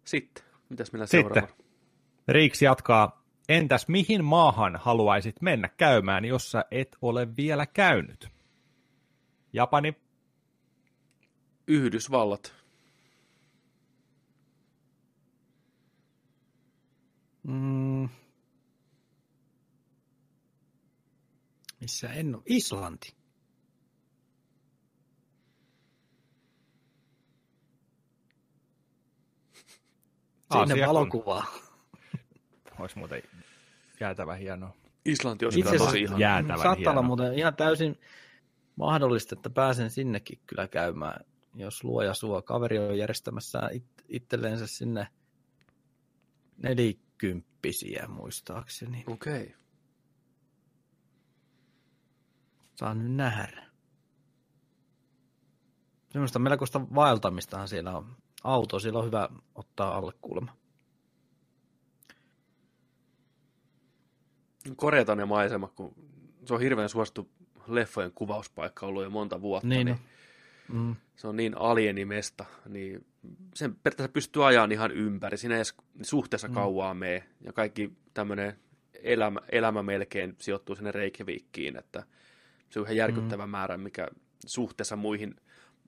Sitten, 0.04 0.44
mitäs 0.68 0.92
meillä 0.92 1.06
Sitten. 1.06 1.34
seuraava? 1.34 1.65
Riiksi 2.28 2.64
jatkaa. 2.64 3.24
Entäs 3.48 3.88
mihin 3.88 4.24
maahan 4.24 4.76
haluaisit 4.76 5.42
mennä 5.42 5.68
käymään, 5.68 6.24
jos 6.24 6.50
sä 6.50 6.64
et 6.70 6.96
ole 7.02 7.36
vielä 7.36 7.66
käynyt? 7.66 8.28
Japani, 9.52 9.94
Yhdysvallat. 11.66 12.54
Mm. 17.42 18.08
Missä 21.80 22.12
en 22.12 22.34
ole? 22.34 22.42
Islanti. 22.46 23.16
Sinne 30.52 30.86
valokuvaa. 30.86 31.65
Olisi 32.78 32.98
muuten 32.98 33.22
jäätävä 34.00 34.34
hienoa. 34.34 34.76
Islanti 35.04 35.46
on 35.46 35.52
Itse 35.56 35.78
tosi 35.78 36.00
ihan. 36.00 36.20
jäätävän 36.20 36.58
Saattaa 36.58 36.90
olla 36.90 37.02
muuten 37.02 37.34
ihan 37.34 37.56
täysin 37.56 38.00
mahdollista, 38.76 39.34
että 39.34 39.50
pääsen 39.50 39.90
sinnekin 39.90 40.40
kyllä 40.46 40.68
käymään, 40.68 41.24
jos 41.54 41.84
luoja 41.84 42.14
suo. 42.14 42.42
Kaveri 42.42 42.78
on 42.78 42.98
järjestämässä 42.98 43.68
it, 43.72 43.84
itselleensä 44.08 44.66
sinne 44.66 45.08
nelikymppisiä 46.62 48.06
muistaakseni. 48.08 49.04
Okei. 49.06 49.42
Okay. 49.42 49.54
Saa 52.74 52.94
nyt 52.94 53.12
nähdä. 53.12 53.66
Semmoista 56.10 56.38
melkoista 56.38 56.80
vaeltamistahan 56.94 57.68
siellä 57.68 57.96
on. 57.96 58.16
Auto, 58.44 58.80
siellä 58.80 58.98
on 58.98 59.06
hyvä 59.06 59.28
ottaa 59.54 59.96
alle 59.96 60.12
kulma. 60.20 60.56
Koreatan 64.76 65.18
ja 65.18 65.26
maisema, 65.26 65.68
kun 65.68 65.94
se 66.44 66.54
on 66.54 66.60
hirveän 66.60 66.88
suosittu 66.88 67.30
leffojen 67.66 68.12
kuvauspaikka 68.14 68.86
ollut 68.86 69.02
jo 69.04 69.10
monta 69.10 69.40
vuotta. 69.40 69.68
Niin, 69.68 69.84
Niin. 69.86 69.98
Mm. 70.72 70.96
se 71.16 71.28
on 71.28 71.36
niin 71.36 71.58
alienimesta, 71.58 72.44
niin 72.68 73.06
sen 73.54 73.74
periaatteessa 73.74 74.12
pystyy 74.12 74.46
ajamaan 74.46 74.72
ihan 74.72 74.90
ympäri. 74.92 75.36
Siinä 75.38 75.54
ei 75.54 75.58
edes 75.58 75.74
suhteessa 76.02 76.48
Mm. 76.48 76.54
kauaa 76.54 76.94
mene. 76.94 77.24
Ja 77.40 77.52
kaikki 77.52 77.92
tämmöinen 78.14 78.58
elämä, 79.02 79.40
elämä 79.52 79.82
melkein 79.82 80.34
sijoittuu 80.38 80.76
sinne 80.76 80.92
Reykjavikkiin, 80.92 81.76
että 81.78 82.02
se 82.70 82.80
on 82.80 82.84
ihan 82.86 82.96
järkyttävä 82.96 83.46
määrä, 83.46 83.76
mikä 83.76 84.08
suhteessa 84.46 84.96
muihin 84.96 85.34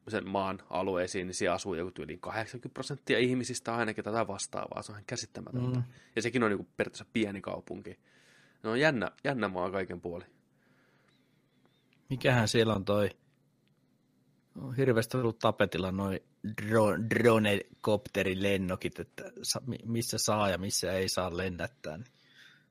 sen 0.09 0.29
maan 0.29 0.59
alueisiin, 0.71 1.27
niin 1.27 1.35
siellä 1.35 1.55
asuu 1.55 1.75
joku 1.75 2.03
yli 2.03 2.17
80 2.21 2.75
prosenttia 2.75 3.19
ihmisistä 3.19 3.77
ainakin 3.77 4.05
tätä 4.05 4.27
vastaavaa. 4.27 4.83
Se 4.83 4.93
on 4.93 4.97
ihan 4.97 5.05
käsittämätöntä. 5.07 5.79
Mm. 5.79 5.83
Ja 6.17 6.23
sekin 6.23 6.43
on 6.43 6.51
niin 6.51 6.69
periaatteessa 6.77 7.07
pieni 7.13 7.41
kaupunki. 7.41 7.99
No 8.63 8.75
jännä, 8.75 9.11
jännä 9.25 9.49
maa 9.49 9.71
kaiken 9.71 10.01
puoli. 10.01 10.25
Mikähän 12.11 12.49
siellä 12.49 12.75
on 12.75 12.85
toi? 12.85 13.11
On 14.61 14.77
hirveästi 14.77 15.17
ollut 15.17 15.39
tapetilla 15.39 15.93
noin 15.93 16.21
dro- 16.63 17.11
dronekopterin 17.11 18.43
lennokit, 18.43 18.99
että 18.99 19.25
missä 19.85 20.19
saa 20.19 20.51
ja 20.51 20.59
missä 20.59 20.93
ei 20.93 21.09
saa 21.09 21.37
lennättää. 21.37 21.97
Niin 21.97 22.13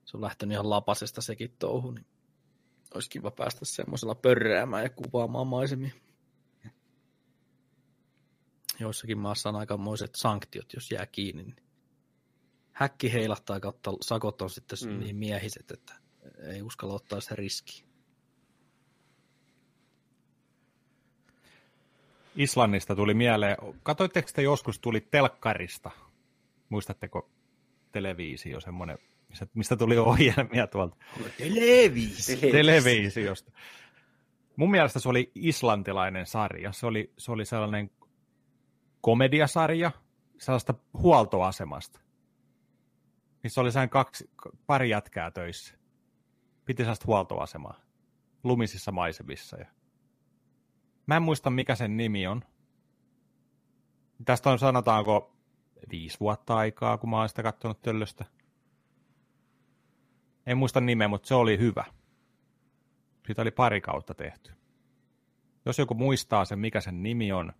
se 0.05 0.17
on 0.17 0.23
lähtenyt 0.23 0.53
ihan 0.53 0.69
lapasesta 0.69 1.21
sekin 1.21 1.55
touhu, 1.59 1.91
niin 1.91 2.05
olisi 2.93 3.09
kiva 3.09 3.31
päästä 3.31 3.65
semmoisella 3.65 4.15
pörräämään 4.15 4.83
ja 4.83 4.89
kuvaamaan 4.89 5.47
maisemia. 5.47 5.91
Joissakin 8.79 9.17
maassa 9.17 9.49
on 9.49 9.55
aikamoiset 9.55 10.15
sanktiot, 10.15 10.73
jos 10.73 10.91
jää 10.91 11.05
kiinni. 11.05 11.43
Niin 11.43 11.66
häkki 12.78 13.13
heilahtaa 13.13 13.59
kautta 13.59 13.91
sakot 14.01 14.41
on 14.41 14.49
sitten 14.49 14.78
Mm. 14.86 14.99
niin 14.99 15.15
miehiset, 15.15 15.71
että 15.71 15.93
ei 16.53 16.61
uskalla 16.61 16.93
ottaa 16.93 17.21
sitä 17.21 17.36
riskiä. 17.36 17.86
Islannista 22.36 22.95
tuli 22.95 23.13
mieleen, 23.13 23.57
katoitteko 23.84 24.30
te 24.36 24.41
joskus 24.41 24.80
tuli 24.80 25.01
telkkarista? 25.01 25.91
Muistatteko 26.69 27.30
televisio, 27.91 28.59
semmoinen, 28.59 28.97
mistä, 29.30 29.47
mistä 29.53 29.75
tuli 29.75 29.97
ohjelmia 29.97 30.67
tuolta 30.67 30.97
Televisio. 31.38 32.51
televisiosta? 32.51 33.51
Mun 34.55 34.71
mielestä 34.71 34.99
se 34.99 35.09
oli 35.09 35.32
islantilainen 35.36 36.25
sarja. 36.25 36.71
Se 36.71 36.86
oli, 36.86 37.13
se 37.17 37.32
oli 37.32 37.45
sellainen 37.45 37.91
komediasarja 39.01 39.91
sellaista 40.39 40.73
huoltoasemasta. 40.93 41.99
Missä 43.43 43.61
oli 43.61 43.71
sellainen 43.71 43.89
kaksi, 43.89 44.29
pari 44.67 44.89
jätkää 44.89 45.31
töissä. 45.31 45.75
Piti 46.65 46.83
sellaista 46.83 47.05
huoltoasemaa 47.07 47.88
lumisissa 48.43 48.91
maisemissa. 48.91 49.57
Ja... 49.57 49.65
Mä 51.05 51.15
en 51.15 51.21
muista, 51.21 51.49
mikä 51.49 51.75
sen 51.75 51.97
nimi 51.97 52.27
on. 52.27 52.43
Tästä 54.25 54.49
on 54.49 54.59
sanotaanko 54.59 55.35
viisi 55.91 56.19
vuotta 56.19 56.57
aikaa, 56.57 56.97
kun 56.97 57.09
mä 57.09 57.17
oon 57.17 57.29
sitä 57.29 57.43
katsonut 57.43 57.81
töllöstä. 57.81 58.25
En 60.45 60.57
muista 60.57 60.81
nimeä, 60.81 61.07
mutta 61.07 61.27
se 61.27 61.35
oli 61.35 61.59
hyvä. 61.59 61.83
Siitä 63.25 63.41
oli 63.41 63.51
pari 63.51 63.81
kautta 63.81 64.13
tehty. 64.13 64.51
Jos 65.65 65.79
joku 65.79 65.93
muistaa 65.93 66.45
sen, 66.45 66.59
mikä 66.59 66.81
sen 66.81 67.03
nimi 67.03 67.31
on, 67.31 67.53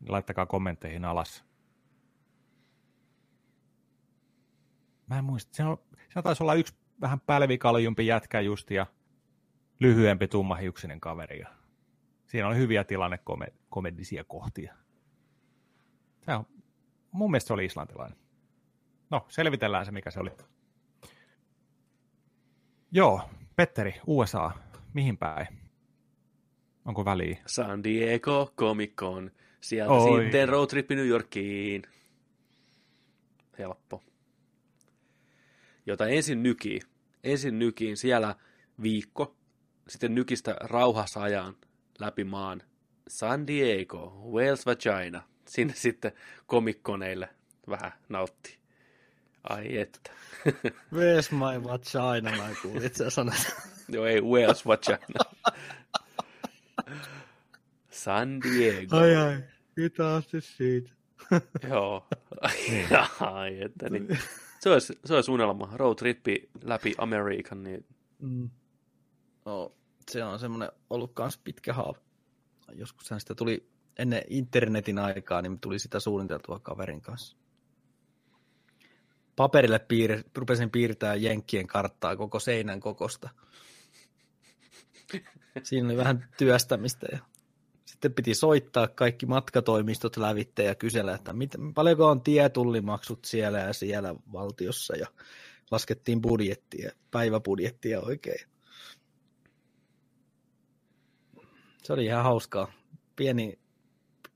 niin 0.00 0.12
laittakaa 0.12 0.46
kommentteihin 0.46 1.04
alas. 1.04 1.44
Mä 5.08 5.18
en 5.18 5.24
muista. 5.24 5.56
Se, 5.56 5.64
on, 5.64 5.78
se 6.14 6.22
taisi 6.22 6.42
olla 6.42 6.54
yksi 6.54 6.74
vähän 7.00 7.20
pälvikaljumpi 7.20 8.06
jätkä 8.06 8.40
just 8.40 8.70
ja 8.70 8.86
lyhyempi 9.80 10.28
tummahiuksinen 10.28 11.00
kaveri. 11.00 11.38
Ja 11.38 11.48
siinä 12.26 12.48
oli 12.48 12.56
hyviä 12.56 12.84
tilannekomedisia 12.84 14.24
kohtia. 14.24 14.74
Se 16.24 16.34
on, 16.34 16.46
mun 17.12 17.30
mielestä 17.30 17.46
se 17.46 17.52
oli 17.52 17.64
islantilainen. 17.64 18.18
No, 19.10 19.26
selvitellään 19.28 19.86
se, 19.86 19.92
mikä 19.92 20.10
se 20.10 20.20
oli. 20.20 20.30
Joo, 22.92 23.30
Petteri, 23.56 24.00
USA, 24.06 24.50
mihin 24.94 25.18
päin? 25.18 25.46
Onko 26.84 27.04
väliä? 27.04 27.38
San 27.46 27.84
Diego 27.84 28.52
Comic 28.56 28.94
Con. 28.94 29.30
Sieltä 29.60 29.92
Oi. 29.92 30.22
sitten 30.22 30.48
roadtrippi 30.48 30.94
New 30.94 31.06
Yorkiin. 31.06 31.82
Helppo. 33.58 34.02
Jota 35.88 36.06
ensin 36.06 36.42
nykii. 36.42 36.80
Ensin 37.24 37.58
nykiin 37.58 37.96
siellä 37.96 38.34
viikko. 38.82 39.36
Sitten 39.88 40.14
nykistä 40.14 40.56
rauhassa 40.60 41.22
ajan 41.22 41.56
läpi 41.98 42.24
maan. 42.24 42.62
San 43.08 43.46
Diego, 43.46 44.30
Wales 44.32 44.66
Vagina. 44.66 45.22
Sinne 45.46 45.74
sitten 45.86 46.12
komikkoneille 46.46 47.28
vähän 47.68 47.92
nautti. 48.08 48.58
Ai 49.44 49.78
että. 49.78 50.10
Where's 50.94 51.32
my 51.32 51.64
vagina, 51.64 52.36
mä 52.36 52.48
kuulin, 52.62 52.94
sä 52.94 53.10
sanat. 53.10 53.56
Joo, 53.92 54.06
ei 54.06 54.20
Wales 54.20 54.66
Vagina. 54.66 55.24
San 57.90 58.40
Diego. 58.42 58.96
Ai 58.96 59.16
ai, 59.16 59.42
hitaasti 59.80 60.40
siitä. 60.40 60.90
Joo. 61.68 62.06
Ai, 63.20 63.62
että 63.62 63.90
niin. 63.90 64.18
Se 64.60 64.70
olisi, 64.70 64.98
se 65.04 65.14
olisi 65.14 65.30
unelma. 65.30 65.68
Road 65.74 65.96
trippi 65.96 66.50
läpi 66.62 66.94
Amerikan, 66.98 67.62
niin 67.62 67.86
Mm. 68.18 68.50
No, 69.44 69.72
se 70.10 70.24
on 70.24 70.38
semmoinen 70.38 70.72
ollut 70.90 71.12
kans 71.14 71.38
pitkä 71.38 71.72
haava. 71.72 71.98
Joskushan 72.72 73.20
sitä 73.20 73.34
tuli 73.34 73.70
ennen 73.98 74.22
internetin 74.28 74.98
aikaa, 74.98 75.42
niin 75.42 75.60
tuli 75.60 75.78
sitä 75.78 76.00
suunniteltua 76.00 76.58
kaverin 76.58 77.00
kanssa. 77.00 77.36
Paperille 79.36 79.78
piir, 79.78 80.22
rupesin 80.34 80.70
piirtää 80.70 81.14
Jenkkien 81.14 81.66
karttaa 81.66 82.16
koko 82.16 82.40
seinän 82.40 82.80
kokosta. 82.80 83.28
Siinä 85.62 85.88
oli 85.88 85.96
vähän 85.96 86.28
työstämistä 86.38 87.06
ja 87.12 87.18
sitten 87.98 88.14
piti 88.14 88.34
soittaa 88.34 88.88
kaikki 88.88 89.26
matkatoimistot 89.26 90.16
lävitte 90.16 90.64
ja 90.64 90.74
kysellä, 90.74 91.14
että 91.14 91.32
mit, 91.32 91.50
paljonko 91.74 92.06
on 92.06 92.20
tietullimaksut 92.20 93.24
siellä 93.24 93.58
ja 93.58 93.72
siellä 93.72 94.14
valtiossa 94.32 94.96
ja 94.96 95.06
laskettiin 95.70 96.22
budjettia, 96.22 96.92
päiväbudjettia 97.10 98.00
oikein. 98.00 98.48
Se 101.82 101.92
oli 101.92 102.04
ihan 102.04 102.22
hauskaa. 102.22 102.72
Pieni 103.16 103.58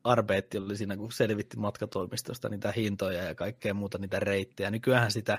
arbeetti 0.04 0.58
oli 0.58 0.76
siinä, 0.76 0.96
kun 0.96 1.12
selvitti 1.12 1.56
matkatoimistosta 1.56 2.48
niitä 2.48 2.72
hintoja 2.72 3.22
ja 3.22 3.34
kaikkea 3.34 3.74
muuta 3.74 3.98
niitä 3.98 4.20
reittejä. 4.20 4.70
Nykyään 4.70 5.10
sitä 5.10 5.38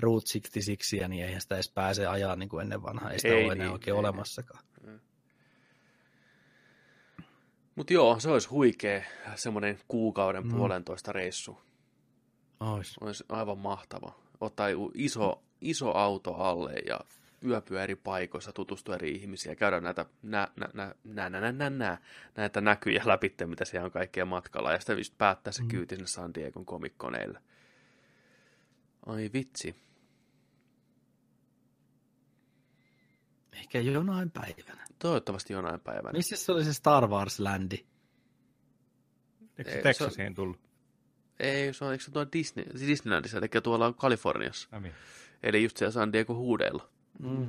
Route 0.00 0.26
66, 0.26 1.08
niin 1.08 1.24
eihän 1.24 1.40
sitä 1.40 1.54
edes 1.54 1.70
pääse 1.70 2.06
ajaa 2.06 2.36
niin 2.36 2.48
kuin 2.48 2.62
ennen 2.62 2.82
vanhaa. 2.82 3.10
Ei 3.10 3.18
sitä 3.18 3.34
Ei 3.34 3.44
ole 3.44 3.52
enää 3.52 3.66
niin, 3.66 3.72
oikein 3.72 3.94
ei. 3.94 3.98
olemassakaan. 4.00 4.64
Mutta 7.78 7.92
joo, 7.92 8.20
se 8.20 8.30
olisi 8.30 8.48
huikea 8.48 9.02
semmoinen 9.34 9.78
kuukauden 9.88 10.44
Mm. 10.46 10.50
puolentoista 10.50 11.12
reissu. 11.12 11.58
Ois. 12.60 12.98
Olisi 13.00 13.24
aivan 13.28 13.58
mahtava. 13.58 14.12
Ottaa 14.40 14.66
iso, 14.94 15.42
iso 15.60 15.90
auto 15.90 16.34
alle 16.34 16.72
ja 16.86 17.00
yöpyä 17.44 17.82
eri 17.82 17.94
paikoissa, 17.96 18.52
tutustua 18.52 18.94
eri 18.94 19.10
ihmisiä, 19.10 19.54
käydä 19.54 19.80
näitä, 19.80 20.06
nä, 20.22 20.48
nä, 20.56 20.68
nä, 20.74 20.94
nä, 21.04 21.30
nä, 21.30 21.40
nä, 21.40 21.52
nä, 21.52 21.70
nä, 21.70 21.98
näitä 22.36 22.60
näkyjä 22.60 23.02
läpi, 23.04 23.34
mitä 23.46 23.64
siellä 23.64 23.84
on 23.84 23.90
kaikkea 23.90 24.24
matkalla, 24.24 24.72
ja 24.72 24.78
sitten 24.80 24.98
päättää 25.18 25.52
se 25.52 25.62
Mm. 25.62 25.68
kyyti 25.68 25.94
sinne 25.94 26.06
San 26.06 26.34
Diegon 26.34 26.64
komikkoneille. 26.66 27.40
Ai 29.06 29.30
vitsi. 29.32 29.76
Ehkä 33.58 33.80
jonain 33.80 34.30
päivänä. 34.30 34.86
Toivottavasti 34.98 35.52
jonain 35.52 35.80
päivänä. 35.80 36.12
Missä 36.12 36.36
se 36.36 36.52
oli 36.52 36.64
se 36.64 36.72
Star 36.74 37.06
Wars-ländi? 37.06 37.86
Eikö 39.58 39.58
Ei, 39.58 39.64
se 39.64 39.72
se- 39.72 39.82
Texasiin 39.82 40.34
tullut? 40.34 40.60
Ei, 41.40 41.74
se 41.74 41.84
on, 41.84 41.92
eikö 41.92 42.04
se 42.04 42.10
tuo 42.10 42.26
Disney, 42.32 42.64
Disneylandissa, 42.86 43.38
eli 43.38 43.48
tuolla 43.62 43.92
Kaliforniassa. 43.92 44.68
Ai 44.72 44.80
niin. 44.80 44.94
Eli 45.42 45.62
just 45.62 45.76
siellä 45.76 45.92
San 45.92 46.12
Diego 46.12 46.34
huudeilla. 46.34 46.88
Mm. 47.18 47.48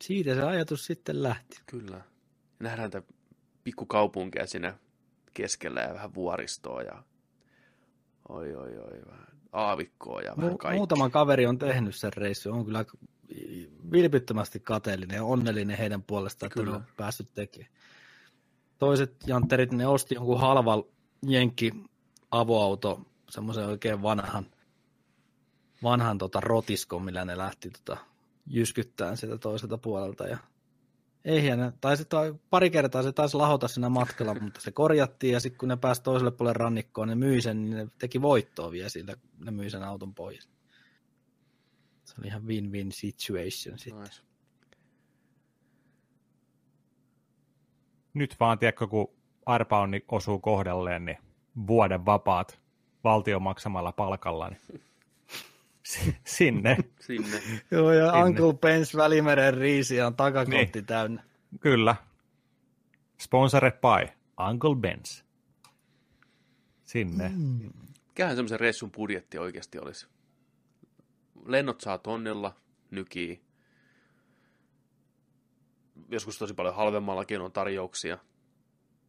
Siitä 0.00 0.34
se 0.34 0.42
ajatus 0.42 0.86
sitten 0.86 1.22
lähti. 1.22 1.56
Kyllä. 1.66 2.00
Nähdään 2.58 2.90
tätä 2.90 3.12
pikkukaupunkia 3.64 4.46
siinä 4.46 4.78
keskellä 5.34 5.80
ja 5.80 5.94
vähän 5.94 6.14
vuoristoa 6.14 6.82
ja 6.82 7.02
oi 8.28 8.54
oi 8.54 8.78
oi, 8.78 9.00
vähän 9.10 9.37
aavikkoa 9.58 10.22
ja 10.22 10.34
vähän 10.36 10.58
kaikkea. 10.58 10.78
muutama 10.78 11.10
kaveri 11.10 11.46
on 11.46 11.58
tehnyt 11.58 11.96
sen 11.96 12.12
reissun. 12.12 12.52
On 12.52 12.64
kyllä 12.64 12.84
vilpittömästi 13.92 14.60
kateellinen 14.60 15.16
ja 15.16 15.24
onnellinen 15.24 15.78
heidän 15.78 16.02
puolestaan, 16.02 16.50
että 16.50 16.62
ne 16.62 16.76
on 16.76 16.84
päässyt 16.96 17.34
tekemään. 17.34 17.72
Toiset 18.78 19.14
jantterit, 19.26 19.72
ne 19.72 19.86
osti 19.86 20.14
jonkun 20.14 20.40
halvan 20.40 20.82
jenkki 21.26 21.72
avoauto, 22.30 23.00
semmoisen 23.30 23.66
oikein 23.66 24.02
vanhan, 24.02 24.46
vanhan 25.82 26.18
tota 26.18 26.40
rotiskon, 26.40 27.02
millä 27.02 27.24
ne 27.24 27.38
lähti 27.38 27.70
tota 27.70 27.96
jyskyttään 28.46 29.16
sitä 29.16 29.38
toiselta 29.38 29.78
puolelta. 29.78 30.26
Ja 30.26 30.38
hieno. 31.24 31.72
Tai 31.80 31.96
sitten 31.96 32.40
pari 32.50 32.70
kertaa 32.70 33.02
se 33.02 33.12
taisi 33.12 33.36
lahota 33.36 33.68
siinä 33.68 33.88
matkalla, 33.88 34.34
mutta 34.42 34.60
se 34.60 34.70
korjattiin 34.70 35.32
ja 35.32 35.40
sitten 35.40 35.58
kun 35.58 35.68
ne 35.68 35.76
pääsi 35.76 36.02
toiselle 36.02 36.30
puolelle 36.30 36.58
rannikkoon, 36.58 37.08
ne 37.08 37.14
myi 37.14 37.42
sen, 37.42 37.62
niin 37.62 37.76
ne 37.76 37.88
teki 37.98 38.22
voittoa 38.22 38.70
vielä 38.70 38.88
siitä, 38.88 39.16
ne 39.44 39.50
myi 39.50 39.70
sen 39.70 39.82
auton 39.82 40.14
pois. 40.14 40.48
Se 42.04 42.14
oli 42.18 42.26
ihan 42.26 42.42
win-win 42.42 42.92
situation 42.92 43.78
sitten. 43.78 44.10
Nyt 48.14 48.36
vaan, 48.40 48.58
tiedätkö, 48.58 48.86
kun 48.86 49.08
niin 49.90 50.04
osuu 50.08 50.38
kohdalleen, 50.38 51.04
niin 51.04 51.18
vuoden 51.66 52.06
vapaat 52.06 52.60
valtion 53.04 53.42
maksamalla 53.42 53.92
palkalla, 53.92 54.48
niin 54.48 54.82
sinne. 56.24 56.76
sinne. 57.00 57.42
Joo, 57.70 57.92
ja 57.92 58.12
sinne. 58.12 58.24
Uncle 58.24 58.52
Ben's 58.52 58.96
Välimeren 58.96 59.54
riisi 59.54 60.00
on 60.00 60.16
takakotti 60.16 60.70
niin. 60.74 60.86
täynnä. 60.86 61.22
Kyllä. 61.60 61.96
Sponsored 63.18 63.72
by 63.72 64.12
Uncle 64.50 64.74
Ben's. 64.74 65.24
Sinne. 66.84 67.28
Mm. 67.28 67.70
Mikähän 68.06 68.36
semmoisen 68.36 68.60
reissun 68.60 68.90
budjetti 68.90 69.38
oikeasti 69.38 69.78
olisi? 69.78 70.08
Lennot 71.46 71.80
saa 71.80 71.98
tonnella, 71.98 72.54
nykii. 72.90 73.42
Joskus 76.08 76.38
tosi 76.38 76.54
paljon 76.54 76.74
halvemmallakin 76.74 77.40
on 77.40 77.52
tarjouksia. 77.52 78.18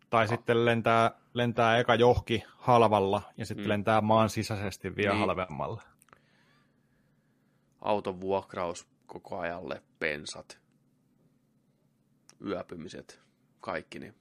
Tai 0.10 0.24
ah. 0.24 0.30
sitten 0.30 0.66
lentää, 0.66 1.12
lentää 1.34 1.78
eka 1.78 1.96
johki 1.96 2.44
halvalla 2.58 3.22
ja 3.38 3.46
sitten 3.46 3.66
mm. 3.66 3.70
lentää 3.70 4.02
maan 4.02 4.30
sisäisesti 4.30 4.96
vielä 4.96 5.14
niin. 5.14 5.20
halvemmalla. 5.20 5.82
Auton 7.82 8.22
vuokraus 8.22 8.88
koko 9.08 9.40
ajalle, 9.40 9.84
pensat, 10.00 10.60
yöpymiset, 12.46 13.22
kaikki. 13.60 14.00
Niin. 14.00 14.16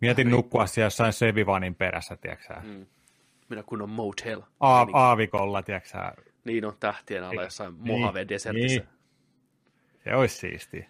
Mietin 0.00 0.30
nukkua 0.30 0.66
siellä 0.66 0.86
jossain 0.86 1.12
Sevivanin 1.12 1.74
perässä, 1.74 2.16
tiedätkö 2.16 2.54
mm. 2.62 2.86
Minä 3.48 3.62
kun 3.62 3.82
on 3.82 3.90
motel. 3.90 4.42
A- 4.60 4.86
aavikolla, 4.92 5.62
tiedätkö 5.62 5.98
Niin 6.44 6.64
on 6.64 6.76
tähtien 6.80 7.24
alla 7.24 7.42
jossain 7.42 7.74
niin, 7.74 8.00
Mojave 8.00 8.28
Desertissä. 8.28 8.80
Niin. 8.80 8.88
Se 10.04 10.14
olisi 10.14 10.36
siisti. 10.36 10.86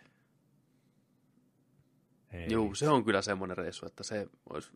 Joo, 2.49 2.74
se 2.74 2.88
on 2.88 3.05
kyllä 3.05 3.22
semmoinen 3.22 3.57
reissu, 3.57 3.86
että 3.86 4.03
se 4.03 4.26
olisi 4.51 4.72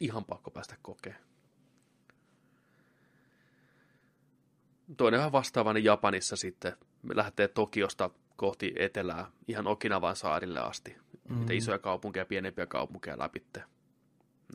ihan 0.00 0.24
pakko 0.24 0.50
päästä 0.50 0.76
kokemaan. 0.82 1.29
Toinen 4.96 5.32
vastaava, 5.32 5.72
niin 5.72 5.84
Japanissa 5.84 6.36
sitten 6.36 6.76
me 7.02 7.16
lähtee 7.16 7.48
Tokiosta 7.48 8.10
kohti 8.36 8.72
etelää 8.76 9.30
ihan 9.48 9.66
Okinavan 9.66 10.16
saarille 10.16 10.60
asti. 10.60 10.96
Mm. 11.28 11.36
Mitä 11.36 11.52
isoja 11.52 11.78
kaupunkeja, 11.78 12.26
pienempiä 12.26 12.66
kaupunkeja 12.66 13.18
läpitte. 13.18 13.62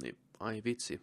Niin, 0.01 0.17
ai 0.39 0.61
vitsi. 0.65 1.01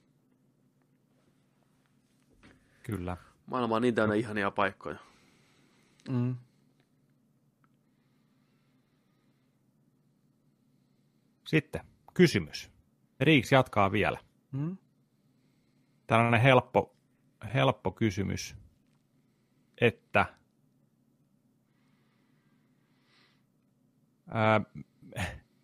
Kyllä. 2.82 3.16
Maailma 3.46 3.76
on 3.76 3.82
niin 3.82 3.94
täynnä 3.94 4.14
ihania 4.14 4.50
paikkoja. 4.50 4.98
Mm. 6.08 6.36
Sitten 11.46 11.80
kysymys. 12.14 12.70
Riiksi 13.20 13.54
jatkaa 13.54 13.92
vielä. 13.92 14.18
Mm. 14.52 14.76
Tällainen 16.06 16.40
helppo, 16.40 16.96
helppo 17.54 17.90
kysymys, 17.90 18.56
että 19.82 20.26
ää, 24.28 24.60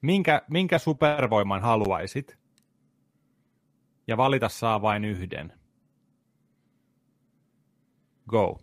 minkä, 0.01 0.43
minkä 0.51 0.79
supervoiman 0.79 1.62
haluaisit 1.62 2.39
ja 4.07 4.16
valita 4.16 4.49
saa 4.49 4.83
vain 4.83 5.05
yhden. 5.05 5.53
Go. 8.29 8.61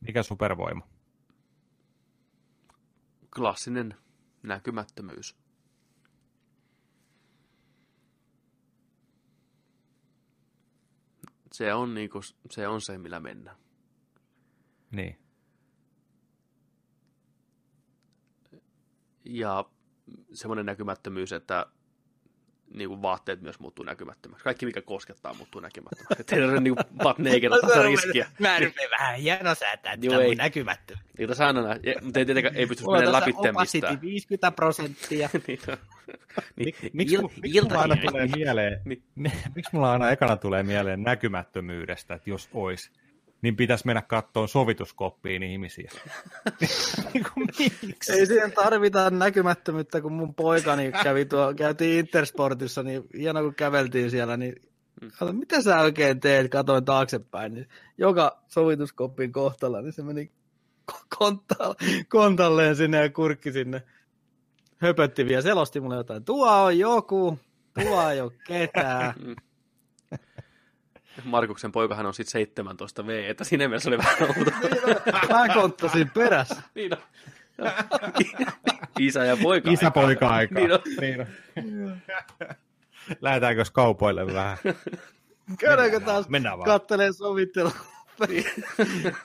Mikä 0.00 0.22
supervoima? 0.22 0.88
Klassinen 3.34 3.94
näkymättömyys. 4.42 5.39
Se 11.52 11.74
on, 11.74 11.94
niinku, 11.94 12.20
se 12.50 12.68
on 12.68 12.80
se, 12.80 12.98
millä 12.98 13.20
mennään. 13.20 13.56
Niin. 14.90 15.18
Ja 19.24 19.64
semmoinen 20.32 20.66
näkymättömyys, 20.66 21.32
että 21.32 21.66
niin 22.74 22.88
kuin 22.88 23.02
vaatteet 23.02 23.40
myös 23.42 23.60
muuttuu 23.60 23.84
näkymättömäksi. 23.84 24.44
Kaikki, 24.44 24.66
mikä 24.66 24.82
koskettaa, 24.82 25.34
muuttuu 25.34 25.60
näkymättömäksi. 25.60 26.24
Teillä 26.24 26.52
on 26.52 26.64
niin 26.64 26.74
butt 27.02 27.18
naked 27.18 27.52
ottaa 27.52 27.82
riskiä. 27.82 28.26
Mä 28.38 28.58
rupean 28.58 28.90
vähän 28.90 29.16
hieno 29.16 29.54
säätää, 29.54 29.92
että 29.92 30.08
tämä 30.08 30.18
on 30.18 30.36
näkymättömä. 30.36 31.00
Niin 31.18 31.28
kuin 31.28 31.36
sanona, 31.36 31.76
mutta 32.02 32.18
ei 32.18 32.24
tietenkään 32.24 32.56
ei 32.56 32.66
pysty 32.66 32.84
mennä 32.92 33.12
läpi 33.12 33.32
mistään. 33.60 34.00
50 34.00 34.50
prosenttia. 34.50 35.28
niin, 35.46 35.60
niin, 36.56 36.74
miksi 36.92 37.60
mulla 37.62 37.80
aina 37.80 37.96
tulee 37.96 38.26
mieleen, 38.36 38.80
niin. 38.84 39.02
miksi 39.54 39.70
mulla 39.72 39.92
aina 39.92 40.10
ekana 40.10 40.36
tulee 40.36 40.62
mieleen 40.62 41.02
näkymättömyydestä, 41.02 42.14
että 42.14 42.30
jos 42.30 42.48
olisi, 42.52 42.90
niin 43.42 43.56
pitäisi 43.56 43.86
mennä 43.86 44.02
kattoon 44.02 44.48
sovituskoppiin 44.48 45.42
ihmisiä. 45.42 45.90
niin 47.12 47.24
Ei 48.10 48.26
siihen 48.26 48.52
tarvita 48.52 49.10
näkymättömyyttä, 49.10 50.00
kun 50.00 50.12
mun 50.12 50.34
poikani 50.34 50.92
kävi 51.02 51.24
tuo, 51.24 51.54
käytiin 51.54 51.98
Intersportissa, 51.98 52.82
niin 52.82 53.02
hieno 53.18 53.42
kun 53.42 53.54
käveltiin 53.54 54.10
siellä, 54.10 54.36
niin 54.36 54.54
kato, 55.18 55.32
mitä 55.32 55.62
sä 55.62 55.80
oikein 55.80 56.20
teet, 56.20 56.50
katoin 56.50 56.84
taaksepäin, 56.84 57.54
niin 57.54 57.68
joka 57.98 58.42
sovituskoppin 58.48 59.32
kohtalla, 59.32 59.82
niin 59.82 59.92
se 59.92 60.02
meni 60.02 60.30
kontalleen 62.08 62.76
sinne 62.76 62.98
ja 62.98 63.10
kurkki 63.10 63.52
sinne. 63.52 63.82
Höpötti 64.76 65.24
vielä, 65.24 65.42
selosti 65.42 65.80
mulle 65.80 65.96
jotain, 65.96 66.24
tuo 66.24 66.64
on 66.64 66.78
joku, 66.78 67.38
tuo 67.82 68.10
ei 68.10 68.20
ole 68.20 68.32
ketään. 68.46 69.14
Markuksen 71.24 71.72
poikahan 71.72 72.06
on 72.06 72.14
sitten 72.14 72.32
17 72.32 73.06
V, 73.06 73.24
että 73.28 73.44
siinä 73.44 73.68
mielessä 73.68 73.90
oli 73.90 73.98
vähän 73.98 74.16
outo. 74.22 74.50
Mä 75.32 75.54
konttasin 75.54 76.10
perässä. 76.10 76.62
niin 76.74 76.92
on. 76.92 76.98
Isä 78.98 79.24
ja 79.24 79.36
poika 79.42 79.70
Isä 79.70 79.90
poika 79.90 80.28
aika. 80.28 80.54
Niin 80.54 80.72
on. 80.72 80.80
Niin 81.00 81.20
on. 81.20 81.26
Lähdetäänkö 83.20 83.64
kaupoille 83.72 84.26
vähän? 84.26 84.58
Käydäänkö 85.58 86.00
taas 86.00 86.28
Mennään 86.28 86.58
vaan. 86.58 86.66
kattelee 86.66 87.12
sovittelua? 87.12 87.72
Niin. 88.28 88.44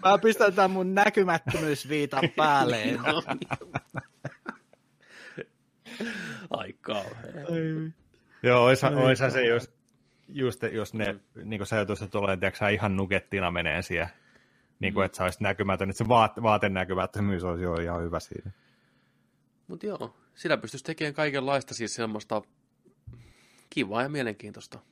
Mä 0.06 0.18
pistän 0.24 0.54
tämän 0.54 0.72
mun 0.72 0.96
näkymättömyysviitan 0.96 2.30
päälle. 2.36 2.86
No 2.86 3.24
niin. 3.28 3.40
Ai 6.50 6.74
kauhean. 6.82 7.94
Joo, 8.44 8.64
oishan, 8.64 8.98
oishan 8.98 9.32
se, 9.32 9.46
jos 9.46 9.74
just 10.28 10.64
jos 10.72 10.94
ne, 10.94 11.14
mm. 11.14 11.20
niin 11.44 11.60
kuin 11.60 11.68
sä 11.68 11.76
joutuisit 11.76 12.12
tulee, 12.12 12.38
tiedätkö, 12.38 12.70
ihan 12.70 12.96
nukettina 12.96 13.52
menee 13.52 13.82
siellä, 13.82 14.10
niin 14.80 14.94
kuin, 14.94 15.02
mm. 15.02 15.06
että 15.06 15.18
sä 15.18 15.24
olisit 15.24 15.42
näkymätön, 15.42 15.90
että 15.90 15.98
se 16.04 16.08
vaat, 16.08 16.42
vaatenäkymättömyys 16.42 17.44
olisi 17.44 17.64
jo 17.64 17.76
ihan 17.76 18.02
hyvä 18.02 18.20
siinä. 18.20 18.52
Mutta 19.68 19.86
joo, 19.86 20.18
sillä 20.36 20.58
pystyisi 20.58 20.86
tekemään 20.86 21.14
kaikenlaista 21.14 21.74
siis 21.74 21.96
semmoista 21.96 22.42
kivaa 23.70 24.04
ja 24.04 24.10
mielenkiintoista. 24.10 24.80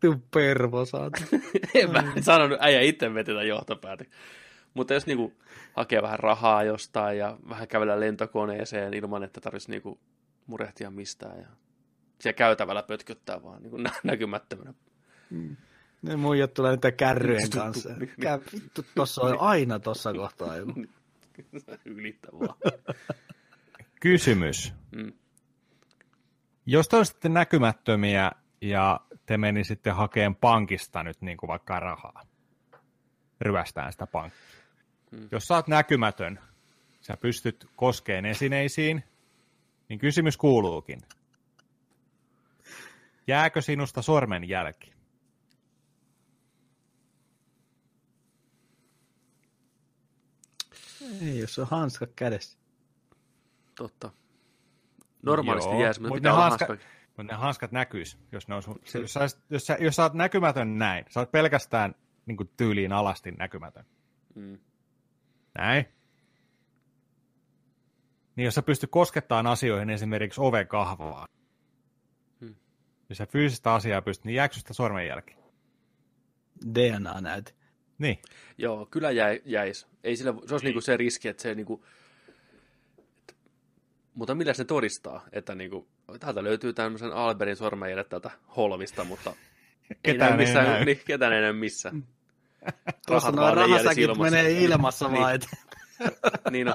Tuu 0.00 0.22
pervo, 0.34 0.84
saat. 0.84 1.12
en 1.74 1.92
mä 1.92 2.12
sanonut, 2.20 2.58
äijä 2.60 2.80
itse 2.80 3.14
vetetä 3.14 3.42
johtopäätä. 3.42 4.04
Mutta 4.74 4.94
jos 4.94 5.06
niinku 5.06 5.32
hakee 5.72 6.02
vähän 6.02 6.18
rahaa 6.18 6.62
jostain 6.62 7.18
ja 7.18 7.38
vähän 7.48 7.68
kävellä 7.68 8.00
lentokoneeseen 8.00 8.94
ilman, 8.94 9.22
että 9.22 9.40
tarvitsisi 9.40 9.70
niinku 9.70 10.00
murehtia 10.46 10.90
mistään. 10.90 11.38
Ja 11.38 11.46
siellä 12.20 12.36
käytävällä 12.36 12.82
pötköttää 12.82 13.42
vaan 13.42 13.62
niin 13.62 13.70
kuin 13.70 13.84
näkymättömänä. 14.04 14.74
Mm. 15.30 15.56
Ne 16.02 16.16
muijat 16.16 16.54
tulee 16.54 16.72
niitä 16.72 16.92
kärryjen 16.92 17.50
kanssa. 17.50 17.88
Mikä 17.88 18.38
vittu, 18.52 18.84
tossa 18.94 19.22
on 19.22 19.40
aina 19.40 19.78
tossa 19.78 20.12
kohtaa 20.12 20.56
joku. 20.56 20.74
Ylittävää. 21.84 22.48
Kysymys. 24.00 24.74
Mm. 24.90 25.12
Jos 26.66 26.88
te 26.88 26.96
olisitte 26.96 27.28
näkymättömiä 27.28 28.32
ja 28.60 29.00
te 29.26 29.38
menisitte 29.38 29.90
hakemaan 29.90 30.36
pankista 30.36 31.02
nyt 31.02 31.20
niin 31.20 31.36
kuin 31.36 31.48
vaikka 31.48 31.80
rahaa, 31.80 32.22
ryöstään 33.40 33.92
sitä 33.92 34.06
pankkia. 34.06 34.40
Mm. 35.10 35.28
Jos 35.30 35.44
sä 35.44 35.54
oot 35.54 35.68
näkymätön, 35.68 36.40
sä 37.00 37.16
pystyt 37.16 37.66
koskeen 37.76 38.26
esineisiin, 38.26 39.04
niin 39.88 39.98
kysymys 39.98 40.36
kuuluukin. 40.36 41.00
Jääkö 43.26 43.62
sinusta 43.62 44.02
sormen 44.02 44.48
jälki? 44.48 44.92
Ei, 51.22 51.38
jos 51.38 51.58
on 51.58 51.66
hanska 51.70 52.06
kädessä. 52.16 52.58
Totta. 53.74 54.10
Normaalisti 55.22 55.80
jää, 55.80 55.92
mutta 56.00 56.14
pitää 56.14 56.32
hanska, 56.32 56.66
hanska. 56.66 56.86
Mutta 57.16 57.32
ne 57.32 57.38
hanskat 57.38 57.72
näkyis, 57.72 58.18
jos, 58.32 58.48
ne 58.48 58.54
on 58.54 58.62
sun, 58.62 58.80
se, 58.84 58.98
jos, 58.98 59.12
sä, 59.12 59.20
jos, 59.50 59.66
sä, 59.66 59.76
jos 59.80 59.96
sä 59.96 60.02
oot 60.02 60.14
näkymätön 60.14 60.78
näin. 60.78 61.04
Sä 61.08 61.20
oot 61.20 61.32
pelkästään 61.32 61.94
niin 62.26 62.36
kuin, 62.36 62.50
tyyliin 62.56 62.92
alasti 62.92 63.30
näkymätön. 63.30 63.84
Mm. 64.34 64.58
Näin. 65.58 65.86
Niin 68.36 68.44
jos 68.44 68.54
sä 68.54 68.62
pystyt 68.62 68.90
koskettamaan 68.90 69.46
asioihin 69.46 69.90
esimerkiksi 69.90 70.40
ovekahvaa, 70.40 71.26
Hmm. 72.40 72.54
jos 73.08 73.18
sä 73.18 73.26
fyysistä 73.26 73.74
asiaa 73.74 74.02
pystyt, 74.02 74.24
niin 74.24 74.34
jääkö 74.34 74.54
sitä 74.54 74.74
sormenjälki? 74.74 75.36
DNA-näyte. 76.74 77.52
Niin. 77.98 78.18
Joo, 78.58 78.86
kyllä 78.86 79.10
jäi, 79.10 79.42
jäis. 79.44 79.86
Ei 80.04 80.16
sillä, 80.16 80.34
se 80.46 80.54
olisi 80.54 80.66
niinku 80.66 80.80
se 80.80 80.96
riski, 80.96 81.28
että 81.28 81.42
se 81.42 81.54
niinku, 81.54 81.84
että, 82.98 83.34
mutta 84.14 84.34
millä 84.34 84.52
se 84.54 84.64
todistaa, 84.64 85.24
että 85.32 85.54
niinku, 85.54 85.88
täältä 86.20 86.44
löytyy 86.44 86.72
tämmöisen 86.72 87.12
Alberin 87.12 87.56
sormenjäljet 87.56 88.08
täältä 88.08 88.30
holvista, 88.56 89.04
mutta 89.04 89.30
ei 89.90 89.96
Ketään 90.02 90.30
näy 90.30 90.40
ei 90.40 90.46
missään, 90.46 90.66
näy. 90.66 90.84
Niin, 90.84 91.00
ketään 91.06 91.32
ei 91.32 91.40
näy 91.40 91.52
missään. 91.52 92.06
Tuossa 93.06 93.36
leijäisi 93.36 93.70
rahasäkit 93.70 94.18
menee 94.18 94.50
ilmassa 94.52 95.08
Niin. 95.08 95.20
vaan. 95.20 95.34
et- 95.34 95.46
niin 96.50 96.68
on, 96.68 96.74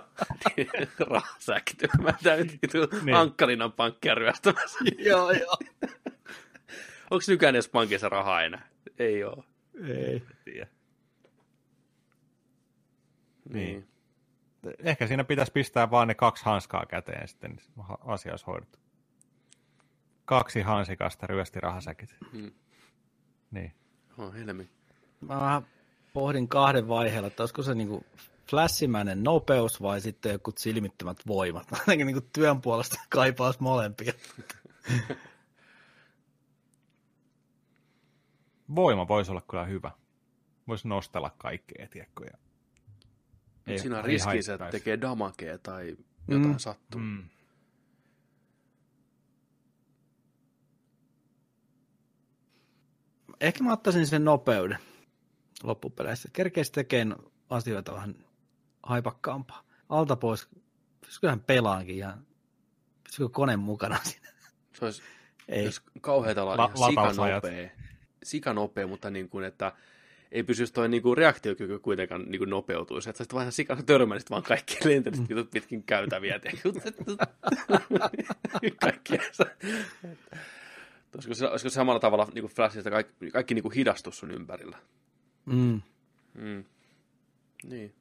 rahasäkit. 1.11 1.77
Mä 2.01 2.13
täytin 2.23 2.59
Niin. 2.73 3.05
niin. 3.05 3.15
Ankkalinan 3.15 3.71
pankkia 3.71 4.15
ryöstämässä. 4.15 4.79
joo, 4.99 5.31
joo. 5.31 5.57
Onko 7.11 7.23
nykyään 7.27 7.55
edes 7.55 7.69
pankissa 7.69 8.09
rahaa 8.09 8.43
enää? 8.43 8.67
Ei 8.99 9.23
ole. 9.23 9.43
Ei. 9.87 10.23
Tiedä. 10.45 10.67
Niin. 13.53 13.87
Ehkä 14.79 15.07
siinä 15.07 15.23
pitäisi 15.23 15.51
pistää 15.51 15.91
vaan 15.91 16.07
ne 16.07 16.15
kaksi 16.15 16.45
hanskaa 16.45 16.85
käteen 16.85 17.27
sitten, 17.27 17.51
niin 17.51 17.85
asia 18.05 18.33
olisi 18.33 18.45
hoidettu. 18.45 18.79
Kaksi 20.25 20.61
hansikasta 20.61 21.27
ryösti 21.27 21.59
rahasäkit. 21.59 22.15
Hmm. 22.31 22.51
Niin. 23.51 23.73
Oh, 24.17 24.33
helmi. 24.33 24.69
Mä 25.21 25.39
vähän 25.39 25.67
pohdin 26.13 26.47
kahden 26.47 26.87
vaiheella, 26.87 27.27
että 27.27 27.43
olisiko 27.43 27.63
se 27.63 27.75
niinku 27.75 28.05
flässimäinen 28.49 29.23
nopeus 29.23 29.81
vai 29.81 30.01
sitten 30.01 30.31
joku 30.31 30.51
silmittömät 30.57 31.17
voimat. 31.27 31.71
Mä 31.71 31.77
Ainakin 31.87 32.07
niinku 32.07 32.29
työn 32.33 32.61
puolesta 32.61 32.99
kaipaus 33.09 33.59
molempia. 33.59 34.13
Voima 38.75 39.07
voisi 39.07 39.31
olla 39.31 39.41
kyllä 39.41 39.65
hyvä. 39.65 39.91
Voisi 40.67 40.87
nostella 40.87 41.29
kaikkea, 41.37 41.87
tiedätkö? 41.87 42.25
Ja... 42.25 42.37
Mut 43.67 43.77
siinä 43.77 43.97
on 43.99 44.05
ei 44.05 44.07
riski, 44.07 44.51
että 44.51 44.69
tekee 44.71 45.01
damakea 45.01 45.57
tai 45.57 45.97
jotain 46.27 46.51
Mm. 46.51 46.57
sattuu. 46.57 47.01
Mm. 47.01 47.23
Ehkä 53.41 53.63
mä 53.63 53.73
ottaisin 53.73 54.07
sen 54.07 54.25
nopeuden 54.25 54.77
loppupeleissä. 55.63 56.29
Kerkeisi 56.33 56.71
tekemään 56.71 57.19
asioita 57.49 57.93
vähän 57.93 58.15
haipakkaampaa. 58.87 59.63
Alta 59.89 60.15
pois. 60.15 60.49
Pystyköhän 61.01 61.39
pelaankin 61.39 61.95
ihan. 61.95 62.27
Pystykö 63.03 63.29
kone 63.29 63.57
mukana 63.57 63.99
siinä? 64.03 64.29
Se 64.73 64.85
olisi 64.85 65.01
Ei. 65.47 65.65
Jos 65.65 65.81
kauheita 66.01 66.43
olla 66.43 66.57
La- 66.57 66.71
sikanopea, 66.89 67.69
sikanopea, 68.23 68.87
mutta 68.87 69.09
niin 69.09 69.29
kuin, 69.29 69.45
että 69.45 69.71
ei 70.31 70.43
pysyisi 70.43 70.73
toi 70.73 70.89
niin 70.89 71.03
kuin 71.03 71.17
reaktiokyky 71.17 71.79
kuitenkaan 71.79 72.25
niin 72.27 72.39
kuin 72.39 72.49
nopeutuisi. 72.49 73.09
Että 73.09 73.23
sä 73.23 73.29
vaan 73.33 73.51
sikana 73.51 73.83
törmälisit 73.83 74.29
vaan 74.29 74.43
kaikki 74.43 74.77
lentelisit 74.85 75.29
mm. 75.29 75.47
pitkin 75.53 75.83
käytäviä. 75.83 76.39
Kaikkia. 78.81 79.21
Olisiko, 81.15 81.33
se, 81.33 81.47
olisiko 81.47 81.69
se 81.69 81.73
samalla 81.73 81.99
tavalla 81.99 82.27
niin 82.33 82.43
kuin 82.43 82.53
Flashista 82.53 82.89
kaikki, 82.89 83.31
kaikki 83.31 83.53
niin 83.53 83.63
kuin 83.63 83.73
hidastus 83.73 84.17
sun 84.17 84.31
ympärillä? 84.31 84.77
Mm. 85.45 85.81
Mm. 86.33 86.63
Niin, 87.63 87.93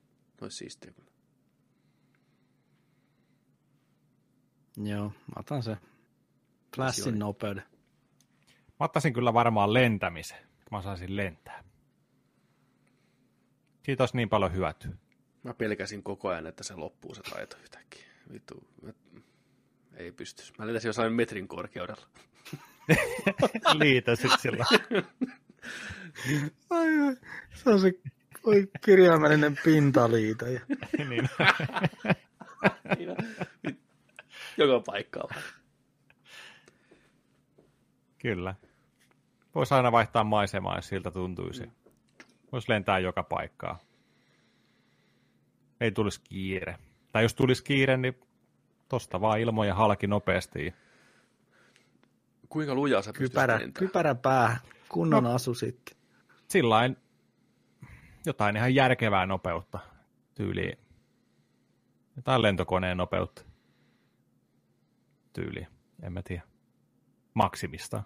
olisi 0.45 0.57
siistiä 0.57 0.93
kyllä. 0.93 1.11
Joo, 4.76 5.09
mä 5.09 5.34
otan 5.37 5.62
se. 5.62 5.76
Flashin 6.76 7.18
nopeuden. 7.18 7.62
Mä 8.80 8.84
ottaisin 8.84 9.12
kyllä 9.12 9.34
varmaan 9.34 9.74
lentämisen. 9.74 10.39
Mä 10.70 10.82
saisin 10.82 11.16
lentää. 11.16 11.64
Siitä 13.84 14.03
olisi 14.03 14.16
niin 14.16 14.28
paljon 14.28 14.53
hyötyä. 14.53 14.91
Mä 15.43 15.55
pelkäsin 15.55 16.03
koko 16.03 16.28
ajan, 16.28 16.47
että 16.47 16.64
se 16.64 16.74
loppuu 16.74 17.14
se 17.14 17.22
taito 17.22 17.57
yhtäkkiä. 17.62 18.07
Vittu, 18.32 18.68
mä... 18.82 18.93
ei 19.95 20.12
pystyisi. 20.12 20.53
Mä 20.59 20.66
lentäisin 20.66 20.89
jossain 20.89 21.12
metrin 21.12 21.49
korkeudella. 21.49 22.07
Liitä 23.78 24.16
sitten 24.16 24.39
sillä. 24.39 24.66
Ai, 26.70 27.01
ai. 27.01 27.16
Se 27.55 27.70
on 27.70 27.80
se 27.80 27.93
oi, 28.47 28.68
kirjaimellinen 28.84 29.59
pintaliita. 29.64 30.49
Ja... 30.49 30.61
niin. 31.09 31.28
Joka 34.57 34.82
paikkaan. 34.86 35.42
Kyllä. 38.18 38.55
Voisi 39.55 39.74
aina 39.74 39.92
vaihtaa 39.92 40.24
maisemaa, 40.24 40.76
jos 40.76 40.88
siltä 40.88 41.11
tuntuisi. 41.11 41.70
Voisi 42.53 42.70
lentää 42.70 42.99
joka 42.99 43.22
paikkaan. 43.22 43.76
Ei 45.80 45.92
tulisi 45.92 46.20
kiire. 46.24 46.78
Tai 47.12 47.22
jos 47.22 47.34
tulisi 47.34 47.64
kiire, 47.64 47.97
niin 47.97 48.20
tosta 48.88 49.20
vaan 49.20 49.40
ilmoja 49.40 49.74
halki 49.74 50.07
nopeasti. 50.07 50.74
Kuinka 52.49 52.74
lujaa 52.74 53.03
sä 53.03 53.12
pystyt 53.12 53.30
Kypärä, 53.30 53.55
lentämään? 53.55 53.72
kypärä 53.72 54.14
päähän. 54.14 54.59
Kunnon 54.88 55.24
no. 55.24 55.34
asu 55.34 55.55
sitten. 55.55 55.97
Sillain 56.49 56.97
jotain 58.27 58.57
ihan 58.57 58.74
järkevää 58.74 59.27
nopeutta 59.27 59.79
tyyliin. 60.35 60.79
Jotain 62.16 62.43
lentokoneen 62.43 62.97
nopeutta 62.97 63.43
tyyliin. 65.33 65.66
En 66.03 66.12
mä 66.12 66.22
tiedä. 66.22 66.43
Maksimista. 67.35 68.03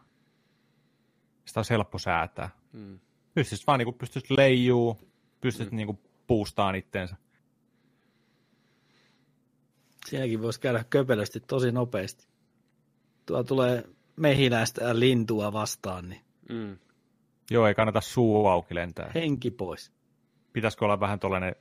Sitä 1.45 1.61
olisi 1.61 1.71
helppo 1.71 1.99
säätää. 1.99 2.51
Mm. 2.73 3.01
Pystyisi 3.35 3.65
vaan 3.67 3.79
niinku, 3.79 3.93
pystyisi 3.93 4.37
leijuu, 4.37 5.01
pystyisi 5.41 5.71
mm. 5.71 5.77
niinku 5.77 6.01
puustaan 6.27 6.75
itteensä. 6.75 7.17
Siinäkin 10.07 10.43
voisi 10.43 10.61
käydä 10.61 10.85
köpelösti 10.91 11.41
tosi 11.41 11.73
nopeasti. 11.73 12.27
Tuo 13.27 13.45
tulee 13.45 13.85
mehiläistä 14.17 14.85
ja 14.85 14.99
lintua 14.99 15.53
vastaan, 15.53 16.09
niin 16.09 16.21
Mm. 16.51 16.79
Joo, 17.51 17.67
ei 17.67 17.75
kannata 17.75 18.01
suu 18.01 18.47
auki 18.47 18.75
lentää. 18.75 19.11
henki 19.15 19.51
pois. 19.51 19.93
Pitäisikö 20.53 20.85
olla 20.85 21.01
vähän 21.01 21.21
tollainen, 21.21 21.57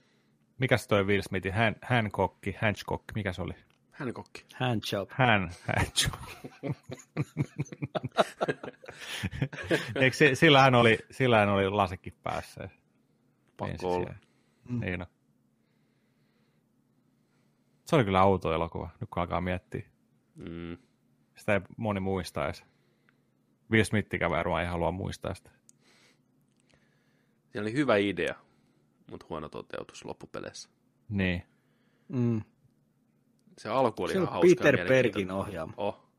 mikä 0.58 0.78
se 0.78 0.88
toi 0.88 1.04
Will 1.04 1.22
Smithin, 1.22 1.54
Han, 1.54 1.76
Hancock, 1.82 2.36
Hancock, 2.62 3.04
mikä 3.16 3.34
se 3.34 3.42
oli? 3.42 3.54
Hän 3.92 4.14
kokki. 4.14 4.46
Handjob. 4.56 5.10
Hän, 5.12 5.50
Hancock. 5.68 6.24
Eikö 10.02 10.18
se, 10.18 10.36
sillähän 10.36 10.76
oli, 10.76 10.98
sillähän 11.12 11.50
oli 11.50 11.70
lasekin 11.70 12.14
päässä. 12.24 12.70
Pakko 13.58 13.94
olla. 13.96 14.14
Mm. 14.70 14.80
Niin 14.80 15.02
on. 15.02 15.08
Se 17.86 17.96
oli 17.96 18.04
kyllä 18.04 18.24
outo 18.24 18.54
elokuva, 18.54 18.90
nyt 19.00 19.10
kun 19.10 19.22
alkaa 19.22 19.42
miettiä. 19.42 19.84
Mm. 20.36 20.78
Sitä 21.36 21.54
ei 21.54 21.62
moni 21.78 22.00
muista 22.00 22.46
edes. 22.46 22.66
Will 23.72 23.84
Smithikään 23.84 24.32
varmaan 24.32 24.62
ei 24.62 24.68
halua 24.70 24.92
muistaa 24.92 25.34
sitä. 25.34 25.52
Siinä 27.52 27.62
oli 27.62 27.74
hyvä 27.74 27.96
idea, 27.96 28.36
mutta 29.12 29.26
huono 29.30 29.50
toteutus 29.50 30.06
loppupeleissä. 30.06 30.70
Niin. 31.10 31.44
Mm. 32.08 32.42
Se 33.58 33.70
alku 33.70 34.04
oli 34.04 34.12
Se 34.12 34.18
ihan 34.18 34.28
on 34.28 34.34
hauska. 34.34 34.64
Peter. 34.64 34.88
Perkin 34.88 35.32
ohjaama. 35.32 35.74
Oh. 35.78 36.10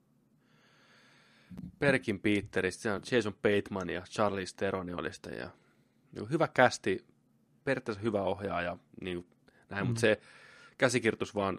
Perkin 1.79 2.21
Peteristä, 2.21 2.83
se 2.83 2.93
on 2.93 3.03
Jason 3.13 3.35
Bateman 3.35 3.91
ja 3.91 4.03
Charlie 4.03 4.47
Steroni 4.47 4.93
oli 4.93 5.13
sitä. 5.13 5.31
Ja, 5.31 5.51
niin 6.13 6.31
hyvä 6.31 6.49
kästi, 6.49 7.07
periaatteessa 7.65 8.03
hyvä 8.03 8.23
ohjaaja, 8.23 8.79
niin 9.01 9.27
näin, 9.69 9.85
mm. 9.85 9.87
mutta 9.87 10.01
se 10.01 10.21
käsikirjoitus 10.79 11.35
vaan 11.35 11.59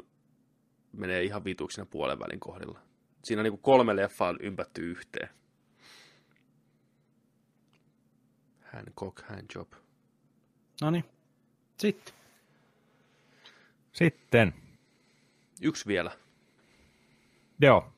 menee 0.92 1.24
ihan 1.24 1.44
vituksi 1.44 1.76
siinä 1.76 1.90
puolen 1.92 2.20
välin 2.20 2.40
kohdilla. 2.40 2.80
Siinä 3.24 3.44
niin 3.44 3.52
kuin 3.52 3.62
kolme 3.62 3.96
leffaa 3.96 4.36
ympätty 4.40 4.82
yhteen. 4.82 5.30
Hancock, 8.74 9.22
Handjob. 9.30 9.74
No 10.82 10.92
niin. 10.92 11.06
Sitten. 11.82 12.14
Sitten, 13.92 14.54
Yksi 15.62 15.86
vielä. 15.88 16.12
joo, 17.62 17.94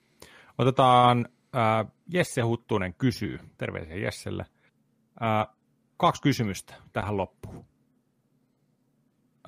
otetaan 0.58 1.30
äh, 1.56 1.92
Jesse 2.14 2.42
Huttunen 2.42 2.94
kysyy, 2.94 3.40
terveisiä 3.58 3.96
Jesselle, 3.96 4.46
äh, 5.22 5.56
kaksi 5.98 6.22
kysymystä 6.22 6.74
tähän 6.94 7.18
loppuun. 7.18 7.66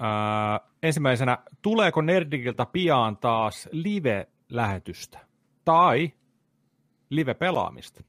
Äh, 0.01 0.71
ensimmäisenä, 0.83 1.37
tuleeko 1.61 2.01
Nerdikiltä 2.01 2.65
pian 2.65 3.17
taas 3.17 3.69
live-lähetystä 3.71 5.19
tai 5.65 6.13
live-pelaamista? 7.09 8.03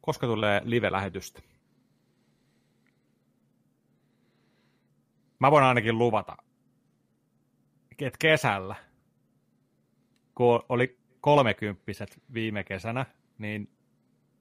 Koska 0.00 0.26
tulee 0.26 0.60
live-lähetystä? 0.64 1.57
Mä 5.38 5.50
voin 5.50 5.64
ainakin 5.64 5.98
luvata, 5.98 6.36
että 8.00 8.18
kesällä, 8.18 8.74
kun 10.34 10.62
oli 10.68 10.98
kolmekymppiset 11.20 12.22
viime 12.34 12.64
kesänä, 12.64 13.06
niin 13.38 13.70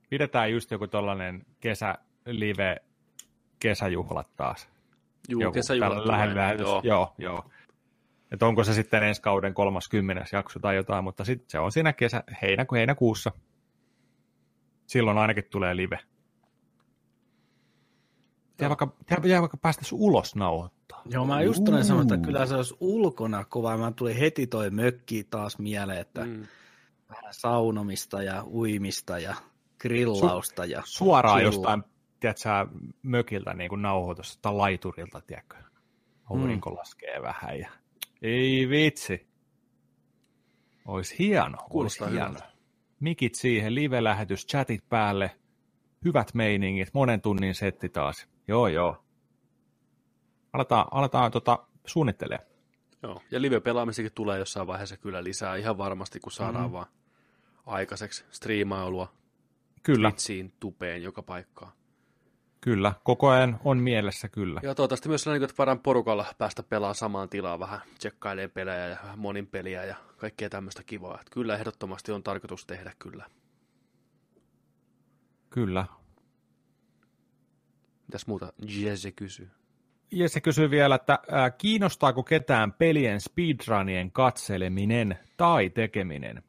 pidetään 0.10 0.52
just 0.52 0.72
joku 0.72 0.88
tollainen 0.88 1.46
kesä 1.60 1.96
live 2.26 2.78
kesäjuhlat 3.60 4.36
taas. 4.36 4.70
Juu, 5.30 5.42
joku 5.42 5.54
kesäjuhlat 5.54 6.60
Joo. 6.60 6.82
joo, 6.84 7.14
joo. 7.18 7.52
Että 8.32 8.46
onko 8.46 8.64
se 8.64 8.74
sitten 8.74 9.04
ensi 9.04 9.22
kauden 9.22 9.54
30. 9.54 10.26
jakso 10.32 10.60
tai 10.60 10.76
jotain, 10.76 11.04
mutta 11.04 11.26
sitten 11.26 11.50
se 11.50 11.60
on 11.60 11.72
siinä 11.72 11.94
kesä, 11.94 12.24
heinäku, 12.42 12.76
heinäkuussa. 12.76 13.32
Silloin 14.88 15.18
ainakin 15.18 15.44
tulee 15.44 15.76
live. 15.76 16.00
Jää 18.62 18.70
vaikka, 18.70 18.88
jää 19.24 19.42
vaikka 19.42 19.58
päästä 19.58 19.82
ulos 19.92 20.36
nauhoittaa. 20.36 20.77
Joo, 21.10 21.26
mä 21.26 21.42
just 21.42 21.64
tulen 21.66 21.86
sanoa, 21.86 22.02
että 22.02 22.18
kyllä 22.18 22.46
se 22.46 22.56
olisi 22.56 22.76
ulkona 22.80 23.46
kova. 23.46 23.78
Mä 23.78 23.92
tuli 23.92 24.20
heti 24.20 24.48
toi 24.48 24.70
mökki 24.70 25.24
taas 25.24 25.60
mieleen, 25.60 26.00
että 26.02 26.26
mm. 26.26 26.48
vähän 27.10 27.34
saunomista 27.34 28.24
ja 28.24 28.44
uimista 28.44 29.20
ja 29.20 29.36
grillausta. 29.80 30.64
Su- 30.64 30.70
ja 30.70 30.82
suoraan 30.86 31.40
chillaa. 31.40 31.54
jostain, 31.54 31.84
tiedätkö, 32.20 32.78
mökiltä 33.02 33.54
niin 33.54 33.70
kuin 33.70 33.82
nauhoitusta 33.82 34.42
tai 34.42 34.54
laiturilta, 34.54 35.22
tiedätkö? 35.22 35.58
Aurinko 36.30 36.70
mm. 36.70 36.78
laskee 36.78 37.22
vähän 37.22 37.60
ja... 37.60 37.72
Ei 38.22 38.70
vitsi. 38.70 39.28
Olisi 40.86 41.16
hieno. 41.20 41.58
Kuulostaa 41.70 42.10
hieno. 42.10 42.40
Mikit 43.00 43.36
siihen, 43.36 43.76
live-lähetys, 43.76 44.48
chatit 44.48 44.90
päälle, 44.90 45.32
hyvät 46.06 46.34
meiningit, 46.34 46.94
monen 46.94 47.22
tunnin 47.22 47.56
setti 47.56 47.90
taas. 47.90 48.28
Joo, 48.48 48.68
joo. 48.68 49.07
Aletaan, 50.54 50.88
aletaan 50.92 51.32
tota, 51.32 51.60
suunnittelemaan. 51.86 52.50
Joo, 53.04 53.22
ja 53.32 53.42
live-pelaamisenkin 53.42 54.12
tulee 54.16 54.40
jossain 54.40 54.68
vaiheessa 54.68 54.98
kyllä 54.98 55.24
lisää 55.24 55.56
ihan 55.56 55.78
varmasti, 55.78 56.20
kun 56.20 56.32
saadaan 56.32 56.64
mm-hmm. 56.64 56.74
vaan 56.74 56.88
aikaiseksi 57.66 58.26
striimailua 58.30 59.14
kyllä. 59.84 60.12
Twitchiin, 60.12 60.54
tupeen, 60.60 61.04
joka 61.04 61.22
paikkaan. 61.22 61.72
Kyllä, 62.62 62.94
koko 63.04 63.30
ajan 63.30 63.60
on 63.64 63.78
mielessä 63.78 64.30
kyllä. 64.30 64.60
Ja 64.64 64.76
toivottavasti 64.76 65.10
myös 65.10 65.24
sellainen, 65.24 65.44
että 65.44 65.58
voidaan 65.58 65.80
porukalla 65.80 66.26
päästä 66.38 66.64
pelaamaan 66.64 66.96
samaan 66.96 67.30
tilaan 67.30 67.60
vähän, 67.60 67.80
tsekkailemaan 67.98 68.52
pelejä 68.52 68.88
ja 68.88 68.98
monin 69.16 69.48
peliä 69.48 69.84
ja 69.84 69.96
kaikkea 70.18 70.50
tämmöistä 70.50 70.84
kivaa. 70.84 71.20
Että 71.20 71.32
kyllä 71.32 71.56
ehdottomasti 71.56 72.12
on 72.12 72.24
tarkoitus 72.24 72.66
tehdä 72.66 72.94
kyllä. 73.00 73.26
Kyllä, 75.50 75.86
Mitäs 78.08 78.28
muuta 78.28 78.54
Jesse 78.68 79.12
kysyy? 79.12 79.50
Jesse 80.12 80.42
kysyy 80.42 80.70
vielä, 80.70 80.96
että 80.96 81.20
ää, 81.32 81.52
kiinnostaako 81.52 82.24
ketään 82.24 82.74
pelien 82.74 83.22
speedrunien 83.22 84.12
katseleminen 84.12 85.20
tai 85.38 85.70
tekeminen? 85.70 86.44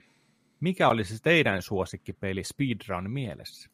Mikä 0.61 0.89
olisi 0.89 1.23
teidän 1.23 1.63
suosikkipeli 1.63 2.45
speedrun 2.45 3.11
mielessä? 3.11 3.71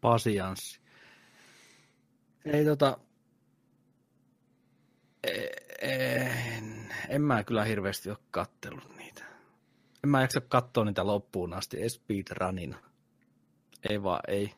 Pasianssi. 0.00 0.80
Ei 2.44 2.64
tota... 2.64 2.98
En, 5.82 6.94
en 7.08 7.22
mä 7.22 7.44
kyllä 7.44 7.64
hirveästi 7.64 8.10
ole 8.10 8.18
kattellut 8.30 8.96
niitä. 8.96 9.24
En 10.04 10.10
mä 10.10 10.20
jaksa 10.20 10.40
katsoa 10.40 10.84
niitä 10.84 11.06
loppuun 11.06 11.52
asti, 11.54 11.88
speedrunina. 11.88 12.78
Ei 13.90 14.02
vaan, 14.02 14.20
ei. 14.28 14.54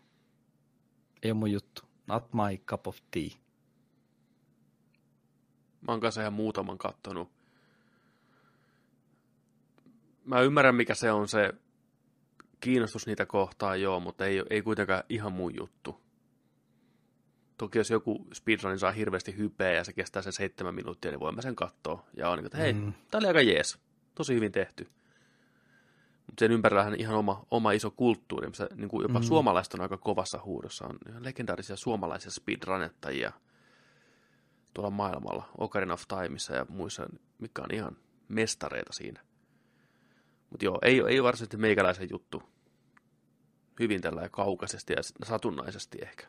Ei 1.23 1.31
ole 1.31 1.39
mun 1.39 1.53
juttu. 1.53 1.88
Not 2.09 2.33
my 2.33 2.59
cup 2.67 2.87
of 2.87 2.99
tea. 3.11 3.29
Mä 5.81 5.93
oon 5.93 6.01
kanssa 6.01 6.21
ihan 6.21 6.33
muutaman 6.33 6.79
kattonut. 6.79 7.31
Mä 10.25 10.41
ymmärrän, 10.41 10.75
mikä 10.75 10.95
se 10.95 11.13
on 11.13 11.29
se 11.29 11.53
kiinnostus 12.61 13.07
niitä 13.07 13.27
kohtaan, 13.27 13.81
joo, 13.81 14.01
mutta 14.01 14.27
ei, 14.27 14.43
ei 14.51 14.63
kuitenkaan 14.63 15.03
ihan 15.09 15.33
mun 15.33 15.57
juttu. 15.57 16.01
Toki 17.59 17.79
jos 17.79 17.91
joku 17.91 18.27
speedrun 18.33 18.79
saa 18.79 18.93
hirveästi 18.93 19.37
hypeä 19.37 19.73
ja 19.73 19.85
se 19.85 19.93
kestää 19.93 20.23
sen 20.23 20.33
seitsemän 20.33 20.75
minuuttia, 20.75 21.11
niin 21.11 21.21
voin 21.21 21.35
mä 21.35 21.43
sen 21.43 21.57
katsoa. 21.57 22.07
Ja 22.17 22.31
on 22.31 22.39
niin, 22.39 22.47
että 22.47 22.59
hei, 22.59 22.73
mm. 22.73 22.93
tää 23.11 23.19
oli 23.19 23.27
aika 23.27 23.41
jees. 23.41 23.79
Tosi 24.15 24.35
hyvin 24.35 24.53
tehty. 24.53 24.89
Sen 26.39 26.53
ympärillähän 26.53 27.01
ihan 27.01 27.17
oma, 27.17 27.47
oma 27.51 27.73
iso 27.73 27.91
kulttuuri, 27.91 28.49
missä 28.49 28.69
niin 28.75 28.89
kuin 28.89 29.03
jopa 29.03 29.19
mm. 29.19 29.25
suomalaiset 29.25 29.75
on 29.75 29.81
aika 29.81 29.97
kovassa 29.97 30.41
huudossa. 30.45 30.87
On 30.87 30.99
ihan 31.09 31.25
legendaarisia 31.25 31.77
suomalaisia 31.77 32.31
speedrunettajia 32.31 33.33
tuolla 34.75 34.91
maailmalla, 34.91 35.49
Ocarina 35.59 35.95
of 35.95 36.03
Timeissa 36.09 36.55
ja 36.55 36.67
muissa, 36.69 37.07
mikä 37.39 37.63
on 37.63 37.75
ihan 37.75 37.97
mestareita 38.29 38.93
siinä. 38.93 39.21
Mutta 40.51 40.65
joo, 40.65 40.79
ei, 40.83 41.03
ei 41.09 41.23
varsinaisesti 41.23 41.57
meikäläisen 41.57 42.09
juttu. 42.11 42.43
Hyvin 43.81 44.01
tällä 44.01 44.29
kaukaisesti 44.29 44.93
ja 44.93 45.03
satunnaisesti 45.25 45.99
ehkä. 46.03 46.27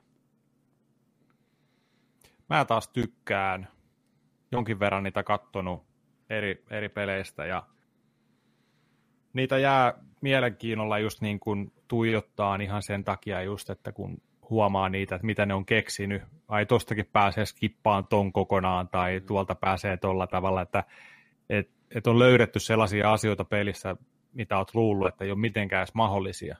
Mä 2.49 2.65
taas 2.65 2.87
tykkään 2.87 3.67
jonkin 4.51 4.79
verran 4.79 5.03
niitä 5.03 5.23
kattonut 5.23 5.85
eri, 6.29 6.63
eri 6.69 6.89
peleistä 6.89 7.45
ja 7.45 7.67
niitä 9.33 9.57
jää 9.57 9.93
mielenkiinnolla 10.21 10.99
just 10.99 11.21
niin 11.21 11.39
kuin 11.39 11.71
tuijottaa 11.87 12.55
ihan 12.55 12.81
sen 12.81 13.03
takia 13.03 13.41
just, 13.41 13.69
että 13.69 13.91
kun 13.91 14.21
huomaa 14.49 14.89
niitä, 14.89 15.15
että 15.15 15.25
mitä 15.25 15.45
ne 15.45 15.53
on 15.53 15.65
keksinyt. 15.65 16.21
Ai 16.47 16.65
tostakin 16.65 17.09
pääsee 17.13 17.45
skippaan 17.45 18.07
ton 18.07 18.33
kokonaan 18.33 18.87
tai 18.87 19.21
tuolta 19.21 19.55
pääsee 19.55 19.97
tolla 19.97 20.27
tavalla, 20.27 20.61
että 20.61 20.83
et, 21.49 21.69
et 21.95 22.07
on 22.07 22.19
löydetty 22.19 22.59
sellaisia 22.59 23.13
asioita 23.13 23.45
pelissä, 23.45 23.95
mitä 24.33 24.57
olet 24.57 24.75
luullut, 24.75 25.07
että 25.07 25.25
ei 25.25 25.31
ole 25.31 25.39
mitenkään 25.39 25.79
edes 25.79 25.93
mahdollisia. 25.93 26.57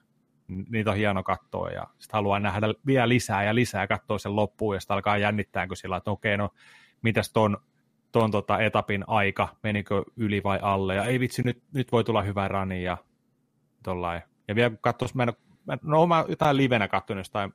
Niitä 0.69 0.91
on 0.91 0.97
hieno 0.97 1.23
katsoa 1.23 1.69
ja 1.69 1.83
sitten 1.99 2.17
haluaa 2.17 2.39
nähdä 2.39 2.67
vielä 2.85 3.09
lisää 3.09 3.43
ja 3.43 3.55
lisää, 3.55 3.87
katsoa 3.87 4.17
sen 4.17 4.35
loppuun 4.35 4.75
ja 4.75 4.79
sitten 4.79 4.95
alkaa 4.95 5.17
jännittää, 5.17 5.67
kun 5.67 5.77
sillä 5.77 5.97
että 5.97 6.11
okei, 6.11 6.37
no 6.37 6.49
mitäs 7.01 7.31
ton 7.33 7.57
ton 8.11 8.31
tota 8.31 8.59
etapin 8.59 9.03
aika, 9.07 9.47
menikö 9.63 10.03
yli 10.17 10.43
vai 10.43 10.59
alle, 10.61 10.95
ja 10.95 11.03
ei 11.03 11.19
vitsi, 11.19 11.41
nyt, 11.45 11.63
nyt 11.73 11.91
voi 11.91 12.03
tulla 12.03 12.21
hyvä 12.21 12.47
rani, 12.47 12.83
ja 12.83 12.97
tollain. 13.83 14.21
Ja 14.47 14.55
vielä 14.55 14.69
kun 14.69 14.79
katsoisi, 14.81 15.17
mä 15.17 15.23
en, 15.23 15.33
no 15.83 16.07
mä 16.07 16.25
jotain 16.27 16.57
livenä 16.57 16.87
katsonut 16.87 17.19
jostain 17.19 17.53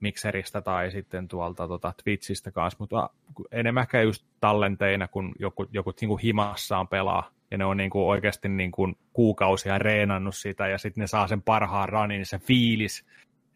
mikseristä 0.00 0.60
tai 0.60 0.90
sitten 0.90 1.28
tuolta 1.28 1.68
tota, 1.68 1.94
Twitchistä 2.04 2.50
kanssa, 2.50 2.76
mutta 2.80 3.10
enemmän 3.52 3.82
ehkä 3.82 4.02
just 4.02 4.26
tallenteina, 4.40 5.08
kun 5.08 5.32
joku, 5.38 5.66
joku 5.72 5.92
niin 6.00 6.08
kuin 6.08 6.20
himassaan 6.20 6.88
pelaa, 6.88 7.30
ja 7.50 7.58
ne 7.58 7.64
on 7.64 7.76
niin 7.76 7.90
kuin 7.90 8.04
oikeasti 8.04 8.48
niin 8.48 8.72
kuin 8.72 8.94
kuukausia 9.12 9.78
reenannut 9.78 10.36
sitä, 10.36 10.68
ja 10.68 10.78
sitten 10.78 11.00
ne 11.00 11.06
saa 11.06 11.28
sen 11.28 11.42
parhaan 11.42 11.88
ranin, 11.88 12.18
niin 12.18 12.26
se 12.26 12.38
fiilis 12.38 13.06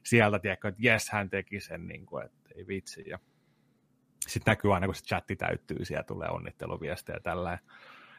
sieltä, 0.05 0.39
tiedätkö, 0.39 0.69
että 0.69 0.81
jes, 0.83 1.11
hän 1.11 1.31
teki 1.31 1.61
sen, 1.61 1.87
niin 1.87 2.07
kuin, 2.07 2.25
että 2.25 2.51
ei 2.55 2.67
vitsi. 2.67 3.05
Ja 3.07 3.19
sitten 4.27 4.53
näkyy 4.53 4.75
aina, 4.75 4.87
kun 4.87 4.95
se 4.95 5.05
chatti 5.05 5.37
täyttyy, 5.37 5.85
siellä 5.85 6.05
tulee 6.05 6.29
onnitteluviestejä 6.29 7.21
tällä. 7.21 7.59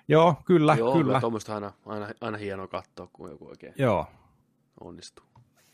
Joo, 0.08 0.36
kyllä, 0.46 0.76
Joo, 0.76 0.94
kyllä. 0.94 1.20
tuommoista 1.20 1.54
aina, 1.56 1.74
aina, 1.86 2.08
aina 2.22 2.38
hienoa 2.38 2.68
katsoa, 2.68 3.08
kun 3.14 3.30
joku 3.30 3.48
oikein 3.48 3.74
Joo. 3.78 4.08
onnistuu. 4.80 5.26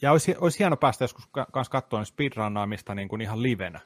Ja 0.01 0.11
olisi, 0.11 0.35
olisi 0.39 0.59
hieno 0.59 0.77
päästä 0.77 1.03
joskus 1.03 1.27
kanssa 1.51 1.71
katsoa 1.71 2.05
speedrunnaamista 2.05 2.95
niin 2.95 3.07
kuin 3.07 3.21
ihan 3.21 3.43
livenä. 3.43 3.79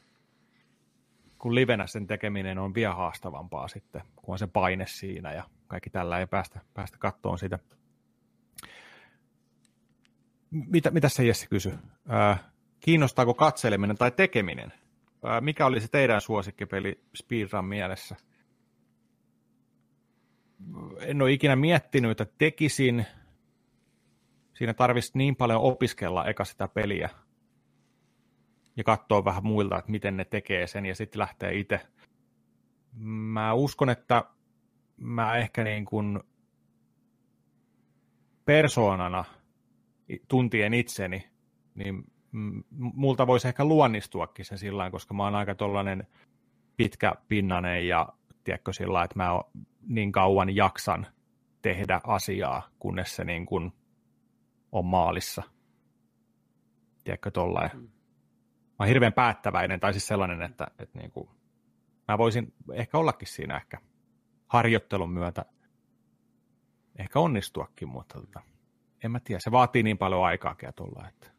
Kun 1.38 1.56
livenä 1.56 1.88
sen 1.88 2.08
tekeminen 2.08 2.60
on 2.60 2.74
vielä 2.74 2.94
haastavampaa 2.94 3.68
sitten, 3.68 4.02
kun 4.16 4.34
on 4.34 4.40
se 4.40 4.48
paine 4.48 4.88
siinä 4.88 5.34
ja 5.34 5.44
kaikki 5.68 5.90
tällä 5.90 6.20
ei 6.20 6.28
päästä, 6.28 6.60
päästä 6.74 6.98
kattoon 6.98 7.40
sitä. 7.40 7.60
Mitä, 10.52 10.92
mitä 10.92 11.10
se 11.10 11.26
Jesse 11.26 11.48
kysyi? 11.48 11.74
Äh, 12.14 12.44
kiinnostaako 12.80 13.34
katseleminen 13.34 13.98
tai 13.98 14.12
tekeminen? 14.12 14.74
Mikä 15.42 15.66
oli 15.66 15.82
se 15.82 15.88
teidän 15.88 16.22
suosikkipeli 16.22 17.02
speedrun 17.16 17.66
mielessä? 17.66 18.16
En 21.00 21.22
ole 21.22 21.32
ikinä 21.32 21.56
miettinyt, 21.56 22.12
että 22.12 22.36
tekisin. 22.38 23.06
Siinä 24.54 24.74
tarvitsisi 24.74 25.18
niin 25.18 25.36
paljon 25.36 25.62
opiskella 25.62 26.26
eka 26.26 26.46
sitä 26.46 26.68
peliä 26.68 27.10
ja 28.78 28.84
katsoa 28.84 29.26
vähän 29.26 29.46
muilta, 29.46 29.78
että 29.78 29.92
miten 29.92 30.18
ne 30.18 30.26
tekee 30.26 30.68
sen 30.68 30.86
ja 30.86 30.96
sitten 30.96 31.20
lähtee 31.20 31.58
itse. 31.60 31.80
Mä 33.04 33.54
uskon, 33.54 33.90
että 33.90 34.24
mä 34.98 35.38
ehkä 35.38 35.64
niin 35.64 35.86
kuin 35.86 36.20
persoonana 38.46 39.26
tuntien 40.28 40.74
itseni, 40.74 41.30
niin 41.76 42.12
multa 42.70 43.28
voisi 43.28 43.48
ehkä 43.48 43.66
luonnistuakin 43.66 44.46
se 44.46 44.58
sillä 44.58 44.92
koska 44.92 45.14
mä 45.14 45.24
oon 45.24 45.36
aika 45.36 45.56
tollainen 45.56 46.08
pitkä 46.78 47.14
pinnanen 47.28 47.88
ja 47.88 48.10
tiedätkö 48.44 48.74
sillä 48.74 49.04
että 49.04 49.20
mä 49.20 49.30
niin 49.88 50.12
kauan 50.12 50.56
jaksan 50.56 51.08
tehdä 51.62 52.02
asiaa, 52.04 52.70
kunnes 52.80 53.16
se 53.16 53.24
niin 53.24 53.46
kuin 53.46 53.74
on 54.72 54.86
maalissa. 54.86 55.44
Tiedätkö 57.04 57.32
tollain. 57.32 57.72
Mm. 57.74 57.80
Mä 57.80 57.90
oon 58.80 58.88
hirveän 58.88 59.14
päättäväinen, 59.14 59.80
tai 59.80 59.94
siis 59.94 60.08
sellainen, 60.08 60.42
että, 60.42 60.68
että 60.80 61.00
niin 61.00 61.12
kuin, 61.12 61.30
mä 62.08 62.18
voisin 62.18 62.54
ehkä 62.74 62.98
ollakin 62.98 63.28
siinä 63.28 63.56
ehkä 63.56 63.78
harjoittelun 64.48 65.12
myötä 65.12 65.46
ehkä 67.00 67.20
onnistuakin, 67.20 67.88
mutta 67.88 68.22
tota, 68.22 68.42
en 69.04 69.12
mä 69.12 69.20
tiedä, 69.20 69.40
se 69.40 69.52
vaatii 69.52 69.84
niin 69.84 69.98
paljon 69.98 70.26
aikaa 70.26 70.56
tuolla, 70.76 71.08
että 71.08 71.37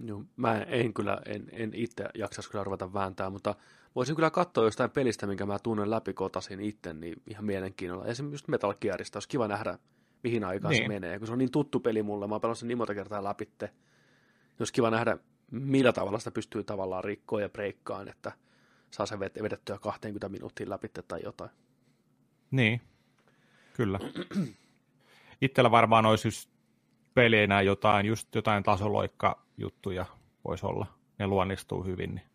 Joo, 0.00 0.24
mä 0.36 0.58
en 0.62 0.94
kyllä, 0.94 1.20
en, 1.26 1.48
en 1.52 1.70
itse 1.74 2.04
jaksaisi 2.14 2.50
kyllä 2.50 2.64
ruveta 2.64 2.92
vääntää, 2.92 3.30
mutta 3.30 3.54
voisin 3.94 4.14
kyllä 4.16 4.30
katsoa 4.30 4.64
jostain 4.64 4.90
pelistä, 4.90 5.26
minkä 5.26 5.46
mä 5.46 5.58
tunnen 5.58 5.90
läpikotasin 5.90 6.60
itse, 6.60 6.94
niin 6.94 7.22
ihan 7.26 7.44
mielenkiinnolla. 7.44 8.06
Esimerkiksi 8.06 8.34
just 8.34 8.48
Metal 8.48 8.74
Gearista, 8.80 9.16
olisi 9.16 9.28
kiva 9.28 9.48
nähdä, 9.48 9.78
mihin 10.22 10.44
aikaan 10.44 10.72
niin. 10.72 10.84
se 10.84 10.88
menee, 10.88 11.18
kun 11.18 11.26
se 11.26 11.32
on 11.32 11.38
niin 11.38 11.50
tuttu 11.50 11.80
peli 11.80 12.02
mulle, 12.02 12.26
mä 12.26 12.38
oon 12.42 12.56
sen 12.56 12.68
niin 12.68 12.78
monta 12.78 12.94
kertaa 12.94 13.24
läpi, 13.24 13.48
olisi 14.58 14.72
kiva 14.72 14.90
nähdä, 14.90 15.18
millä 15.50 15.92
tavalla 15.92 16.18
sitä 16.18 16.30
pystyy 16.30 16.64
tavallaan 16.64 17.04
rikkoon 17.04 17.42
ja 17.42 17.48
breikkaan, 17.48 18.08
että 18.08 18.32
saa 18.90 19.06
se 19.06 19.20
vedettyä 19.20 19.78
20 19.78 20.28
minuuttia 20.28 20.70
läpi 20.70 20.88
tai 21.08 21.20
jotain. 21.22 21.50
Niin, 22.50 22.80
kyllä. 23.72 23.98
Itsellä 25.40 25.70
varmaan 25.70 26.06
olisi 26.06 26.28
just 26.28 26.50
peleinä 27.14 27.62
jotain, 27.62 28.06
just 28.06 28.34
jotain 28.34 28.62
tasoloikka 28.62 29.43
juttuja 29.56 30.06
voisi 30.44 30.66
olla. 30.66 30.86
Ne 31.18 31.26
luonnistuu 31.26 31.84
hyvin, 31.84 32.14
niin 32.14 32.26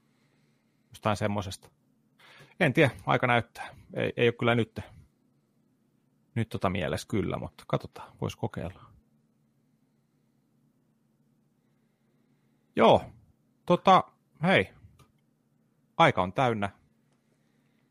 jostain 0.90 1.18
semmosesta. 1.18 1.70
En 2.60 2.74
tiedä, 2.74 2.92
aika 3.06 3.28
näyttää. 3.28 3.76
Ei, 3.94 4.14
ei 4.18 4.28
ole 4.28 4.34
kyllä 4.34 4.56
nyt, 4.56 4.80
nyt 6.36 6.50
tota 6.50 6.70
mielessä 6.70 7.08
kyllä, 7.08 7.38
mutta 7.38 7.64
katsotaan, 7.68 8.14
voisi 8.22 8.38
kokeilla. 8.38 8.82
Joo, 12.76 13.02
tota, 13.66 14.04
hei, 14.44 14.70
aika 15.98 16.22
on 16.22 16.34
täynnä 16.34 16.70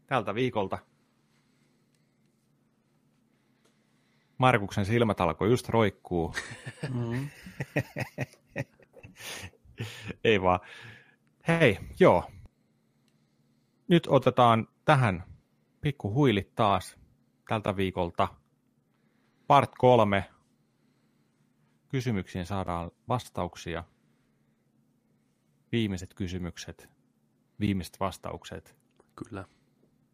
tältä 0.07 0.35
viikolta. 0.35 0.79
Markuksen 4.39 4.87
silmät 4.87 5.21
alkoi 5.21 5.51
just 5.51 5.69
roikkuu. 5.69 6.35
Mm. 6.95 7.29
Ei 10.25 10.43
vaan. 10.43 10.61
Hei, 11.49 11.79
joo. 12.01 12.31
Nyt 13.89 14.07
otetaan 14.11 14.69
tähän 14.85 15.25
pikku 15.81 16.15
huilit 16.15 16.55
taas 16.55 16.99
tältä 17.49 17.77
viikolta. 17.77 18.29
Part 19.47 19.71
kolme. 19.79 20.31
Kysymyksiin 21.89 22.47
saadaan 22.47 22.91
vastauksia. 23.09 23.85
Viimeiset 25.73 26.15
kysymykset, 26.15 26.89
viimeiset 27.61 28.01
vastaukset. 28.01 28.77
Kyllä. 29.17 29.45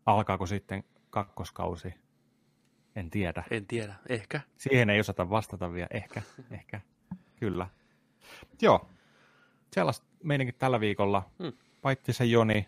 Alkaako 0.07 0.47
sitten 0.47 0.85
kakkoskausi? 1.11 1.95
En 2.97 3.11
tiedä. 3.11 3.45
En 3.51 3.67
tiedä, 3.67 3.95
ehkä. 4.09 4.41
Siihen 4.59 4.91
ei 4.91 5.01
osata 5.01 5.31
vastata 5.31 5.73
vielä, 5.73 5.89
ehkä, 5.91 6.23
ehkä. 6.51 6.81
Kyllä. 7.37 7.69
Joo, 8.63 8.89
sellaista 9.75 10.07
meininkin 10.23 10.55
tällä 10.59 10.81
viikolla. 10.81 11.31
Hmm. 11.43 11.53
Paittisen 11.83 12.31
Joni, 12.31 12.67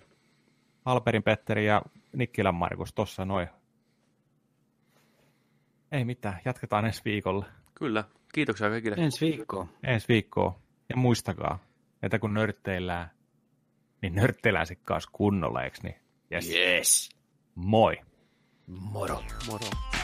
Alperin 0.85 1.23
Petteri 1.23 1.67
ja 1.67 1.83
Nikkilän 2.13 2.55
Markus 2.55 2.93
tuossa 2.95 3.25
noin. 3.25 3.49
Ei 5.93 6.05
mitään, 6.05 6.41
jatketaan 6.45 6.85
ensi 6.85 7.03
viikolla. 7.05 7.47
Kyllä, 7.75 8.05
kiitoksia 8.35 8.71
kaikille. 8.71 8.97
Ensi 8.99 9.27
viikkoa. 9.27 9.67
Ensi 9.83 10.09
viikkoa. 10.09 10.59
Ja 10.89 10.97
muistakaa, 10.97 11.59
että 12.03 12.19
kun 12.19 12.35
nörtteillään, 12.35 13.11
niin 14.03 14.15
nörtteillään 14.15 14.67
sitten 14.67 14.87
kanssa 14.87 15.11
kunnolla, 15.13 15.63
eikö 15.63 15.79
niin? 15.83 15.97
Yes. 16.33 16.51
yes. 16.55 17.11
Moi. 17.55 17.97
Moro. 18.67 19.23
Moro. 19.47 19.96